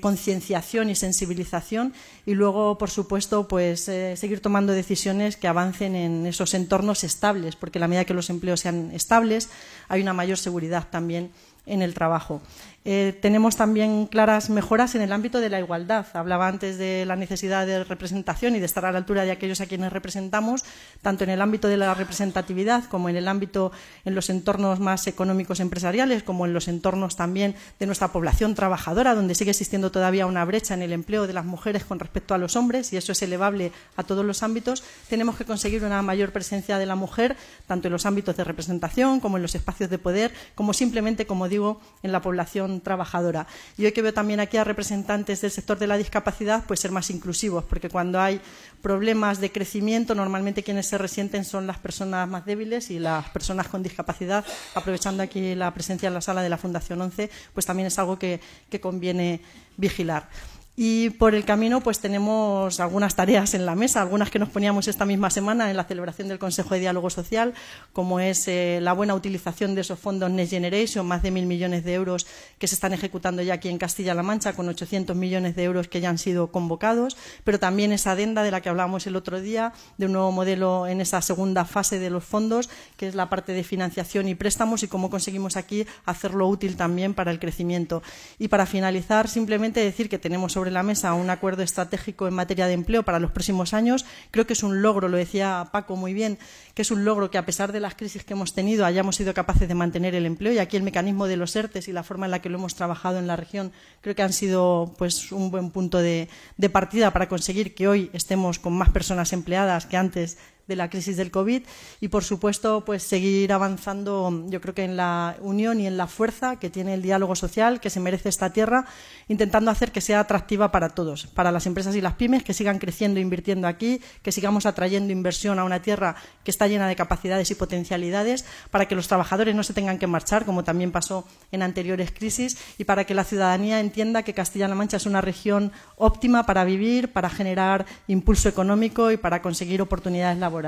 concienciación 0.00 0.88
y 0.88 0.94
sensibilización 0.94 1.92
y 2.24 2.32
luego, 2.32 2.78
por 2.78 2.88
supuesto, 2.88 3.48
pues 3.48 3.86
eh, 3.88 4.16
seguir 4.16 4.40
tomando 4.40 4.72
decisiones 4.72 5.36
que 5.36 5.46
avancen 5.46 5.94
en 5.94 6.24
esos 6.24 6.54
entornos 6.54 7.04
estables, 7.04 7.56
porque 7.56 7.78
a 7.78 7.80
la 7.80 7.88
medida 7.88 8.06
que 8.06 8.14
los 8.14 8.30
empleos 8.30 8.60
sean 8.60 8.90
estables, 8.92 9.50
hay 9.88 10.00
una 10.00 10.14
mayor 10.14 10.38
seguridad 10.38 10.88
también 10.90 11.32
en 11.66 11.82
el 11.82 11.92
trabajo. 11.92 12.40
Eh, 12.86 13.18
tenemos 13.20 13.56
también 13.56 14.06
claras 14.06 14.48
mejoras 14.48 14.94
en 14.94 15.02
el 15.02 15.12
ámbito 15.12 15.40
de 15.40 15.50
la 15.50 15.60
igualdad. 15.60 16.06
Hablaba 16.14 16.48
antes 16.48 16.78
de 16.78 17.04
la 17.04 17.14
necesidad 17.14 17.66
de 17.66 17.84
representación 17.84 18.56
y 18.56 18.60
de 18.60 18.64
estar 18.64 18.86
a 18.86 18.92
la 18.92 18.98
altura 18.98 19.24
de 19.24 19.32
aquellos 19.32 19.60
a 19.60 19.66
quienes 19.66 19.92
representamos, 19.92 20.64
tanto 21.02 21.24
en 21.24 21.30
el 21.30 21.42
ámbito 21.42 21.68
de 21.68 21.76
la 21.76 21.92
representatividad 21.92 22.84
como 22.84 23.10
en 23.10 23.16
el 23.16 23.28
ámbito 23.28 23.70
en 24.06 24.14
los 24.14 24.30
entornos 24.30 24.80
más 24.80 25.06
económicos 25.06 25.60
empresariales, 25.60 26.22
como 26.22 26.46
en 26.46 26.54
los 26.54 26.68
entornos 26.68 27.16
también 27.16 27.54
de 27.78 27.84
nuestra 27.84 28.08
población 28.08 28.54
trabajadora, 28.54 29.14
donde 29.14 29.34
sigue 29.34 29.50
existiendo 29.50 29.92
todavía 29.92 30.24
una 30.24 30.44
brecha 30.46 30.72
en 30.72 30.80
el 30.80 30.94
empleo 30.94 31.26
de 31.26 31.34
las 31.34 31.44
mujeres 31.44 31.84
con 31.84 31.98
respecto 31.98 32.32
a 32.32 32.38
los 32.38 32.56
hombres, 32.56 32.94
y 32.94 32.96
eso 32.96 33.12
es 33.12 33.20
elevable 33.20 33.72
a 33.96 34.04
todos 34.04 34.24
los 34.24 34.42
ámbitos. 34.42 34.82
Tenemos 35.08 35.36
que 35.36 35.44
conseguir 35.44 35.84
una 35.84 36.00
mayor 36.00 36.32
presencia 36.32 36.78
de 36.78 36.86
la 36.86 36.94
mujer, 36.94 37.36
tanto 37.66 37.88
en 37.88 37.92
los 37.92 38.06
ámbitos 38.06 38.36
de 38.38 38.44
representación 38.44 39.20
como 39.20 39.36
en 39.36 39.42
los 39.42 39.54
espacios 39.54 39.90
de 39.90 39.98
poder, 39.98 40.32
como 40.54 40.72
simplemente, 40.72 41.26
como 41.26 41.46
digo, 41.48 41.80
en 42.02 42.12
la 42.12 42.22
población 42.22 42.69
trabajadora. 42.78 43.48
Y 43.76 43.86
hoy 43.86 43.92
que 43.92 44.02
veo 44.02 44.14
también 44.14 44.38
aquí 44.38 44.56
a 44.56 44.62
representantes 44.62 45.40
del 45.40 45.50
sector 45.50 45.78
de 45.80 45.88
la 45.88 45.96
discapacidad, 45.96 46.62
pues 46.68 46.78
ser 46.78 46.92
más 46.92 47.10
inclusivos, 47.10 47.64
porque 47.64 47.88
cuando 47.88 48.20
hay 48.20 48.40
problemas 48.82 49.40
de 49.40 49.50
crecimiento, 49.50 50.14
normalmente 50.14 50.62
quienes 50.62 50.86
se 50.86 50.98
resienten 50.98 51.44
son 51.44 51.66
las 51.66 51.78
personas 51.78 52.28
más 52.28 52.46
débiles 52.46 52.90
y 52.92 53.00
las 53.00 53.28
personas 53.30 53.66
con 53.66 53.82
discapacidad, 53.82 54.44
aprovechando 54.76 55.22
aquí 55.24 55.56
la 55.56 55.74
presencia 55.74 56.06
en 56.06 56.14
la 56.14 56.20
sala 56.20 56.42
de 56.42 56.48
la 56.48 56.58
Fundación 56.58 57.00
11, 57.00 57.28
pues 57.52 57.66
también 57.66 57.88
es 57.88 57.98
algo 57.98 58.18
que 58.18 58.40
conviene 58.80 59.40
vigilar. 59.76 60.28
Y 60.76 61.10
por 61.10 61.34
el 61.34 61.44
camino, 61.44 61.80
pues 61.82 61.98
tenemos 61.98 62.80
algunas 62.80 63.14
tareas 63.14 63.54
en 63.54 63.66
la 63.66 63.74
mesa, 63.74 64.00
algunas 64.00 64.30
que 64.30 64.38
nos 64.38 64.48
poníamos 64.48 64.88
esta 64.88 65.04
misma 65.04 65.28
semana 65.28 65.68
en 65.70 65.76
la 65.76 65.84
celebración 65.84 66.28
del 66.28 66.38
Consejo 66.38 66.74
de 66.74 66.80
Diálogo 66.80 67.10
Social, 67.10 67.52
como 67.92 68.18
es 68.20 68.48
eh, 68.48 68.78
la 68.80 68.92
buena 68.92 69.14
utilización 69.14 69.74
de 69.74 69.82
esos 69.82 69.98
fondos 69.98 70.30
Next 70.30 70.52
Generation, 70.52 71.06
más 71.06 71.22
de 71.22 71.32
mil 71.32 71.46
millones 71.46 71.84
de 71.84 71.94
euros 71.94 72.26
que 72.58 72.66
se 72.66 72.76
están 72.76 72.92
ejecutando 72.92 73.42
ya 73.42 73.54
aquí 73.54 73.68
en 73.68 73.78
Castilla-La 73.78 74.22
Mancha, 74.22 74.54
con 74.54 74.68
800 74.68 75.14
millones 75.16 75.56
de 75.56 75.64
euros 75.64 75.88
que 75.88 76.00
ya 76.00 76.08
han 76.08 76.18
sido 76.18 76.50
convocados, 76.50 77.16
pero 77.44 77.58
también 77.58 77.92
esa 77.92 78.12
adenda 78.12 78.42
de 78.42 78.50
la 78.50 78.62
que 78.62 78.68
hablábamos 78.68 79.06
el 79.06 79.16
otro 79.16 79.40
día, 79.40 79.72
de 79.98 80.06
un 80.06 80.12
nuevo 80.12 80.32
modelo 80.32 80.86
en 80.86 81.00
esa 81.00 81.20
segunda 81.20 81.64
fase 81.64 81.98
de 81.98 82.10
los 82.10 82.24
fondos, 82.24 82.70
que 82.96 83.08
es 83.08 83.14
la 83.14 83.28
parte 83.28 83.52
de 83.52 83.64
financiación 83.64 84.28
y 84.28 84.34
préstamos 84.34 84.82
y 84.82 84.88
cómo 84.88 85.10
conseguimos 85.10 85.56
aquí 85.56 85.84
hacerlo 86.06 86.48
útil 86.48 86.76
también 86.76 87.12
para 87.12 87.32
el 87.32 87.38
crecimiento. 87.38 88.02
Y 88.38 88.48
para 88.48 88.66
finalizar, 88.66 89.28
simplemente 89.28 89.80
decir 89.80 90.08
que 90.08 90.18
tenemos 90.18 90.56
sobre 90.60 90.72
la 90.72 90.82
mesa 90.82 91.14
un 91.14 91.30
acuerdo 91.30 91.62
estratégico 91.62 92.28
en 92.28 92.34
materia 92.34 92.66
de 92.66 92.74
empleo 92.74 93.02
para 93.02 93.18
los 93.18 93.30
próximos 93.30 93.72
años. 93.72 94.04
Creo 94.30 94.46
que 94.46 94.52
es 94.52 94.62
un 94.62 94.82
logro, 94.82 95.08
lo 95.08 95.16
decía 95.16 95.70
Paco 95.72 95.96
muy 95.96 96.12
bien, 96.12 96.38
que 96.74 96.82
es 96.82 96.90
un 96.90 97.06
logro 97.06 97.30
que 97.30 97.38
a 97.38 97.46
pesar 97.46 97.72
de 97.72 97.80
las 97.80 97.94
crisis 97.94 98.24
que 98.24 98.34
hemos 98.34 98.52
tenido 98.52 98.84
hayamos 98.84 99.16
sido 99.16 99.32
capaces 99.32 99.68
de 99.68 99.74
mantener 99.74 100.14
el 100.14 100.26
empleo 100.26 100.52
y 100.52 100.58
aquí 100.58 100.76
el 100.76 100.82
mecanismo 100.82 101.26
de 101.28 101.38
los 101.38 101.56
ERTES 101.56 101.88
y 101.88 101.92
la 101.92 102.02
forma 102.02 102.26
en 102.26 102.32
la 102.32 102.42
que 102.42 102.50
lo 102.50 102.58
hemos 102.58 102.74
trabajado 102.74 103.18
en 103.18 103.26
la 103.26 103.36
región 103.36 103.72
creo 104.02 104.14
que 104.14 104.22
han 104.22 104.34
sido 104.34 104.94
pues 104.98 105.32
un 105.32 105.50
buen 105.50 105.70
punto 105.70 105.96
de, 105.96 106.28
de 106.58 106.68
partida 106.68 107.10
para 107.10 107.30
conseguir 107.30 107.74
que 107.74 107.88
hoy 107.88 108.10
estemos 108.12 108.58
con 108.58 108.74
más 108.74 108.90
personas 108.90 109.32
empleadas 109.32 109.86
que 109.86 109.96
antes 109.96 110.36
de 110.70 110.76
la 110.76 110.88
crisis 110.88 111.16
del 111.16 111.32
COVID 111.32 111.62
y, 112.00 112.08
por 112.08 112.22
supuesto, 112.22 112.84
pues 112.84 113.02
seguir 113.02 113.52
avanzando, 113.52 114.44
yo 114.46 114.60
creo 114.60 114.72
que 114.72 114.84
en 114.84 114.96
la 114.96 115.36
unión 115.40 115.80
y 115.80 115.86
en 115.88 115.96
la 115.96 116.06
fuerza 116.06 116.56
que 116.56 116.70
tiene 116.70 116.94
el 116.94 117.02
diálogo 117.02 117.34
social 117.34 117.80
que 117.80 117.90
se 117.90 117.98
merece 117.98 118.28
esta 118.28 118.52
tierra, 118.52 118.86
intentando 119.26 119.70
hacer 119.70 119.90
que 119.90 120.00
sea 120.00 120.20
atractiva 120.20 120.70
para 120.70 120.90
todos, 120.90 121.26
para 121.26 121.50
las 121.50 121.66
empresas 121.66 121.96
y 121.96 122.00
las 122.00 122.14
pymes, 122.14 122.44
que 122.44 122.54
sigan 122.54 122.78
creciendo 122.78 123.18
e 123.18 123.22
invirtiendo 123.22 123.66
aquí, 123.66 124.00
que 124.22 124.30
sigamos 124.30 124.64
atrayendo 124.64 125.12
inversión 125.12 125.58
a 125.58 125.64
una 125.64 125.82
tierra 125.82 126.14
que 126.44 126.52
está 126.52 126.68
llena 126.68 126.86
de 126.86 126.94
capacidades 126.94 127.50
y 127.50 127.56
potencialidades, 127.56 128.44
para 128.70 128.86
que 128.86 128.94
los 128.94 129.08
trabajadores 129.08 129.56
no 129.56 129.64
se 129.64 129.74
tengan 129.74 129.98
que 129.98 130.06
marchar, 130.06 130.46
como 130.46 130.62
también 130.62 130.92
pasó 130.92 131.26
en 131.50 131.62
anteriores 131.62 132.12
crisis, 132.12 132.56
y 132.78 132.84
para 132.84 133.04
que 133.04 133.14
la 133.14 133.24
ciudadanía 133.24 133.80
entienda 133.80 134.22
que 134.22 134.34
Castilla-La 134.34 134.76
Mancha 134.76 134.98
es 134.98 135.06
una 135.06 135.20
región 135.20 135.72
óptima 135.96 136.46
para 136.46 136.64
vivir, 136.64 137.12
para 137.12 137.28
generar 137.28 137.86
impulso 138.06 138.48
económico 138.48 139.10
y 139.10 139.16
para 139.16 139.42
conseguir 139.42 139.82
oportunidades 139.82 140.38
laborales 140.38 140.59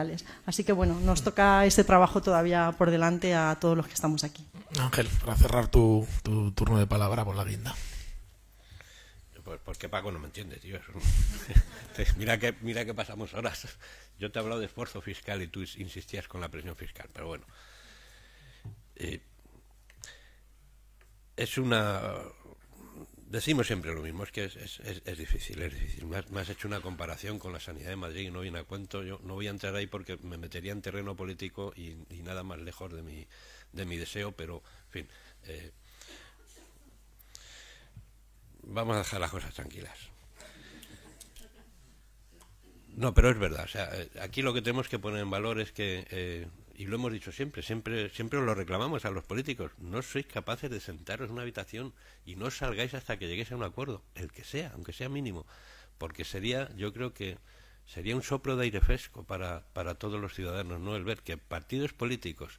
Así 0.46 0.64
que 0.64 0.72
bueno, 0.72 0.98
nos 1.00 1.22
toca 1.22 1.64
ese 1.66 1.84
trabajo 1.84 2.22
todavía 2.22 2.72
por 2.76 2.90
delante 2.90 3.34
a 3.34 3.56
todos 3.60 3.76
los 3.76 3.86
que 3.86 3.94
estamos 3.94 4.24
aquí. 4.24 4.46
Ángel, 4.78 5.08
para 5.24 5.36
cerrar 5.36 5.68
tu, 5.68 6.06
turno 6.54 6.78
de 6.78 6.86
palabra 6.86 7.24
por 7.24 7.36
la 7.36 7.44
guinda. 7.44 7.74
Pues 9.44 9.60
porque 9.64 9.88
Paco 9.88 10.12
no 10.12 10.20
me 10.20 10.26
entiende, 10.26 10.56
tío. 10.56 10.78
mira 12.16 12.38
que 12.38 12.54
mira 12.60 12.84
que 12.84 12.94
pasamos 12.94 13.34
horas. 13.34 13.66
Yo 14.18 14.30
te 14.30 14.38
he 14.38 14.42
hablado 14.42 14.60
de 14.60 14.66
esfuerzo 14.66 15.00
fiscal 15.00 15.42
y 15.42 15.48
tú 15.48 15.62
insistías 15.78 16.28
con 16.28 16.40
la 16.40 16.48
presión 16.48 16.76
fiscal, 16.76 17.08
pero 17.12 17.26
bueno. 17.26 17.44
Eh, 18.96 19.20
es 21.36 21.58
una 21.58 22.14
Decimos 23.32 23.66
siempre 23.66 23.94
lo 23.94 24.02
mismo, 24.02 24.24
es 24.24 24.30
que 24.30 24.44
es, 24.44 24.56
es, 24.56 25.16
difícil, 25.16 25.62
es 25.62 25.72
difícil. 25.72 26.04
Me 26.04 26.40
has, 26.40 26.50
hecho 26.50 26.68
una 26.68 26.82
comparación 26.82 27.38
con 27.38 27.50
la 27.54 27.60
sanidad 27.60 27.88
de 27.88 27.96
Madrid 27.96 28.26
y 28.26 28.30
no 28.30 28.40
viene 28.40 28.58
a 28.58 28.64
cuento. 28.64 29.02
Yo 29.02 29.20
no 29.24 29.32
voy 29.32 29.46
a 29.46 29.50
entrar 29.50 29.74
ahí 29.74 29.86
porque 29.86 30.18
me 30.18 30.36
metería 30.36 30.70
en 30.70 30.82
terreno 30.82 31.16
político 31.16 31.72
y, 31.74 31.94
nada 32.22 32.42
más 32.42 32.60
lejos 32.60 32.92
de 32.92 33.00
mi, 33.00 33.26
de 33.72 33.86
mi 33.86 33.96
deseo, 33.96 34.32
pero, 34.32 34.62
en 34.84 34.90
fin, 34.90 35.08
eh, 35.44 35.70
vamos 38.64 38.96
a 38.96 38.98
dejar 38.98 39.18
las 39.18 39.30
cosas 39.30 39.54
tranquilas. 39.54 39.96
No, 42.88 43.14
pero 43.14 43.30
es 43.30 43.38
verdad. 43.38 43.64
O 43.64 43.68
sea, 43.68 43.88
eh, 43.94 44.10
aquí 44.20 44.42
lo 44.42 44.52
que 44.52 44.60
tenemos 44.60 44.90
que 44.90 44.98
poner 44.98 45.20
en 45.20 45.30
valor 45.30 45.58
es 45.58 45.72
que 45.72 46.06
eh, 46.10 46.48
y 46.82 46.86
lo 46.86 46.96
hemos 46.96 47.12
dicho 47.12 47.30
siempre, 47.30 47.62
siempre, 47.62 48.10
siempre 48.10 48.40
lo 48.40 48.56
reclamamos 48.56 49.04
a 49.04 49.12
los 49.12 49.22
políticos, 49.22 49.70
no 49.78 50.02
sois 50.02 50.26
capaces 50.26 50.68
de 50.68 50.80
sentaros 50.80 51.28
en 51.28 51.34
una 51.34 51.42
habitación 51.42 51.94
y 52.26 52.34
no 52.34 52.50
salgáis 52.50 52.92
hasta 52.94 53.16
que 53.18 53.28
lleguéis 53.28 53.52
a 53.52 53.56
un 53.56 53.62
acuerdo, 53.62 54.02
el 54.16 54.32
que 54.32 54.42
sea, 54.42 54.72
aunque 54.74 54.92
sea 54.92 55.08
mínimo, 55.08 55.46
porque 55.96 56.24
sería, 56.24 56.74
yo 56.74 56.92
creo 56.92 57.14
que 57.14 57.38
sería 57.86 58.16
un 58.16 58.24
soplo 58.24 58.56
de 58.56 58.64
aire 58.64 58.80
fresco 58.80 59.22
para, 59.22 59.64
para 59.74 59.94
todos 59.94 60.20
los 60.20 60.34
ciudadanos, 60.34 60.80
¿no? 60.80 60.96
El 60.96 61.04
ver 61.04 61.20
que 61.20 61.36
partidos 61.36 61.92
políticos 61.92 62.58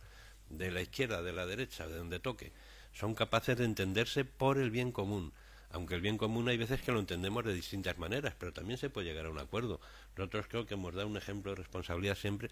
de 0.49 0.71
la 0.71 0.80
izquierda, 0.80 1.21
de 1.21 1.34
la 1.34 1.45
derecha, 1.45 1.86
de 1.86 1.97
donde 1.97 2.21
toque, 2.21 2.53
son 2.93 3.15
capaces 3.15 3.57
de 3.57 3.65
entenderse 3.65 4.24
por 4.24 4.57
el 4.57 4.71
bien 4.71 4.93
común. 4.93 5.34
Aunque 5.74 5.95
el 5.95 6.01
bien 6.01 6.19
común 6.19 6.47
hay 6.49 6.55
veces 6.55 6.84
que 6.84 6.91
lo 6.91 6.99
entendemos 6.99 7.43
de 7.43 7.51
distintas 7.51 7.97
maneras, 7.97 8.36
pero 8.38 8.53
también 8.53 8.78
se 8.78 8.91
puede 8.91 9.07
llegar 9.07 9.26
a 9.26 9.32
un 9.32 9.39
acuerdo. 9.39 9.82
Nosotros 10.15 10.45
creo 10.47 10.67
que 10.67 10.76
hemos 10.76 10.93
dado 10.93 11.07
un 11.07 11.17
ejemplo 11.17 11.51
de 11.51 11.55
responsabilidad 11.57 12.15
siempre, 12.15 12.51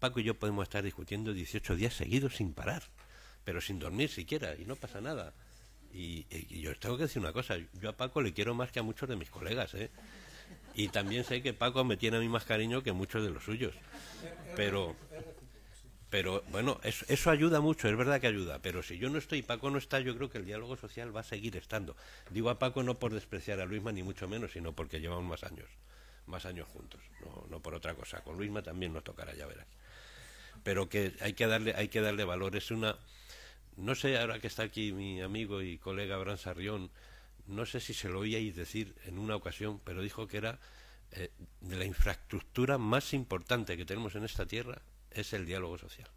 Paco 0.00 0.18
y 0.18 0.24
yo 0.24 0.34
podemos 0.34 0.62
estar 0.62 0.82
discutiendo 0.82 1.34
18 1.34 1.76
días 1.76 1.94
seguidos 1.94 2.36
sin 2.36 2.54
parar, 2.54 2.82
pero 3.44 3.60
sin 3.60 3.78
dormir 3.78 4.08
siquiera, 4.08 4.54
y 4.56 4.64
no 4.64 4.74
pasa 4.74 5.00
nada. 5.02 5.34
Y, 5.92 6.26
yo 6.60 6.70
os 6.70 6.80
tengo 6.80 6.96
que 6.96 7.02
decir 7.02 7.20
una 7.20 7.32
cosa, 7.32 7.56
yo 7.74 7.90
a 7.90 7.92
Paco 7.92 8.22
le 8.22 8.32
quiero 8.32 8.54
más 8.54 8.72
que 8.72 8.80
a 8.80 8.82
muchos 8.82 9.08
de 9.08 9.16
mis 9.16 9.28
colegas, 9.28 9.74
¿eh? 9.74 9.90
Y 10.74 10.88
también 10.88 11.24
sé 11.24 11.42
que 11.42 11.52
Paco 11.52 11.84
me 11.84 11.96
tiene 11.96 12.16
a 12.16 12.20
mí 12.20 12.28
más 12.28 12.44
cariño 12.44 12.82
que 12.82 12.92
muchos 12.92 13.22
de 13.22 13.30
los 13.30 13.44
suyos. 13.44 13.74
Pero, 14.56 14.96
pero 16.08 16.42
bueno, 16.48 16.80
eso, 16.82 17.04
eso, 17.08 17.30
ayuda 17.30 17.60
mucho, 17.60 17.88
es 17.88 17.96
verdad 17.96 18.20
que 18.20 18.28
ayuda. 18.28 18.60
Pero 18.60 18.82
si 18.82 18.96
yo 18.96 19.10
no 19.10 19.18
estoy 19.18 19.40
y 19.40 19.42
Paco 19.42 19.70
no 19.70 19.78
está, 19.78 20.00
yo 20.00 20.16
creo 20.16 20.30
que 20.30 20.38
el 20.38 20.46
diálogo 20.46 20.76
social 20.76 21.14
va 21.14 21.20
a 21.20 21.24
seguir 21.24 21.56
estando. 21.56 21.94
Digo 22.30 22.50
a 22.50 22.58
Paco 22.58 22.82
no 22.82 22.98
por 22.98 23.12
despreciar 23.12 23.60
a 23.60 23.66
Luisma, 23.66 23.92
ni 23.92 24.02
mucho 24.02 24.26
menos, 24.28 24.52
sino 24.52 24.72
porque 24.72 25.00
llevamos 25.00 25.24
más 25.24 25.44
años, 25.44 25.68
más 26.26 26.46
años 26.46 26.66
juntos, 26.68 27.00
no, 27.24 27.46
no 27.50 27.60
por 27.60 27.74
otra 27.74 27.94
cosa. 27.94 28.22
Con 28.22 28.38
Luisma 28.38 28.62
también 28.62 28.92
nos 28.92 29.04
tocará, 29.04 29.34
ya 29.34 29.46
verás 29.46 29.66
pero 30.62 30.88
que 30.88 31.14
hay 31.20 31.32
que 31.34 31.46
darle, 31.46 31.74
hay 31.74 31.88
que 31.88 32.00
darle 32.00 32.24
valor. 32.24 32.56
Es 32.56 32.70
una, 32.70 32.98
no 33.76 33.94
sé, 33.94 34.18
ahora 34.18 34.38
que 34.38 34.46
está 34.46 34.64
aquí 34.64 34.92
mi 34.92 35.20
amigo 35.20 35.62
y 35.62 35.78
colega 35.78 36.16
Abraham 36.16 36.38
Sarrión, 36.38 36.90
no 37.46 37.66
sé 37.66 37.80
si 37.80 37.94
se 37.94 38.08
lo 38.08 38.20
oíais 38.20 38.54
decir 38.54 38.94
en 39.04 39.18
una 39.18 39.36
ocasión, 39.36 39.80
pero 39.84 40.02
dijo 40.02 40.26
que 40.26 40.36
era 40.36 40.58
eh, 41.12 41.30
de 41.60 41.76
la 41.76 41.84
infraestructura 41.84 42.78
más 42.78 43.12
importante 43.12 43.76
que 43.76 43.84
tenemos 43.84 44.14
en 44.14 44.24
esta 44.24 44.46
tierra 44.46 44.80
es 45.10 45.32
el 45.32 45.46
diálogo 45.46 45.76
social, 45.76 46.08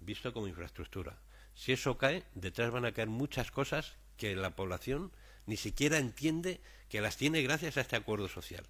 visto 0.00 0.32
como 0.32 0.48
infraestructura. 0.48 1.18
Si 1.54 1.72
eso 1.72 1.98
cae, 1.98 2.24
detrás 2.34 2.70
van 2.70 2.86
a 2.86 2.92
caer 2.92 3.08
muchas 3.08 3.50
cosas 3.50 3.96
que 4.16 4.34
la 4.34 4.56
población 4.56 5.12
ni 5.46 5.56
siquiera 5.56 5.98
entiende 5.98 6.60
que 6.88 7.00
las 7.00 7.16
tiene 7.16 7.42
gracias 7.42 7.76
a 7.76 7.82
este 7.82 7.96
acuerdo 7.96 8.28
social. 8.28 8.64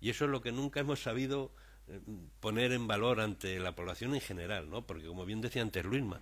Y 0.00 0.10
eso 0.10 0.26
es 0.26 0.30
lo 0.30 0.42
que 0.42 0.52
nunca 0.52 0.80
hemos 0.80 1.02
sabido 1.02 1.52
poner 2.40 2.72
en 2.72 2.86
valor 2.86 3.20
ante 3.20 3.58
la 3.58 3.74
población 3.74 4.14
en 4.14 4.20
general, 4.20 4.70
¿no? 4.70 4.86
Porque 4.86 5.06
como 5.06 5.24
bien 5.24 5.40
decía 5.40 5.62
antes 5.62 5.84
Luisma, 5.84 6.20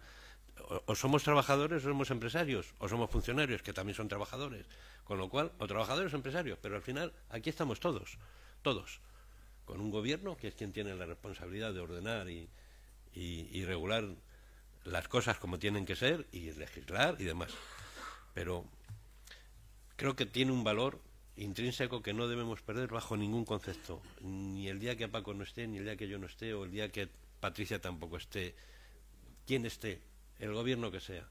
o, 0.86 0.94
somos 0.94 1.22
trabajadores 1.22 1.84
o 1.84 1.88
somos 1.88 2.10
empresarios, 2.10 2.74
o 2.78 2.88
somos 2.88 3.10
funcionarios, 3.10 3.62
que 3.62 3.72
también 3.72 3.94
son 3.94 4.08
trabajadores. 4.08 4.66
Con 5.04 5.18
lo 5.18 5.28
cual, 5.28 5.52
o 5.58 5.66
trabajadores 5.66 6.12
o 6.12 6.16
empresarios, 6.16 6.58
pero 6.60 6.76
al 6.76 6.82
final 6.82 7.12
aquí 7.30 7.50
estamos 7.50 7.78
todos, 7.78 8.18
todos, 8.62 9.00
con 9.64 9.80
un 9.80 9.90
gobierno 9.90 10.36
que 10.36 10.48
es 10.48 10.54
quien 10.54 10.72
tiene 10.72 10.94
la 10.94 11.06
responsabilidad 11.06 11.72
de 11.72 11.80
ordenar 11.80 12.28
y, 12.28 12.48
y 13.14 13.64
regular 13.64 14.04
las 14.84 15.08
cosas 15.08 15.38
como 15.38 15.58
tienen 15.58 15.86
que 15.86 15.96
ser 15.96 16.26
y 16.32 16.50
legislar 16.52 17.16
y 17.18 17.24
demás. 17.24 17.52
Pero 18.34 18.64
creo 19.96 20.16
que 20.16 20.26
tiene 20.26 20.52
un 20.52 20.64
valor 20.64 21.00
intrínseco 21.36 22.02
que 22.02 22.14
no 22.14 22.28
debemos 22.28 22.62
perder 22.62 22.88
bajo 22.88 23.16
ningún 23.16 23.44
concepto, 23.44 24.00
ni 24.20 24.68
el 24.68 24.78
día 24.78 24.96
que 24.96 25.08
Paco 25.08 25.34
no 25.34 25.44
esté, 25.44 25.66
ni 25.66 25.78
el 25.78 25.84
día 25.84 25.96
que 25.96 26.08
yo 26.08 26.18
no 26.18 26.26
esté, 26.26 26.54
o 26.54 26.64
el 26.64 26.70
día 26.70 26.90
que 26.90 27.08
Patricia 27.40 27.80
tampoco 27.80 28.16
esté, 28.16 28.54
quien 29.46 29.66
esté, 29.66 30.00
el 30.38 30.52
gobierno 30.54 30.90
que 30.90 31.00
sea, 31.00 31.28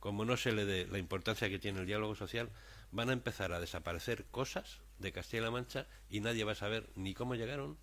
como 0.00 0.24
no 0.24 0.36
se 0.36 0.52
le 0.52 0.64
dé 0.64 0.86
la 0.86 0.98
importancia 0.98 1.48
que 1.48 1.58
tiene 1.58 1.80
el 1.80 1.86
diálogo 1.86 2.14
social, 2.14 2.50
van 2.90 3.10
a 3.10 3.12
empezar 3.12 3.52
a 3.52 3.60
desaparecer 3.60 4.24
cosas 4.30 4.80
de 4.98 5.12
Castilla-La 5.12 5.50
Mancha 5.50 5.86
y 6.08 6.20
nadie 6.20 6.44
va 6.44 6.52
a 6.52 6.56
saber 6.56 6.88
ni 6.96 7.14
cómo 7.14 7.34
llegaron 7.34 7.78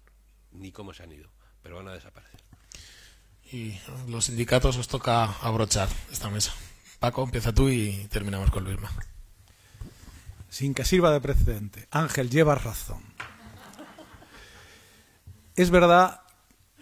ni 0.51 0.72
cómo 0.72 0.93
se 0.93 1.03
han 1.03 1.11
ido, 1.11 1.30
pero 1.61 1.76
van 1.76 1.88
a 1.88 1.93
desaparecer. 1.93 2.41
Y 3.51 3.80
los 4.07 4.26
sindicatos 4.26 4.78
os 4.78 4.88
toca 4.88 5.26
abrochar 5.41 5.89
esta 6.11 6.30
mesa. 6.30 6.53
Paco, 6.99 7.24
empieza 7.24 7.53
tú 7.53 7.70
y 7.70 8.07
terminamos 8.11 8.51
con 8.51 8.63
Luisma 8.63 8.91
sin 10.50 10.74
que 10.74 10.86
sirva 10.86 11.12
de 11.12 11.22
precedente. 11.22 11.88
Ángel, 11.91 12.30
llevas 12.30 12.64
razón. 12.64 13.04
Es 15.56 15.70
verdad 15.70 16.22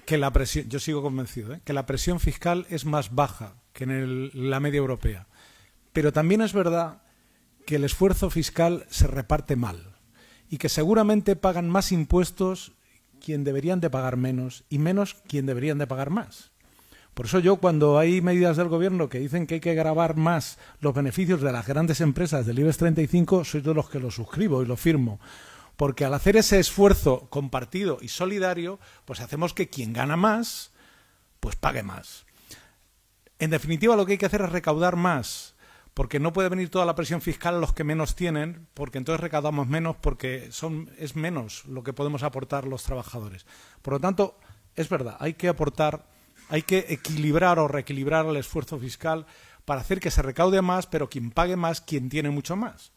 que 0.05 0.17
la 0.17 0.31
presión, 0.31 0.69
yo 0.69 0.79
sigo 0.79 1.01
convencido, 1.01 1.53
¿eh? 1.53 1.61
que 1.63 1.73
la 1.73 1.85
presión 1.85 2.19
fiscal 2.19 2.65
es 2.69 2.85
más 2.85 3.13
baja 3.13 3.55
que 3.73 3.83
en 3.83 4.49
la 4.49 4.59
media 4.59 4.77
europea. 4.77 5.27
Pero 5.93 6.13
también 6.13 6.41
es 6.41 6.53
verdad 6.53 7.01
que 7.65 7.75
el 7.75 7.83
esfuerzo 7.83 8.29
fiscal 8.29 8.85
se 8.89 9.07
reparte 9.07 9.55
mal 9.55 9.97
y 10.49 10.57
que 10.57 10.69
seguramente 10.69 11.35
pagan 11.35 11.69
más 11.69 11.91
impuestos 11.91 12.73
quien 13.19 13.43
deberían 13.43 13.81
de 13.81 13.89
pagar 13.89 14.15
menos 14.15 14.63
y 14.69 14.79
menos 14.79 15.15
quien 15.27 15.45
deberían 15.45 15.77
de 15.77 15.87
pagar 15.87 16.09
más. 16.09 16.51
Por 17.17 17.25
eso 17.25 17.39
yo 17.39 17.55
cuando 17.55 17.97
hay 17.97 18.21
medidas 18.21 18.57
del 18.57 18.67
gobierno 18.67 19.09
que 19.09 19.17
dicen 19.17 19.47
que 19.47 19.55
hay 19.55 19.59
que 19.59 19.73
grabar 19.73 20.17
más 20.17 20.59
los 20.81 20.93
beneficios 20.93 21.41
de 21.41 21.51
las 21.51 21.65
grandes 21.65 21.99
empresas 21.99 22.45
del 22.45 22.59
IBEX 22.59 22.77
35, 22.77 23.43
soy 23.43 23.61
de 23.61 23.73
los 23.73 23.89
que 23.89 23.99
lo 23.99 24.11
suscribo 24.11 24.61
y 24.61 24.67
lo 24.67 24.77
firmo. 24.77 25.19
Porque 25.77 26.05
al 26.05 26.13
hacer 26.13 26.37
ese 26.37 26.59
esfuerzo 26.59 27.25
compartido 27.31 27.97
y 28.01 28.09
solidario, 28.09 28.79
pues 29.05 29.19
hacemos 29.19 29.55
que 29.55 29.67
quien 29.67 29.93
gana 29.93 30.15
más, 30.15 30.69
pues 31.39 31.55
pague 31.55 31.81
más. 31.81 32.27
En 33.39 33.49
definitiva, 33.49 33.95
lo 33.95 34.05
que 34.05 34.11
hay 34.11 34.17
que 34.19 34.27
hacer 34.27 34.41
es 34.41 34.51
recaudar 34.51 34.95
más, 34.95 35.55
porque 35.95 36.19
no 36.19 36.33
puede 36.33 36.49
venir 36.49 36.69
toda 36.69 36.85
la 36.85 36.93
presión 36.93 37.21
fiscal 37.21 37.55
a 37.55 37.59
los 37.59 37.73
que 37.73 37.83
menos 37.83 38.15
tienen, 38.15 38.67
porque 38.75 38.99
entonces 38.99 39.21
recaudamos 39.21 39.65
menos, 39.65 39.95
porque 39.95 40.51
son, 40.51 40.91
es 40.99 41.15
menos 41.15 41.65
lo 41.65 41.81
que 41.81 41.93
podemos 41.93 42.21
aportar 42.21 42.67
los 42.67 42.83
trabajadores. 42.83 43.47
Por 43.81 43.93
lo 43.93 43.99
tanto, 43.99 44.37
es 44.75 44.87
verdad, 44.87 45.17
hay 45.19 45.33
que 45.33 45.47
aportar, 45.47 46.15
hay 46.49 46.61
que 46.61 46.85
equilibrar 46.89 47.59
o 47.59 47.67
reequilibrar 47.67 48.25
el 48.25 48.37
esfuerzo 48.37 48.79
fiscal 48.79 49.25
para 49.65 49.81
hacer 49.81 49.99
que 49.99 50.11
se 50.11 50.21
recaude 50.21 50.61
más, 50.61 50.87
pero 50.87 51.09
quien 51.09 51.31
pague 51.31 51.55
más, 51.55 51.81
quien 51.81 52.09
tiene 52.09 52.29
mucho 52.29 52.55
más. 52.55 52.91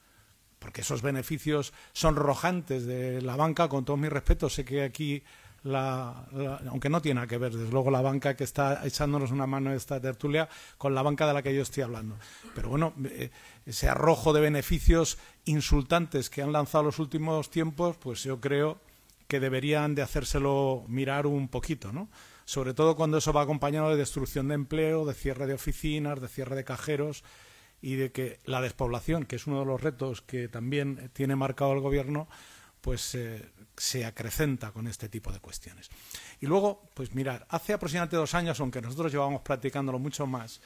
Porque 0.59 0.83
esos 0.83 1.03
beneficios 1.03 1.73
son 1.93 2.17
rojantes 2.17 2.87
de 2.87 3.23
la 3.23 3.35
banca, 3.35 3.69
con 3.69 3.85
todos 3.85 3.99
mis 3.99 4.11
respetos. 4.11 4.55
Sé 4.55 4.65
que 4.65 4.83
aquí 4.83 5.23
la, 5.63 6.27
aunque 6.69 6.89
no 6.89 7.03
tiene 7.03 7.27
que 7.27 7.39
ver, 7.39 7.53
desde 7.53 7.73
luego, 7.73 7.91
la 7.91 8.03
banca 8.03 8.37
que 8.37 8.45
está 8.45 8.87
echándonos 8.87 9.31
una 9.31 9.47
mano 9.47 9.71
en 9.71 9.77
esta 9.77 10.01
tertulia 10.01 10.49
con 10.79 10.95
la 10.95 11.03
banca 11.03 11.27
de 11.27 11.35
la 11.35 11.43
que 11.43 11.55
yo 11.55 11.63
estoy 11.63 11.83
hablando. 11.83 12.17
Pero 12.55 12.69
bueno, 12.69 12.93
eh, 13.05 13.31
ese 13.67 13.89
arrojo 13.89 14.33
de 14.33 14.41
beneficios 14.41 15.19
insultantes 15.47 16.31
que 16.31 16.43
han 16.43 16.53
lanzado 16.53 16.85
los 16.85 16.99
últimos 16.99 17.51
tiempos, 17.51 17.97
pues 17.97 18.23
yo 18.23 18.41
creo 18.41 18.79
que 19.27 19.41
deberían 19.41 19.95
de 19.95 20.03
hacérselo 20.03 20.85
mirar 20.89 21.27
un 21.27 21.49
poquito, 21.49 21.93
¿no? 21.93 22.09
Sobre 22.51 22.75
todo 22.75 22.97
cuando 22.97 23.19
eso 23.19 23.33
va 23.33 23.43
acompañado 23.43 23.91
de 23.91 23.97
destrucción 23.97 24.49
de 24.49 24.57
empleo, 24.57 25.05
de 25.05 25.15
cierre 25.15 25.47
de 25.47 25.55
oficinas, 25.55 26.21
de 26.21 26.27
cierre 26.27 26.57
de 26.57 26.65
cajeros 26.65 27.23
y 27.81 27.95
de 27.95 28.11
que 28.11 28.41
la 28.45 28.61
despoblación, 28.61 29.25
que 29.25 29.37
es 29.37 29.47
uno 29.47 29.61
de 29.61 29.67
los 29.67 29.81
retos 29.81 30.21
que 30.21 30.49
también 30.49 31.13
tiene 31.13 31.37
marcado 31.37 31.75
el 31.75 31.79
gobierno, 31.79 32.27
pues 32.81 33.15
eh, 33.15 33.53
se 33.77 34.05
acrecenta 34.05 34.73
con 34.73 34.89
este 34.89 35.09
tipo 35.09 35.31
de 35.31 35.39
cuestiones. 35.39 35.91
Y 36.41 36.47
luego, 36.47 36.91
pues 36.95 37.15
mirar, 37.15 37.47
hace 37.51 37.73
aproximadamente 37.73 38.17
dos 38.17 38.35
años, 38.35 38.59
aunque 38.59 38.83
nosotros 38.83 39.13
llevábamos 39.13 39.43
practicándolo 39.43 40.01
mucho 40.01 40.27
más, 40.27 40.61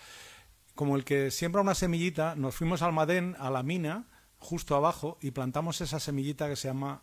como 0.74 0.97
el 0.97 1.05
que 1.05 1.30
siembra 1.30 1.61
una 1.61 1.74
semillita, 1.74 2.35
nos 2.35 2.55
fuimos 2.55 2.80
al 2.80 2.95
Madén, 2.95 3.37
a 3.39 3.51
la 3.51 3.62
mina, 3.62 4.09
justo 4.39 4.74
abajo, 4.74 5.18
y 5.20 5.32
plantamos 5.32 5.82
esa 5.82 6.01
semillita 6.01 6.49
que 6.49 6.57
se 6.57 6.68
llama 6.68 7.03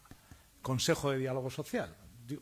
Consejo 0.64 1.12
de 1.12 1.20
Diálogo 1.20 1.52
Social. 1.52 1.96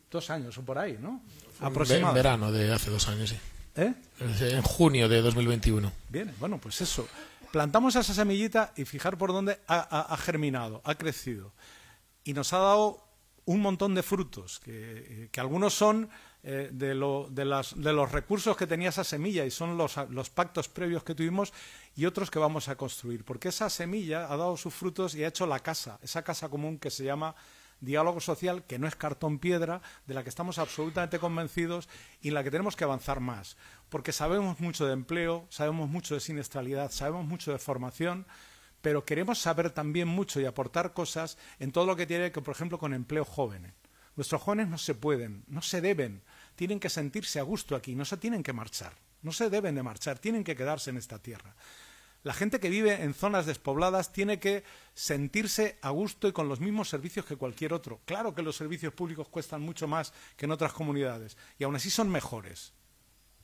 Dos 0.10 0.30
años 0.30 0.58
o 0.58 0.64
por 0.64 0.78
ahí, 0.78 0.98
¿no? 1.00 1.22
Aproximadamente. 1.60 2.20
En 2.20 2.24
verano 2.24 2.52
de 2.52 2.74
hace 2.74 2.90
dos 2.90 3.08
años, 3.08 3.30
sí. 3.30 3.38
¿Eh? 3.76 3.94
En 4.20 4.62
junio 4.62 5.08
de 5.08 5.22
2021. 5.22 5.92
Bien, 6.10 6.34
bueno, 6.40 6.58
pues 6.60 6.82
eso. 6.82 7.08
Plantamos 7.52 7.96
esa 7.96 8.14
semillita 8.14 8.74
y 8.76 8.86
fijar 8.86 9.18
por 9.18 9.32
dónde 9.32 9.60
ha 9.68 10.18
germinado, 10.18 10.82
ha 10.84 10.96
crecido. 10.96 11.54
Y 12.24 12.34
nos 12.34 12.54
ha 12.54 12.60
dado 12.60 13.10
un 13.50 13.62
montón 13.62 13.96
de 13.96 14.04
frutos, 14.04 14.60
que, 14.60 15.30
eh, 15.34 15.40
algunos 15.40 15.74
son 15.74 16.08
eh, 16.44 16.70
de, 16.72 16.90
de, 16.90 17.94
los 17.94 18.12
recursos 18.12 18.56
que 18.56 18.68
tenía 18.68 18.90
esa 18.90 19.04
semilla 19.04 19.44
y 19.44 19.50
son 19.50 19.76
los, 19.76 19.98
los, 20.12 20.30
pactos 20.30 20.70
previos 20.70 21.04
que 21.04 21.16
tuvimos 21.16 21.52
y 21.96 22.06
otros 22.06 22.30
que 22.30 22.38
vamos 22.38 22.70
a 22.70 22.76
construir, 22.76 23.26
porque 23.26 23.50
esa 23.50 23.68
semilla 23.72 24.32
ha 24.32 24.38
dado 24.38 24.56
sus 24.56 24.72
frutos 24.72 25.16
y 25.16 25.24
ha 25.24 25.30
hecho 25.30 25.48
la 25.48 25.62
casa, 25.62 25.98
esa 26.04 26.22
casa 26.22 26.48
común 26.48 26.78
que 26.78 26.92
se 26.92 27.04
llama 27.04 27.34
diálogo 27.82 28.20
social, 28.20 28.64
que 28.66 28.80
no 28.80 28.88
es 28.88 28.96
cartón 28.96 29.40
piedra, 29.40 29.82
de 30.06 30.14
la 30.14 30.24
que 30.24 30.30
estamos 30.30 30.58
absolutamente 30.58 31.20
convencidos 31.20 31.90
y 32.22 32.30
en 32.30 32.34
la 32.34 32.44
que 32.44 32.52
tenemos 32.52 32.76
que 32.76 32.84
avanzar 32.84 33.20
más, 33.20 33.58
porque 33.90 34.12
sabemos 34.12 34.60
mucho 34.60 34.86
de 34.86 34.94
empleo, 34.94 35.48
sabemos 35.50 35.90
mucho 35.90 36.14
de 36.14 36.20
siniestralidad, 36.20 36.92
sabemos 36.92 37.26
mucho 37.26 37.52
de 37.52 37.60
formación, 37.60 38.26
pero 38.82 39.06
queremos 39.06 39.40
saber 39.40 39.72
también 39.72 40.08
mucho 40.08 40.40
y 40.40 40.46
aportar 40.46 40.94
cosas 40.94 41.38
en 41.60 41.72
todo 41.72 41.86
lo 41.86 41.96
que 41.96 42.08
tiene 42.08 42.32
que, 42.32 42.42
por 42.42 42.54
ejemplo, 42.54 42.80
con 42.80 42.94
empleo 42.94 43.26
joven. 43.26 43.74
Nuestros 44.16 44.42
jóvenes 44.42 44.68
no 44.68 44.78
se 44.78 44.96
pueden, 44.96 45.44
no 45.48 45.62
se 45.62 45.82
deben, 45.82 46.24
tienen 46.56 46.80
que 46.80 46.90
sentirse 46.90 47.40
a 47.40 47.44
gusto 47.44 47.76
aquí, 47.76 47.96
no 47.96 48.06
se 48.06 48.18
tienen 48.18 48.44
que 48.44 48.54
marchar, 48.54 48.94
no 49.22 49.32
se 49.32 49.50
deben 49.50 49.76
de 49.76 49.84
marchar, 49.84 50.20
tienen 50.20 50.44
que 50.44 50.56
quedarse 50.56 50.90
en 50.90 50.98
esta 50.98 51.20
tierra. 51.20 51.56
La 52.24 52.34
gente 52.34 52.60
que 52.60 52.70
vive 52.70 53.04
en 53.04 53.14
zonas 53.14 53.46
despobladas 53.46 54.12
tiene 54.12 54.40
que 54.40 54.64
sentirse 54.94 55.80
a 55.82 55.90
gusto 55.90 56.28
y 56.28 56.34
con 56.34 56.50
los 56.50 56.60
mismos 56.60 56.90
servicios 56.90 57.26
que 57.26 57.38
cualquier 57.38 57.74
otro. 57.74 58.02
Claro 58.06 58.36
que 58.36 58.42
los 58.42 58.58
servicios 58.58 58.94
públicos 58.94 59.30
cuestan 59.30 59.62
mucho 59.62 59.88
más 59.88 60.14
que 60.36 60.46
en 60.46 60.52
otras 60.52 60.74
comunidades 60.74 61.38
y 61.58 61.64
aún 61.64 61.76
así 61.76 61.90
son 61.90 62.10
mejores 62.10 62.74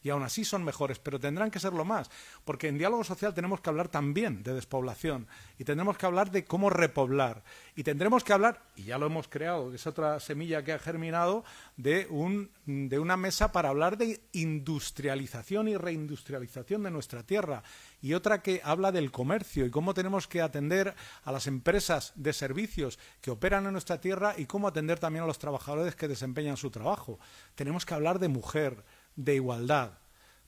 y 0.06 0.12
aún 0.12 0.22
así 0.22 0.45
son 0.45 0.64
mejores, 0.64 0.99
pero 0.99 1.20
tendrán 1.20 1.49
que 1.49 1.60
serlo 1.60 1.84
más, 1.84 2.12
porque 2.45 2.68
en 2.68 2.78
diálogo 2.78 3.03
social 3.03 3.34
tenemos 3.34 3.60
que 3.60 3.72
hablar 3.72 3.88
también 3.88 4.43
de 4.43 4.53
despoblación 4.53 5.26
y 5.58 5.64
tendremos 5.64 5.97
que 5.97 6.06
hablar 6.06 6.30
de 6.30 6.45
cómo 6.45 6.70
repoblar 6.70 7.43
y 7.76 7.82
tendremos 7.82 8.24
que 8.24 8.32
hablar, 8.32 8.62
y 8.76 8.84
ya 8.84 8.99
lo 8.99 9.08
hemos 9.08 9.28
creado, 9.28 9.74
es 9.74 9.88
otra 9.88 10.20
semilla 10.20 10.64
que 10.64 10.74
ha 10.74 10.80
germinado, 10.80 11.43
de, 11.76 12.06
un, 12.12 12.51
de 12.68 12.99
una 12.99 13.18
mesa 13.18 13.51
para 13.51 13.70
hablar 13.70 13.97
de 13.97 14.22
industrialización 14.32 15.70
y 15.70 15.76
reindustrialización 15.76 16.84
de 16.84 16.91
nuestra 16.91 17.24
tierra 17.24 17.64
y 17.99 18.14
otra 18.14 18.43
que 18.43 18.62
habla 18.64 18.91
del 18.91 19.12
comercio 19.12 19.66
y 19.66 19.72
cómo 19.72 19.95
tenemos 19.95 20.28
que 20.28 20.43
atender 20.43 20.93
a 21.24 21.32
las 21.32 21.47
empresas 21.47 22.14
de 22.14 22.32
servicios 22.32 22.99
que 23.22 23.32
operan 23.32 23.66
en 23.66 23.72
nuestra 23.72 23.99
tierra 23.99 24.36
y 24.38 24.45
cómo 24.45 24.68
atender 24.68 24.99
también 24.99 25.24
a 25.24 25.28
los 25.28 25.39
trabajadores 25.39 25.95
que 25.95 26.08
desempeñan 26.08 26.58
su 26.58 26.70
trabajo. 26.70 27.18
Tenemos 27.56 27.88
que 27.88 27.95
hablar 27.95 28.20
de 28.20 28.28
mujer, 28.28 28.84
de 29.16 29.36
igualdad. 29.36 29.99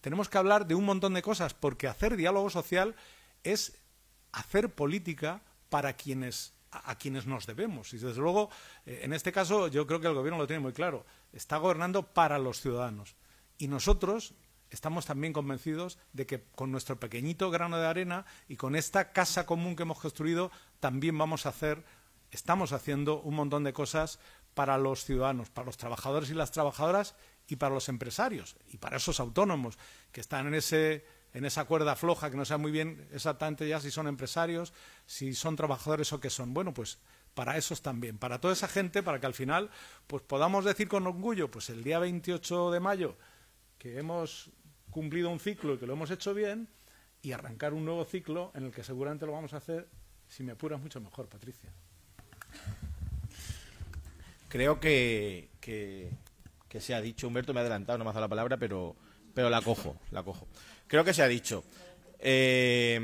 Tenemos 0.01 0.29
que 0.29 0.37
hablar 0.37 0.67
de 0.67 0.75
un 0.75 0.85
montón 0.85 1.13
de 1.13 1.21
cosas, 1.21 1.53
porque 1.53 1.87
hacer 1.87 2.15
diálogo 2.15 2.49
social 2.49 2.95
es 3.43 3.77
hacer 4.31 4.73
política 4.73 5.41
para 5.69 5.93
quienes 5.93 6.53
a, 6.71 6.95
quienes 6.95 7.25
nos 7.25 7.45
debemos. 7.45 7.93
Y 7.93 7.97
desde 7.97 8.19
luego, 8.19 8.49
eh, 8.85 9.01
en 9.03 9.13
este 9.13 9.31
caso, 9.31 9.67
yo 9.67 9.87
creo 9.87 9.99
que 9.99 10.07
el 10.07 10.13
gobierno 10.13 10.37
lo 10.37 10.47
tiene 10.47 10.59
muy 10.59 10.73
claro. 10.73 11.05
Está 11.33 11.57
gobernando 11.57 12.03
para 12.03 12.39
los 12.39 12.61
ciudadanos. 12.61 13.15
Y 13.57 13.67
nosotros 13.67 14.33
estamos 14.69 15.05
también 15.05 15.33
convencidos 15.33 15.97
de 16.13 16.25
que 16.25 16.43
con 16.55 16.71
nuestro 16.71 16.99
pequeñito 16.99 17.49
grano 17.49 17.77
de 17.77 17.87
arena 17.87 18.25
y 18.47 18.57
con 18.57 18.75
esta 18.75 19.11
casa 19.11 19.45
común 19.45 19.75
que 19.75 19.83
hemos 19.83 19.99
construido, 19.99 20.51
también 20.79 21.17
vamos 21.17 21.45
a 21.45 21.49
hacer, 21.49 21.85
estamos 22.31 22.73
haciendo 22.73 23.21
un 23.21 23.35
montón 23.35 23.63
de 23.63 23.73
cosas 23.73 24.19
para 24.53 24.77
los 24.77 25.05
ciudadanos, 25.05 25.49
para 25.49 25.65
los 25.65 25.77
trabajadores 25.77 26.29
y 26.29 26.33
las 26.33 26.51
trabajadoras 26.51 27.15
y 27.47 27.55
para 27.55 27.73
los 27.73 27.89
empresarios 27.89 28.55
y 28.71 28.77
para 28.77 28.97
esos 28.97 29.19
autónomos 29.19 29.77
que 30.11 30.21
están 30.21 30.47
en 30.47 30.55
ese 30.55 31.05
en 31.33 31.45
esa 31.45 31.65
cuerda 31.65 31.95
floja 31.95 32.31
que 32.31 32.37
no 32.37 32.45
saben 32.45 32.61
muy 32.61 32.71
bien 32.71 33.07
exactamente 33.13 33.67
ya 33.67 33.79
si 33.79 33.91
son 33.91 34.07
empresarios, 34.07 34.73
si 35.05 35.33
son 35.33 35.55
trabajadores 35.55 36.11
o 36.13 36.19
qué 36.19 36.29
son. 36.29 36.53
Bueno, 36.53 36.73
pues 36.73 36.99
para 37.33 37.57
esos 37.57 37.81
también, 37.81 38.17
para 38.17 38.39
toda 38.41 38.53
esa 38.53 38.67
gente, 38.67 39.03
para 39.03 39.19
que 39.19 39.27
al 39.27 39.33
final 39.33 39.69
pues 40.07 40.23
podamos 40.23 40.65
decir 40.65 40.87
con 40.87 41.05
orgullo, 41.05 41.51
pues 41.51 41.69
el 41.69 41.83
día 41.83 41.99
28 41.99 42.71
de 42.71 42.79
mayo 42.79 43.17
que 43.77 43.99
hemos 43.99 44.49
cumplido 44.89 45.29
un 45.29 45.39
ciclo 45.39 45.75
y 45.75 45.77
que 45.77 45.85
lo 45.85 45.93
hemos 45.93 46.09
hecho 46.09 46.33
bien 46.33 46.69
y 47.21 47.33
arrancar 47.33 47.73
un 47.73 47.85
nuevo 47.85 48.03
ciclo 48.05 48.51
en 48.55 48.65
el 48.65 48.71
que 48.71 48.83
seguramente 48.83 49.25
lo 49.25 49.33
vamos 49.33 49.53
a 49.53 49.57
hacer, 49.57 49.87
si 50.27 50.43
me 50.43 50.53
apuras, 50.53 50.81
mucho 50.81 50.99
mejor, 51.01 51.27
Patricia. 51.27 51.69
Creo 54.49 54.79
que, 54.79 55.49
que 55.59 56.09
que 56.67 56.81
se 56.81 56.93
ha 56.93 57.01
dicho. 57.01 57.27
Humberto 57.27 57.53
me 57.53 57.59
ha 57.59 57.61
adelantado, 57.61 57.97
no 57.97 58.03
me 58.03 58.09
ha 58.09 58.13
dado 58.13 58.25
la 58.25 58.29
palabra, 58.29 58.57
pero, 58.57 58.95
pero 59.33 59.49
la 59.49 59.61
cojo, 59.61 59.95
la 60.11 60.23
cojo. 60.23 60.47
Creo 60.87 61.03
que 61.03 61.13
se 61.13 61.23
ha 61.23 61.27
dicho. 61.27 61.63
Eh, 62.19 62.99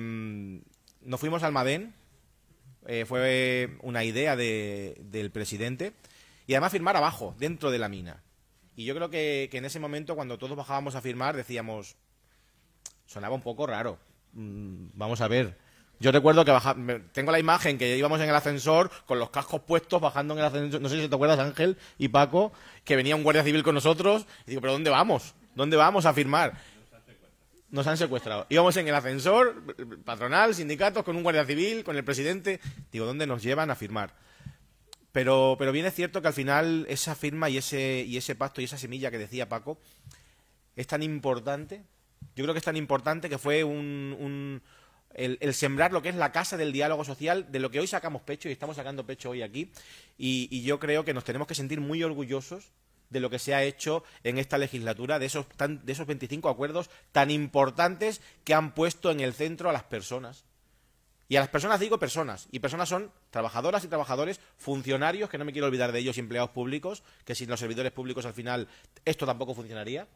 nos 1.01 1.19
fuimos 1.19 1.43
al 1.43 1.51
Madén, 1.51 1.93
eh, 2.87 3.05
fue 3.05 3.77
una 3.81 4.03
idea 4.03 4.35
del 4.35 5.31
presidente, 5.31 5.93
y 6.47 6.53
además 6.53 6.71
firmar 6.71 6.97
abajo, 6.97 7.35
dentro 7.37 7.71
de 7.71 7.79
la 7.79 7.89
mina. 7.89 8.23
Y 8.75 8.85
yo 8.85 8.95
creo 8.95 9.09
que, 9.09 9.49
en 9.51 9.65
ese 9.65 9.79
momento, 9.79 10.15
cuando 10.15 10.37
todos 10.37 10.57
bajábamos 10.57 10.95
a 10.95 11.01
firmar, 11.01 11.35
decíamos, 11.35 11.95
sonaba 13.05 13.35
un 13.35 13.41
poco 13.41 13.67
raro. 13.67 13.99
Mm, 14.33 14.87
vamos 14.93 15.21
a 15.21 15.27
ver, 15.27 15.57
yo 16.03 16.11
recuerdo 16.11 16.43
que 16.43 16.51
baja, 16.51 16.75
tengo 17.13 17.31
la 17.31 17.39
imagen 17.39 17.77
que 17.77 17.95
íbamos 17.95 18.19
en 18.19 18.27
el 18.27 18.35
ascensor 18.35 18.91
con 19.05 19.19
los 19.19 19.29
cascos 19.29 19.61
puestos 19.61 20.01
bajando 20.01 20.33
en 20.33 20.41
el 20.41 20.45
ascensor. 20.45 20.81
No 20.81 20.89
sé 20.89 21.01
si 21.01 21.07
te 21.07 21.15
acuerdas, 21.15 21.39
Ángel 21.39 21.77
y 21.97 22.09
Paco, 22.09 22.51
que 22.83 22.97
venía 22.97 23.15
un 23.15 23.23
guardia 23.23 23.41
civil 23.41 23.63
con 23.63 23.73
nosotros. 23.73 24.25
Digo, 24.45 24.59
¿pero 24.59 24.73
dónde 24.73 24.89
vamos? 24.89 25.33
¿Dónde 25.55 25.77
vamos 25.77 26.05
a 26.05 26.13
firmar? 26.13 26.59
Nos 27.69 27.87
han 27.87 27.95
secuestrado. 27.95 28.45
Íbamos 28.49 28.75
en 28.75 28.89
el 28.89 28.95
ascensor, 28.95 29.63
patronal, 30.03 30.53
sindicatos, 30.53 31.05
con 31.05 31.15
un 31.15 31.23
guardia 31.23 31.45
civil, 31.45 31.85
con 31.85 31.95
el 31.95 32.03
presidente. 32.03 32.59
Digo, 32.91 33.05
¿dónde 33.05 33.25
nos 33.25 33.41
llevan 33.41 33.71
a 33.71 33.75
firmar? 33.75 34.13
Pero, 35.13 35.55
pero 35.57 35.71
bien 35.71 35.85
es 35.85 35.93
cierto 35.93 36.21
que 36.21 36.27
al 36.27 36.33
final 36.33 36.85
esa 36.89 37.15
firma 37.15 37.49
y 37.49 37.59
ese, 37.59 38.03
y 38.05 38.17
ese 38.17 38.35
pacto 38.35 38.59
y 38.59 38.65
esa 38.65 38.77
semilla 38.77 39.09
que 39.09 39.19
decía 39.19 39.47
Paco 39.47 39.79
es 40.75 40.85
tan 40.85 41.01
importante. 41.01 41.81
Yo 42.35 42.43
creo 42.43 42.53
que 42.53 42.59
es 42.59 42.65
tan 42.65 42.75
importante 42.75 43.29
que 43.29 43.37
fue 43.37 43.63
un 43.63 44.61
el, 45.13 45.53
sembrar 45.53 45.91
lo 45.91 46.01
que 46.01 46.09
es 46.09 46.15
la 46.15 46.31
casa 46.31 46.57
del 46.57 46.71
diálogo 46.71 47.03
social, 47.03 47.51
de 47.51 47.59
lo 47.59 47.71
que 47.71 47.79
hoy 47.79 47.87
sacamos 47.87 48.21
pecho 48.21 48.49
y 48.49 48.51
estamos 48.51 48.75
sacando 48.75 49.05
pecho 49.05 49.29
hoy 49.29 49.41
aquí. 49.41 49.71
Y, 50.17 50.61
yo 50.63 50.79
creo 50.79 51.03
que 51.03 51.13
nos 51.13 51.23
tenemos 51.23 51.47
que 51.47 51.55
sentir 51.55 51.81
muy 51.81 52.03
orgullosos 52.03 52.71
de 53.09 53.19
lo 53.19 53.29
que 53.29 53.39
se 53.39 53.53
ha 53.53 53.63
hecho 53.63 54.03
en 54.23 54.37
esta 54.37 54.57
legislatura, 54.57 55.19
de 55.19 55.27
esos, 55.27 55.45
de 55.57 55.91
esos 55.91 56.07
25 56.07 56.49
acuerdos 56.49 56.89
tan 57.11 57.29
importantes 57.29 58.21
que 58.43 58.53
han 58.53 58.73
puesto 58.73 59.11
en 59.11 59.19
el 59.19 59.33
centro 59.33 59.69
a 59.69 59.73
las 59.73 59.83
personas. 59.83 60.45
Y 61.29 61.35
a 61.35 61.39
las 61.39 61.49
personas 61.49 61.79
digo 61.79 61.97
personas, 61.99 62.47
y 62.51 62.59
personas 62.59 62.89
son 62.89 63.11
trabajadoras 63.29 63.83
y 63.83 63.87
trabajadores, 63.87 64.39
funcionarios, 64.57 65.29
que 65.29 65.37
no 65.37 65.45
me 65.45 65.51
quiero 65.51 65.67
olvidar 65.67 65.91
de 65.91 65.99
ellos, 65.99 66.17
y 66.17 66.19
empleados 66.19 66.51
públicos, 66.51 67.03
que 67.25 67.33
sin 67.33 67.49
los 67.49 67.59
servidores 67.59 67.91
públicos 67.91 68.25
al 68.25 68.33
final 68.33 68.67
esto 69.05 69.25
tampoco 69.25 69.55
funcionaría. 69.55 70.07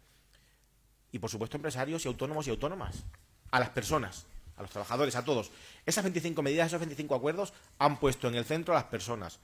Y 1.11 1.19
por 1.19 1.29
supuesto 1.29 1.55
empresarios 1.55 2.05
y 2.05 2.07
autónomos 2.07 2.47
y 2.47 2.49
autónomas. 2.49 3.03
A 3.51 3.59
las 3.59 3.69
personas, 3.69 4.25
a 4.57 4.61
los 4.61 4.71
trabajadores, 4.71 5.15
a 5.15 5.23
todos. 5.23 5.51
Esas 5.85 6.03
25 6.03 6.41
medidas, 6.41 6.67
esos 6.67 6.79
25 6.79 7.15
acuerdos 7.15 7.53
han 7.79 7.99
puesto 7.99 8.27
en 8.27 8.35
el 8.35 8.45
centro 8.45 8.73
a 8.73 8.77
las 8.77 8.85
personas. 8.85 9.39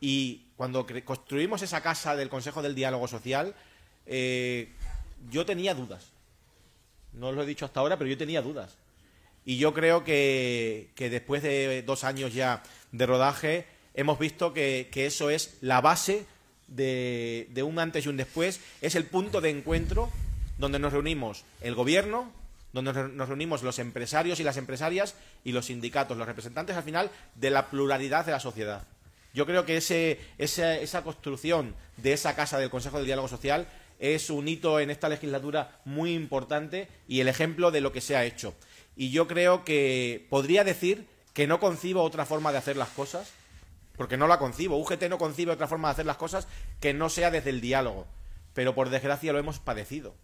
Y 0.00 0.46
cuando 0.56 0.86
construimos 1.04 1.62
esa 1.62 1.82
casa 1.82 2.16
del 2.16 2.28
Consejo 2.28 2.62
del 2.62 2.74
Diálogo 2.74 3.08
Social, 3.08 3.54
eh, 4.06 4.72
yo 5.30 5.44
tenía 5.44 5.74
dudas. 5.74 6.12
No 7.12 7.32
lo 7.32 7.42
he 7.42 7.46
dicho 7.46 7.64
hasta 7.64 7.80
ahora, 7.80 7.98
pero 7.98 8.08
yo 8.08 8.16
tenía 8.16 8.42
dudas. 8.42 8.76
Y 9.44 9.58
yo 9.58 9.74
creo 9.74 10.04
que, 10.04 10.90
después 10.96 11.42
de 11.42 11.82
dos 11.82 12.04
años 12.04 12.32
ya 12.32 12.62
de 12.92 13.06
rodaje, 13.06 13.66
hemos 13.94 14.18
visto 14.18 14.52
que, 14.52 14.88
eso 14.94 15.30
es 15.30 15.58
la 15.60 15.80
base 15.80 16.26
de, 16.68 17.48
de, 17.50 17.62
un 17.62 17.78
antes 17.78 18.04
y 18.04 18.08
un 18.08 18.16
después. 18.16 18.60
Es 18.80 18.94
el 18.94 19.04
punto 19.04 19.40
de 19.40 19.50
encuentro 19.50 20.10
donde 20.58 20.78
nos 20.78 20.92
reunimos 20.92 21.44
el 21.62 21.74
gobierno, 21.74 22.30
donde 22.72 22.92
nos 22.92 23.28
reunimos 23.28 23.62
los 23.62 23.78
empresarios 23.78 24.40
y 24.40 24.44
las 24.44 24.56
empresarias 24.56 25.14
y 25.44 25.52
los 25.52 25.66
sindicatos, 25.66 26.16
los 26.16 26.26
representantes 26.26 26.76
al 26.76 26.84
final 26.84 27.10
de 27.34 27.50
la 27.50 27.70
pluralidad 27.70 28.26
de 28.26 28.32
la 28.32 28.40
sociedad. 28.40 28.86
Yo 29.32 29.46
creo 29.46 29.64
que 29.64 29.76
ese, 29.76 30.18
esa, 30.38 30.76
esa 30.76 31.02
construcción 31.02 31.74
de 31.96 32.12
esa 32.12 32.34
casa 32.34 32.58
del 32.58 32.70
Consejo 32.70 32.96
del 32.96 33.06
Diálogo 33.06 33.28
Social 33.28 33.68
es 33.98 34.30
un 34.30 34.48
hito 34.48 34.80
en 34.80 34.90
esta 34.90 35.08
legislatura 35.08 35.80
muy 35.84 36.14
importante 36.14 36.88
y 37.06 37.20
el 37.20 37.28
ejemplo 37.28 37.70
de 37.70 37.80
lo 37.80 37.92
que 37.92 38.00
se 38.00 38.16
ha 38.16 38.24
hecho 38.24 38.54
y 39.00 39.10
yo 39.10 39.26
creo 39.26 39.64
que 39.64 40.26
podría 40.28 40.62
decir 40.62 41.06
que 41.32 41.46
no 41.46 41.58
concibo 41.58 42.02
otra 42.02 42.26
forma 42.26 42.52
de 42.52 42.58
hacer 42.58 42.76
las 42.76 42.90
cosas, 42.90 43.32
porque 43.96 44.18
no 44.18 44.26
la 44.26 44.38
concibo. 44.38 44.76
UGT 44.76 45.04
no 45.08 45.16
concibe 45.16 45.52
otra 45.52 45.68
forma 45.68 45.88
de 45.88 45.92
hacer 45.92 46.04
las 46.04 46.18
cosas 46.18 46.46
que 46.80 46.92
no 46.92 47.08
sea 47.08 47.30
desde 47.30 47.48
el 47.48 47.62
diálogo. 47.62 48.06
Pero 48.52 48.74
por 48.74 48.90
desgracia 48.90 49.32
lo 49.32 49.38
hemos 49.38 49.58
padecido 49.58 50.14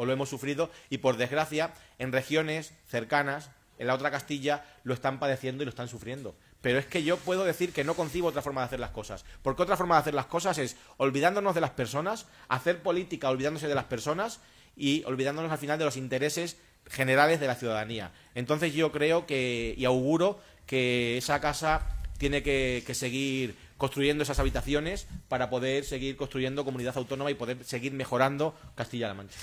o 0.00 0.06
lo 0.06 0.14
hemos 0.14 0.30
sufrido 0.30 0.70
y 0.88 0.96
por 0.96 1.18
desgracia 1.18 1.74
en 1.98 2.10
regiones 2.10 2.72
cercanas, 2.88 3.50
en 3.78 3.86
la 3.86 3.92
otra 3.92 4.10
Castilla, 4.10 4.64
lo 4.82 4.94
están 4.94 5.18
padeciendo 5.18 5.62
y 5.62 5.66
lo 5.66 5.70
están 5.70 5.88
sufriendo. 5.88 6.34
Pero 6.62 6.78
es 6.78 6.86
que 6.86 7.02
yo 7.02 7.18
puedo 7.18 7.44
decir 7.44 7.74
que 7.74 7.84
no 7.84 7.92
concibo 7.92 8.28
otra 8.28 8.40
forma 8.40 8.62
de 8.62 8.68
hacer 8.68 8.80
las 8.80 8.92
cosas. 8.92 9.26
Porque 9.42 9.62
otra 9.62 9.76
forma 9.76 9.96
de 9.96 10.00
hacer 10.00 10.14
las 10.14 10.24
cosas 10.24 10.56
es 10.56 10.78
olvidándonos 10.96 11.54
de 11.54 11.60
las 11.60 11.72
personas, 11.72 12.24
hacer 12.48 12.80
política 12.80 13.28
olvidándose 13.28 13.68
de 13.68 13.74
las 13.74 13.84
personas 13.84 14.40
y 14.74 15.04
olvidándonos 15.04 15.52
al 15.52 15.58
final 15.58 15.78
de 15.78 15.84
los 15.84 15.98
intereses 15.98 16.56
generales 16.86 17.38
de 17.38 17.46
la 17.46 17.56
ciudadanía. 17.56 18.10
Entonces 18.34 18.72
yo 18.72 18.92
creo 18.92 19.26
que 19.26 19.74
y 19.76 19.84
auguro 19.84 20.40
que 20.64 21.18
esa 21.18 21.42
casa 21.42 21.86
tiene 22.16 22.42
que, 22.42 22.82
seguir 22.94 23.54
construyendo 23.76 24.22
esas 24.22 24.38
habitaciones 24.38 25.06
para 25.28 25.50
poder 25.50 25.84
seguir 25.84 26.16
construyendo 26.16 26.64
comunidad 26.64 26.96
autónoma 26.96 27.30
y 27.30 27.34
poder 27.34 27.64
seguir 27.64 27.92
mejorando 27.92 28.54
Castilla-La 28.76 29.14
Mancha. 29.14 29.38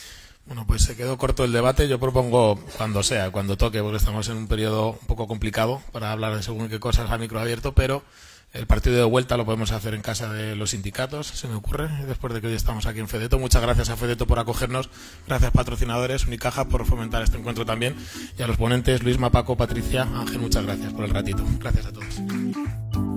Bueno, 0.47 0.65
pues 0.65 0.81
se 0.83 0.95
quedó 0.95 1.17
corto 1.17 1.43
el 1.43 1.51
debate. 1.51 1.87
Yo 1.87 1.99
propongo 1.99 2.57
cuando 2.77 3.03
sea, 3.03 3.31
cuando 3.31 3.57
toque, 3.57 3.81
porque 3.81 3.97
estamos 3.97 4.27
en 4.29 4.37
un 4.37 4.47
periodo 4.47 4.97
un 5.01 5.07
poco 5.07 5.27
complicado 5.27 5.81
para 5.91 6.11
hablar 6.11 6.35
de 6.35 6.43
según 6.43 6.69
qué 6.69 6.79
cosas 6.79 7.11
a 7.11 7.17
micro 7.17 7.39
abierto, 7.39 7.73
pero 7.73 8.03
el 8.53 8.65
partido 8.65 8.95
de 8.95 9.03
vuelta 9.03 9.35
lo 9.35 9.45
podemos 9.45 9.71
hacer 9.71 9.93
en 9.93 10.01
casa 10.01 10.31
de 10.31 10.55
los 10.55 10.69
sindicatos, 10.71 11.27
se 11.27 11.47
me 11.47 11.55
ocurre, 11.55 11.89
después 12.07 12.33
de 12.33 12.39
que 12.41 12.47
hoy 12.47 12.53
estamos 12.53 12.85
aquí 12.85 12.99
en 12.99 13.09
Fedeto. 13.09 13.37
Muchas 13.39 13.61
gracias 13.61 13.89
a 13.89 13.97
Fedeto 13.97 14.25
por 14.25 14.39
acogernos, 14.39 14.89
gracias 15.27 15.51
patrocinadores, 15.51 16.25
Unicaja 16.25 16.65
por 16.65 16.85
fomentar 16.85 17.21
este 17.21 17.37
encuentro 17.37 17.65
también, 17.65 17.95
y 18.37 18.41
a 18.41 18.47
los 18.47 18.57
ponentes, 18.57 19.03
Luis 19.03 19.17
Paco, 19.17 19.57
Patricia, 19.57 20.03
Ángel, 20.03 20.39
muchas 20.39 20.65
gracias 20.65 20.93
por 20.93 21.03
el 21.03 21.11
ratito. 21.11 21.43
Gracias 21.59 21.87
a 21.87 21.91
todos. 21.91 23.16